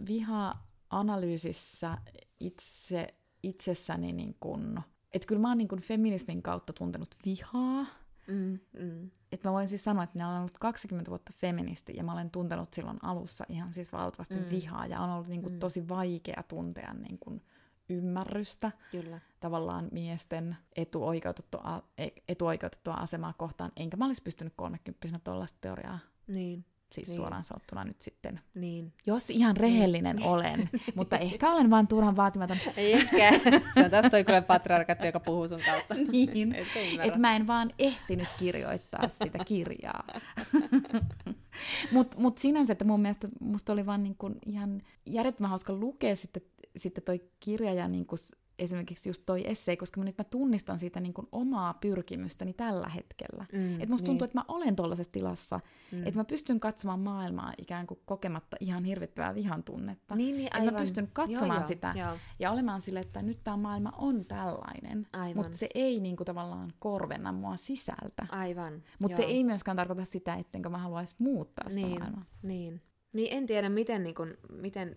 viha-analyysissä 0.92 1.98
itse, 2.40 3.08
itsessäni, 3.44 4.14
niin 4.14 4.36
kuin, 4.40 4.80
että 5.14 5.28
kyllä 5.28 5.42
mä 5.42 5.48
oon 5.48 5.58
niin 5.58 5.68
kuin 5.68 5.82
feminismin 5.82 6.42
kautta 6.44 6.74
tuntenut 6.74 7.16
vihaa, 7.26 7.86
Mm, 8.32 8.60
mm. 8.80 9.12
Että 9.32 9.50
mä 9.50 9.54
voin 9.54 9.68
siis 9.68 9.84
sanoa, 9.84 10.04
että 10.04 10.16
minä 10.16 10.28
olen 10.28 10.40
ollut 10.40 10.58
20 10.58 11.10
vuotta 11.10 11.34
feministi 11.36 11.94
ja 11.96 12.04
mä 12.04 12.14
olen 12.14 12.32
tuntenut 12.32 12.74
silloin 12.74 12.98
alussa 13.04 13.46
ihan 13.50 13.74
siis 13.74 13.94
valtavasti 13.94 14.36
mm. 14.36 14.50
vihaa 14.50 14.86
ja 14.86 15.02
on 15.02 15.10
ollut 15.10 15.28
niin 15.28 15.42
kuin 15.42 15.54
mm. 15.54 15.60
tosi 15.60 15.90
vaikea 15.90 16.44
tuntea 16.48 16.94
niin 16.94 17.20
kuin 17.20 17.42
ymmärrystä 17.90 18.72
Kyllä. 18.92 19.20
tavallaan 19.40 19.88
miesten 19.92 20.58
etuoikeutettua, 20.76 21.84
e, 21.98 22.08
etuoikeutettua 22.28 22.94
asemaa 22.94 23.34
kohtaan, 23.34 23.72
enkä 23.76 23.98
mä 23.98 24.06
olisi 24.06 24.24
pystynyt 24.24 24.54
30 24.56 25.20
tuollaista 25.24 25.58
teoriaa 25.62 26.00
niin. 26.28 26.66
Siis 26.92 27.08
niin. 27.08 27.16
suoraan 27.16 27.44
sanottuna 27.44 27.84
nyt 27.84 28.02
sitten. 28.02 28.40
Niin. 28.54 28.94
Jos 29.06 29.30
ihan 29.30 29.58
rehellinen 29.58 30.16
niin. 30.16 30.28
olen, 30.28 30.70
mutta 30.96 31.18
ehkä 31.18 31.52
olen 31.52 31.70
vaan 31.70 31.88
turhan 31.88 32.16
vaatimaton. 32.16 32.58
Ei 32.78 32.94
ehkä. 32.94 33.32
Se 33.74 33.86
on 33.86 33.92
taas 33.92 34.06
toi 34.12 34.24
kyllä 34.24 34.42
patriarkatti, 34.42 35.06
joka 35.06 35.20
puhuu 35.20 35.48
sun 35.48 35.62
kautta. 35.66 35.94
niin. 36.12 36.56
Että 37.04 37.20
mä 37.20 37.36
en 37.36 37.48
vaan 37.48 37.72
ehtinyt 37.80 38.28
kirjoittaa 38.40 39.10
sitä 39.10 39.46
kirjaa. 39.46 40.04
Mutta 41.92 42.20
mut 42.20 42.38
sinänsä, 42.38 42.74
että 42.74 42.86
mun 42.86 43.02
mielestä 43.02 43.28
musta 43.40 43.74
oli 43.74 43.86
vaan 43.86 44.04
niinku 44.04 44.32
ihan 44.46 44.82
järjettömän 45.06 45.50
hauska 45.50 45.74
lukea 45.74 46.16
sitten, 46.16 46.42
sitten 46.78 47.04
toi 47.04 47.22
kirja 47.40 47.74
ja 47.74 47.88
niinku 47.88 48.16
esimerkiksi 48.60 49.10
just 49.10 49.24
toi 49.26 49.43
essei, 49.47 49.78
koska 49.78 50.01
mä 50.01 50.05
nyt 50.05 50.18
mä 50.18 50.24
tunnistan 50.24 50.80
siitä 50.80 50.99
niin 50.99 51.14
kuin 51.14 51.28
omaa 51.32 51.74
pyrkimystäni 51.74 52.53
tällä 52.53 52.89
hetkellä. 52.89 53.45
Mm, 53.53 53.74
että 53.74 53.89
musta 53.89 54.03
niin. 54.03 54.05
tuntuu, 54.05 54.26
että 54.26 54.38
mä 54.38 54.45
olen 54.47 54.76
tuollaisessa 54.76 55.12
tilassa, 55.12 55.60
mm. 55.91 56.08
että 56.08 56.20
mä 56.20 56.24
pystyn 56.24 56.60
katsomaan 56.60 56.99
maailmaa 56.99 57.53
ikään 57.58 57.88
kuin 57.88 57.99
kokematta 58.05 58.58
ihan 58.60 58.84
hirvittävää 58.84 59.36
vihan 59.36 59.64
tunnetta. 59.64 60.16
Niin, 60.16 60.38
niin, 60.38 60.49
aivan. 60.51 60.68
Että 60.68 60.80
mä 60.80 60.84
pystyn 60.84 61.10
katsomaan 61.14 61.47
joo, 61.47 61.58
joo, 61.58 61.68
sitä 61.68 61.93
joo. 61.97 62.18
ja 62.39 62.51
olemaan 62.51 62.82
sille, 62.82 62.99
että 62.99 63.22
nyt 63.22 63.43
tämä 63.43 63.58
maailma 63.58 63.91
on 63.97 64.26
tällainen, 64.26 65.08
mutta 65.36 65.58
se 65.58 65.70
ei 65.76 65.99
niin 65.99 66.16
kuin 66.16 66.26
tavallaan 66.26 66.68
korvenna 66.80 67.32
mua 67.32 67.58
sisältä. 67.58 68.28
Aivan. 68.30 68.84
Mutta 68.99 69.18
se 69.18 69.24
ei 69.24 69.43
myöskään 69.43 69.78
tarkoita 69.78 70.05
sitä, 70.05 70.36
ettenkö 70.36 70.70
mä 70.70 70.78
haluaisi 70.78 71.16
muuttaa 71.18 71.70
sitä 71.70 71.82
niin, 71.82 71.99
maailmaa. 71.99 72.26
Niin. 72.41 72.82
Niin 73.14 73.38
en 73.38 73.45
tiedä, 73.45 73.70
miten, 73.70 74.03
niin 74.03 74.16
kun, 74.16 74.38
miten 74.49 74.95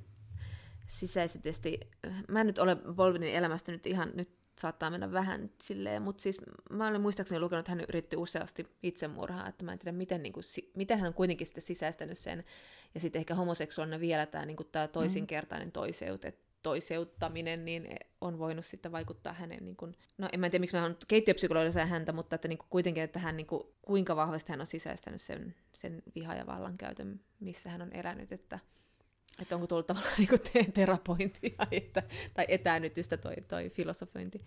sisäisesti, 0.91 1.81
mä 2.29 2.41
en 2.41 2.47
nyt 2.47 2.59
ole 2.59 2.97
Volvinin 2.97 3.35
elämästä 3.35 3.73
nyt 3.73 3.87
ihan, 3.87 4.11
nyt 4.15 4.29
saattaa 4.59 4.91
mennä 4.91 5.13
vähän 5.13 5.51
silleen, 5.63 6.03
mutta 6.03 6.23
siis 6.23 6.41
mä 6.71 6.87
olen 6.87 7.01
muistaakseni 7.01 7.41
lukenut, 7.41 7.61
että 7.61 7.73
hän 7.73 7.85
yritti 7.89 8.17
useasti 8.17 8.67
itsemurhaa, 8.83 9.49
että 9.49 9.65
mä 9.65 9.73
en 9.73 9.79
tiedä, 9.79 9.97
miten, 9.97 10.23
niin 10.23 10.33
kuin, 10.33 10.45
miten 10.75 10.99
hän 10.99 11.09
on 11.09 11.15
kuitenkin 11.15 11.47
sitten 11.47 11.63
sisäistänyt 11.63 12.19
sen, 12.19 12.45
ja 12.95 13.01
sitten 13.01 13.21
ehkä 13.21 13.35
homoseksuaalinen 13.35 14.01
vielä 14.01 14.27
tämä, 14.27 14.47
niin 14.47 14.57
kuin, 14.57 14.69
tämä 14.73 14.89
toisinkertainen 14.89 15.73
toiseute, 15.73 16.35
toiseuttaminen, 16.63 17.65
niin 17.65 17.89
on 18.21 18.39
voinut 18.39 18.67
sitten 18.67 18.93
vaikuttaa 18.93 19.33
hänen, 19.33 19.65
niin 19.65 19.77
kuin, 19.77 19.97
no 20.19 20.29
en 20.33 20.41
mä 20.41 20.51
tiedä, 20.51 20.61
miksi 20.61 20.77
mä 20.77 20.83
olen 20.83 20.97
keittiöpsykologisena 21.09 21.87
häntä, 21.87 22.13
mutta 22.13 22.35
että 22.35 22.49
niin 22.49 22.59
kuin, 22.59 22.69
kuitenkin, 22.71 23.03
että 23.03 23.19
hän, 23.19 23.37
niin 23.37 23.47
kuin, 23.47 23.63
kuinka 23.83 24.17
vahvasti 24.17 24.53
hän 24.53 24.61
on 24.61 24.67
sisäistänyt 24.67 25.21
sen, 25.21 25.55
sen 25.73 26.03
viha- 26.15 26.35
ja 26.35 26.47
vallankäytön, 26.47 27.21
missä 27.41 27.71
hän 27.71 27.83
on 27.83 27.93
elänyt, 27.93 28.33
että 28.33 28.59
että 29.43 29.55
onko 29.55 29.67
tullut 29.67 29.87
tavallaan 29.87 30.15
niin 30.19 30.73
terapointia 30.73 31.67
että, 31.71 32.03
tai 32.35 32.45
etäännytystä 32.49 33.17
toi, 33.17 33.35
toi 33.49 33.71
filosofointi. 33.71 34.45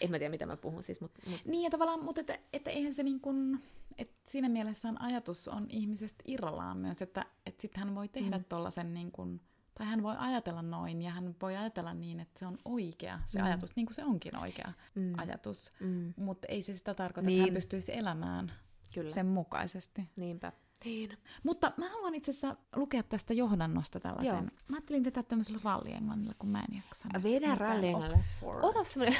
En 0.00 0.10
mä 0.10 0.18
tiedä, 0.18 0.30
mitä 0.30 0.46
mä 0.46 0.56
puhun 0.56 0.82
siis. 0.82 1.00
Mut, 1.00 1.12
mut. 1.26 1.40
Niin, 1.44 1.64
ja 1.64 1.70
tavallaan, 1.70 2.04
mutta 2.04 2.20
että, 2.20 2.38
että 2.52 2.70
eihän 2.70 2.94
se 2.94 3.02
niin 3.02 3.20
kuin, 3.20 3.62
että 3.98 4.16
siinä 4.24 4.48
mielessä 4.48 4.88
on 4.88 5.00
ajatus 5.00 5.48
on 5.48 5.66
ihmisestä 5.68 6.24
irrallaan 6.26 6.76
myös, 6.76 7.02
että, 7.02 7.26
että 7.46 7.62
sitten 7.62 7.84
hän 7.84 7.94
voi 7.94 8.08
tehdä 8.08 8.38
mm. 8.38 8.44
tuollaisen 8.48 8.94
niin 8.94 9.12
kuin, 9.12 9.40
tai 9.74 9.86
hän 9.86 10.02
voi 10.02 10.14
ajatella 10.18 10.62
noin, 10.62 11.02
ja 11.02 11.10
hän 11.10 11.34
voi 11.42 11.56
ajatella 11.56 11.94
niin, 11.94 12.20
että 12.20 12.38
se 12.38 12.46
on 12.46 12.58
oikea 12.64 13.20
se 13.26 13.38
mm. 13.38 13.44
ajatus, 13.44 13.76
niin 13.76 13.86
kuin 13.86 13.94
se 13.94 14.04
onkin 14.04 14.36
oikea 14.36 14.72
mm. 14.94 15.12
ajatus. 15.16 15.72
Mm. 15.80 16.14
Mutta 16.16 16.48
ei 16.48 16.62
se 16.62 16.74
sitä 16.74 16.94
tarkoita, 16.94 17.26
niin. 17.26 17.36
että 17.36 17.42
hän 17.42 17.46
niin. 17.46 17.54
pystyisi 17.54 17.96
elämään 17.96 18.52
Kyllä. 18.94 19.10
sen 19.10 19.26
mukaisesti. 19.26 20.10
Niinpä. 20.16 20.52
Niin. 20.84 21.18
Mutta 21.42 21.72
mä 21.76 21.88
haluan 21.88 22.14
itse 22.14 22.30
asiassa 22.30 22.56
lukea 22.76 23.02
tästä 23.02 23.34
johdannosta 23.34 24.00
tällaisen. 24.00 24.34
Joo. 24.34 24.42
Mä 24.68 24.76
ajattelin 24.76 25.04
vetää 25.04 25.22
tämmöisellä 25.22 25.60
rallienglannilla, 25.64 26.34
kun 26.38 26.48
mä 26.48 26.58
en 26.58 26.76
jaksa. 26.76 27.08
Vedä 27.22 27.54
rallienglannilla. 27.54 28.60
Ota 28.62 28.84
semmoinen. 28.84 29.18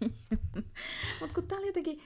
Mutta 1.20 1.34
kun 1.34 1.46
tää 1.46 1.58
oli 1.58 1.66
jotenkin, 1.66 2.00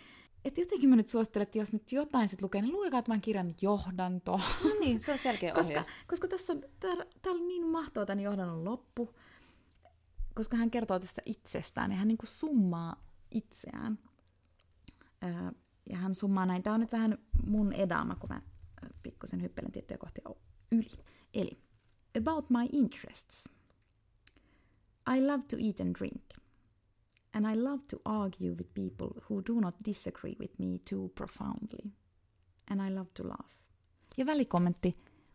että 0.44 0.60
jotenkin 0.60 0.88
mä 0.88 0.96
nyt 0.96 1.08
suosittelen, 1.08 1.42
että 1.42 1.58
jos 1.58 1.72
nyt 1.72 1.92
jotain 1.92 2.28
sit 2.28 2.42
lukee, 2.42 2.62
niin 2.62 2.72
lukekaa 2.72 3.02
tämän 3.02 3.20
kirjan 3.20 3.54
johdanto. 3.62 4.40
No 4.64 4.70
niin, 4.80 5.00
se 5.00 5.12
on 5.12 5.18
selkeä 5.18 5.52
ohje. 5.52 5.62
koska, 5.62 5.84
koska 6.06 6.28
tässä 6.28 6.52
on, 6.52 6.62
tää, 6.80 6.94
tää 7.22 7.32
on 7.32 7.48
niin 7.48 7.66
mahtava 7.66 8.06
tämän 8.06 8.20
johdannon 8.20 8.64
loppu, 8.64 9.14
koska 10.34 10.56
hän 10.56 10.70
kertoo 10.70 10.98
tästä 10.98 11.22
itsestään 11.26 11.90
ja 11.90 11.96
hän 11.96 12.08
niin 12.08 12.18
kuin 12.18 12.28
summaa 12.28 13.04
itseään. 13.30 13.98
Öö, 15.24 15.50
ja 15.90 15.96
hän 15.96 16.14
summaa 16.14 16.46
näin. 16.46 16.62
Tämä 16.62 16.74
on 16.74 16.80
nyt 16.80 16.92
vähän 16.92 17.18
mun 17.46 17.72
edama, 17.72 18.14
kun 18.14 18.30
mä 18.30 18.42
pikkusen 19.02 19.42
hyppelen 19.42 19.72
tiettyjä 19.72 19.98
kohtia 19.98 20.30
yli. 20.72 20.88
Eli, 21.34 21.58
about 22.18 22.50
my 22.50 22.68
interests. 22.72 23.44
I 25.16 25.26
love 25.26 25.42
to 25.48 25.56
eat 25.66 25.80
and 25.80 25.94
drink. 25.98 26.22
And 27.34 27.46
I 27.46 27.62
love 27.62 27.82
to 27.90 27.96
argue 28.04 28.50
with 28.50 28.74
people 28.74 29.22
who 29.30 29.42
do 29.46 29.60
not 29.60 29.74
disagree 29.84 30.34
with 30.40 30.54
me 30.58 30.78
too 30.90 31.08
profoundly. 31.14 31.92
And 32.70 32.80
I 32.88 32.94
love 32.94 33.10
to 33.14 33.28
laugh. 33.28 33.50
Ja 34.16 34.26
välikommentti. 34.26 34.92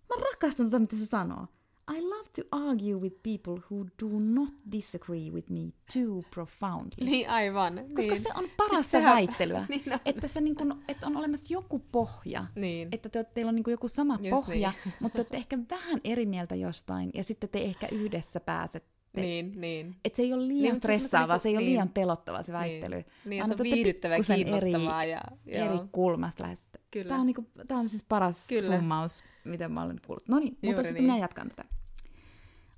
Mä 0.09 0.15
rakastan 0.31 0.65
sitä, 0.65 0.79
mitä 0.79 0.95
se 0.95 1.05
sanoo. 1.05 1.47
I 1.91 2.01
love 2.01 2.29
to 2.35 2.41
argue 2.51 2.95
with 2.95 3.15
people 3.23 3.63
who 3.71 3.85
do 4.01 4.19
not 4.19 4.53
disagree 4.71 5.29
with 5.31 5.49
me 5.49 5.73
too 5.93 6.23
profoundly. 6.33 7.05
Niin, 7.05 7.29
aivan. 7.29 7.73
Koska 7.95 8.13
niin. 8.13 8.23
se 8.23 8.29
on 8.35 8.45
paras 8.57 8.91
se 8.91 9.01
väittelyä. 9.01 9.65
niin 9.69 9.83
on. 9.93 9.99
Että, 10.05 10.27
se 10.27 10.41
niin 10.41 10.55
kuin, 10.55 10.73
että 10.87 11.07
on 11.07 11.17
olemassa 11.17 11.53
joku 11.53 11.79
pohja. 11.91 12.45
Niin. 12.55 12.89
Että 12.91 13.09
te, 13.09 13.23
teillä 13.23 13.49
on 13.49 13.55
niin 13.55 13.63
joku 13.67 13.87
sama 13.87 14.19
Just 14.21 14.29
pohja, 14.29 14.73
niin. 14.85 14.93
mutta 15.01 15.15
te 15.15 15.21
olette 15.21 15.37
ehkä 15.37 15.57
vähän 15.69 16.01
eri 16.03 16.25
mieltä 16.25 16.55
jostain, 16.55 17.09
ja 17.13 17.23
sitten 17.23 17.49
te 17.49 17.59
ehkä 17.59 17.87
yhdessä 17.91 18.39
pääsette 18.39 18.91
niin, 19.15 19.61
niin. 19.61 19.95
Että 20.05 20.17
se 20.17 20.23
ei 20.23 20.33
ole 20.33 20.47
liian 20.47 20.61
niin, 20.61 20.75
stressaavaa, 20.75 21.37
se, 21.37 21.41
se 21.41 21.49
ei 21.49 21.53
niin. 21.53 21.59
ole 21.59 21.69
liian 21.69 21.89
pelottava 21.89 22.43
se 22.43 22.53
väittely. 22.53 22.95
Niin, 22.95 23.05
niin 23.25 23.47
se 23.47 23.53
on 23.53 23.59
viihdyttävää 23.63 24.17
ja 24.17 24.35
kiinnostavaa. 24.35 25.03
Eri, 25.03 25.11
ja, 25.11 25.21
eri 25.45 25.79
kulmasta 25.91 26.43
lähes. 26.43 26.65
Tämä 27.07 27.19
on, 27.19 27.25
niinku, 27.25 27.45
tämä 27.67 27.79
on 27.79 27.89
siis 27.89 28.03
paras 28.03 28.47
Kyllä. 28.47 28.77
summaus, 28.77 29.23
mitä 29.43 29.69
mä 29.69 29.83
olen 29.83 29.99
kuullut. 30.05 30.27
No 30.27 30.39
niin, 30.39 30.57
mutta 30.61 30.83
sitten 30.83 30.93
niin. 30.93 31.03
minä 31.03 31.17
jatkan 31.17 31.49
tätä. 31.49 31.65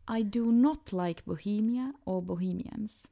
I 0.07 0.21
do 0.21 0.51
not 0.51 0.91
like 0.91 1.25
Bohemia 1.25 1.93
or 2.05 2.21
Bohemians. 2.21 3.07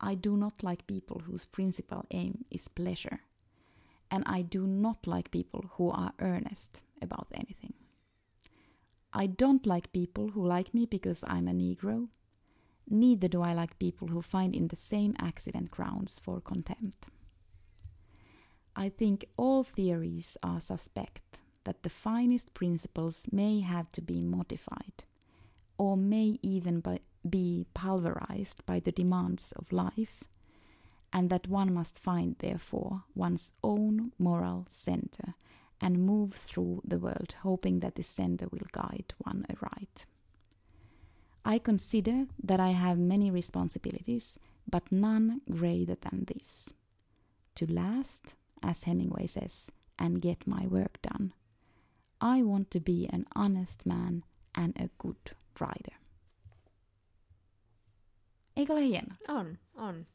I 0.00 0.14
do 0.14 0.36
not 0.36 0.62
like 0.62 0.86
people 0.86 1.22
whose 1.24 1.46
principal 1.46 2.04
aim 2.10 2.44
is 2.50 2.68
pleasure. 2.68 3.20
And 4.10 4.24
I 4.26 4.42
do 4.42 4.66
not 4.66 5.06
like 5.06 5.30
people 5.30 5.66
who 5.72 5.90
are 5.90 6.12
earnest 6.20 6.82
about 7.00 7.28
anything. 7.32 7.74
I 9.12 9.26
don't 9.26 9.66
like 9.66 9.92
people 9.92 10.28
who 10.28 10.46
like 10.46 10.74
me 10.74 10.84
because 10.84 11.24
I'm 11.26 11.48
a 11.48 11.52
Negro. 11.52 12.08
Neither 12.88 13.28
do 13.28 13.42
I 13.42 13.52
like 13.54 13.78
people 13.78 14.08
who 14.08 14.20
find 14.20 14.54
in 14.54 14.68
the 14.68 14.76
same 14.76 15.14
accident 15.18 15.70
grounds 15.70 16.20
for 16.22 16.40
contempt. 16.40 17.06
I 18.76 18.90
think 18.90 19.24
all 19.36 19.64
theories 19.64 20.36
are 20.42 20.60
suspect 20.60 21.38
that 21.64 21.82
the 21.82 21.88
finest 21.88 22.52
principles 22.52 23.26
may 23.32 23.60
have 23.60 23.90
to 23.92 24.02
be 24.02 24.22
modified, 24.24 25.04
or 25.78 25.96
may 25.96 26.38
even 26.42 26.82
be 27.28 27.66
pulverized 27.74 28.64
by 28.66 28.80
the 28.80 28.92
demands 28.92 29.52
of 29.52 29.72
life, 29.72 30.24
and 31.12 31.30
that 31.30 31.48
one 31.48 31.72
must 31.72 32.02
find, 32.02 32.36
therefore, 32.38 33.04
one's 33.14 33.52
own 33.62 34.12
moral 34.18 34.66
center 34.70 35.34
and 35.80 36.04
move 36.06 36.32
through 36.32 36.82
the 36.84 36.98
world 36.98 37.34
hoping 37.42 37.80
that 37.80 37.94
this 37.96 38.08
center 38.08 38.48
will 38.50 38.66
guide 38.72 39.14
one 39.18 39.44
aright. 39.50 40.06
I 41.44 41.58
consider 41.58 42.26
that 42.42 42.60
I 42.60 42.70
have 42.70 42.98
many 42.98 43.30
responsibilities, 43.30 44.38
but 44.68 44.90
none 44.90 45.42
greater 45.50 45.94
than 45.94 46.24
this 46.26 46.68
to 47.54 47.72
last, 47.72 48.34
as 48.62 48.82
Hemingway 48.82 49.26
says, 49.26 49.70
and 49.98 50.20
get 50.20 50.46
my 50.46 50.66
work 50.66 51.00
done. 51.02 51.32
I 52.20 52.42
want 52.42 52.70
to 52.72 52.80
be 52.80 53.08
an 53.10 53.26
honest 53.34 53.86
man 53.86 54.24
and 54.54 54.74
a 54.76 54.90
good 54.98 55.32
writer. 55.60 56.00
Eikö 58.56 58.72
ole 58.72 58.82
hieno? 58.82 59.14
On, 59.28 59.58
on. 59.74 60.06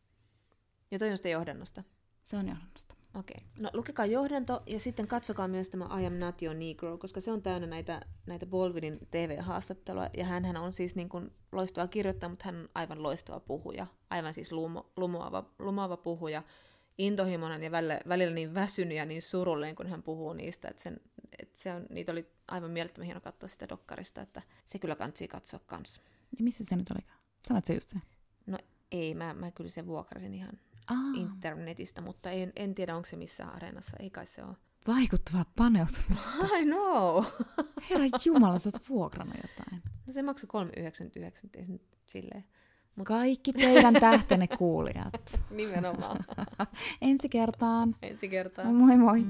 Ja 0.92 1.00
toi 1.00 1.12
on 1.12 1.18
sitä 1.18 1.30
johdannosta. 1.30 1.84
Se 2.24 2.38
on 2.38 2.48
johdannosta. 2.48 2.96
Okei. 3.20 3.36
Okay. 3.38 3.64
No 3.64 3.70
lukekaa 3.74 4.06
johdanto 4.06 4.64
ja 4.66 4.80
sitten 4.80 5.08
katsokaa 5.08 5.48
myös 5.48 5.70
tämä 5.70 6.00
I 6.00 6.06
am 6.06 6.14
not 6.14 6.42
your 6.42 6.56
negro, 6.58 6.98
koska 6.98 7.22
se 7.22 7.32
on 7.32 7.42
täynnä 7.42 7.68
näitä, 7.68 8.02
näitä 8.26 8.46
Bolvidin 8.46 9.00
TV-haastattelua. 9.12 10.10
Ja 10.18 10.26
hän 10.26 10.58
on 10.58 10.72
siis 10.72 10.96
niin 10.96 11.10
kuin 11.10 11.32
loistava 11.52 11.88
kirjoittaja, 11.88 12.30
mutta 12.30 12.46
hän 12.46 12.56
on 12.56 12.70
aivan 12.76 13.04
loistava 13.04 13.40
puhuja. 13.40 13.88
Aivan 14.10 14.34
siis 14.34 14.52
lumo, 14.52 14.92
lumoava, 14.98 15.44
lumoava 15.60 15.98
puhuja. 15.98 16.44
Intohimoinen 16.98 17.64
ja 17.64 17.72
välillä, 17.72 18.00
välillä 18.08 18.34
niin 18.36 18.54
väsynyt 18.54 18.98
ja 18.98 19.06
niin 19.06 19.22
surullinen, 19.22 19.76
kun 19.76 19.88
hän 19.88 20.04
puhuu 20.04 20.34
niistä. 20.34 20.68
Että, 20.68 20.84
sen, 20.84 21.02
että 21.40 21.60
se 21.60 21.74
on, 21.74 21.86
niitä 21.90 22.12
oli 22.12 22.32
aivan 22.48 22.72
mielettömän 22.72 23.06
hieno 23.06 23.22
katsoa 23.22 23.50
sitä 23.50 23.70
dokkarista, 23.70 24.22
että 24.22 24.42
se 24.66 24.80
kyllä 24.80 24.96
kansi 24.96 25.28
katsoa 25.28 25.60
kanssa. 25.66 26.02
Ja 26.38 26.44
missä 26.44 26.64
se 26.64 26.76
nyt 26.76 26.92
olikaan? 26.92 27.20
Sanot 27.48 27.66
se 27.66 27.74
just 27.74 27.90
se? 27.90 28.00
No 28.46 28.58
ei, 28.92 29.16
mä, 29.16 29.34
mä 29.34 29.52
kyllä 29.52 29.70
sen 29.70 29.88
vuokrasin 29.88 30.34
ihan 30.34 30.60
Aa. 30.88 31.14
internetistä, 31.16 32.02
mutta 32.02 32.32
en, 32.32 32.54
en 32.56 32.76
tiedä, 32.76 32.96
onko 32.96 33.10
se 33.10 33.16
missään 33.16 33.56
areenassa. 33.56 33.98
Ei 34.00 34.10
kai 34.10 34.26
se 34.26 34.44
ole. 34.44 34.56
Vaikuttavaa 34.88 35.46
paneutumista. 35.58 36.30
I 36.60 36.66
know! 36.66 37.26
Herra 37.90 38.06
Jumala, 38.26 38.60
sä 38.60 38.72
oot 38.74 38.90
vuokrannut 38.90 39.38
jotain. 39.38 39.82
No 40.08 40.14
se 40.14 40.22
maksoi 40.22 40.50
3,99, 40.66 41.50
ei 41.58 41.66
se 41.66 41.72
nyt 41.72 41.98
silleen. 42.06 42.46
Kaikki 43.04 43.54
teidän 43.54 43.94
tähtenne 43.94 44.48
kuulijat. 44.48 45.40
Nimenomaan. 45.52 46.18
Ensi 47.02 47.30
kertaan. 47.30 47.96
Ensi 48.02 48.30
kertaan. 48.30 48.76
Moi 48.76 48.98
moi. 48.98 49.26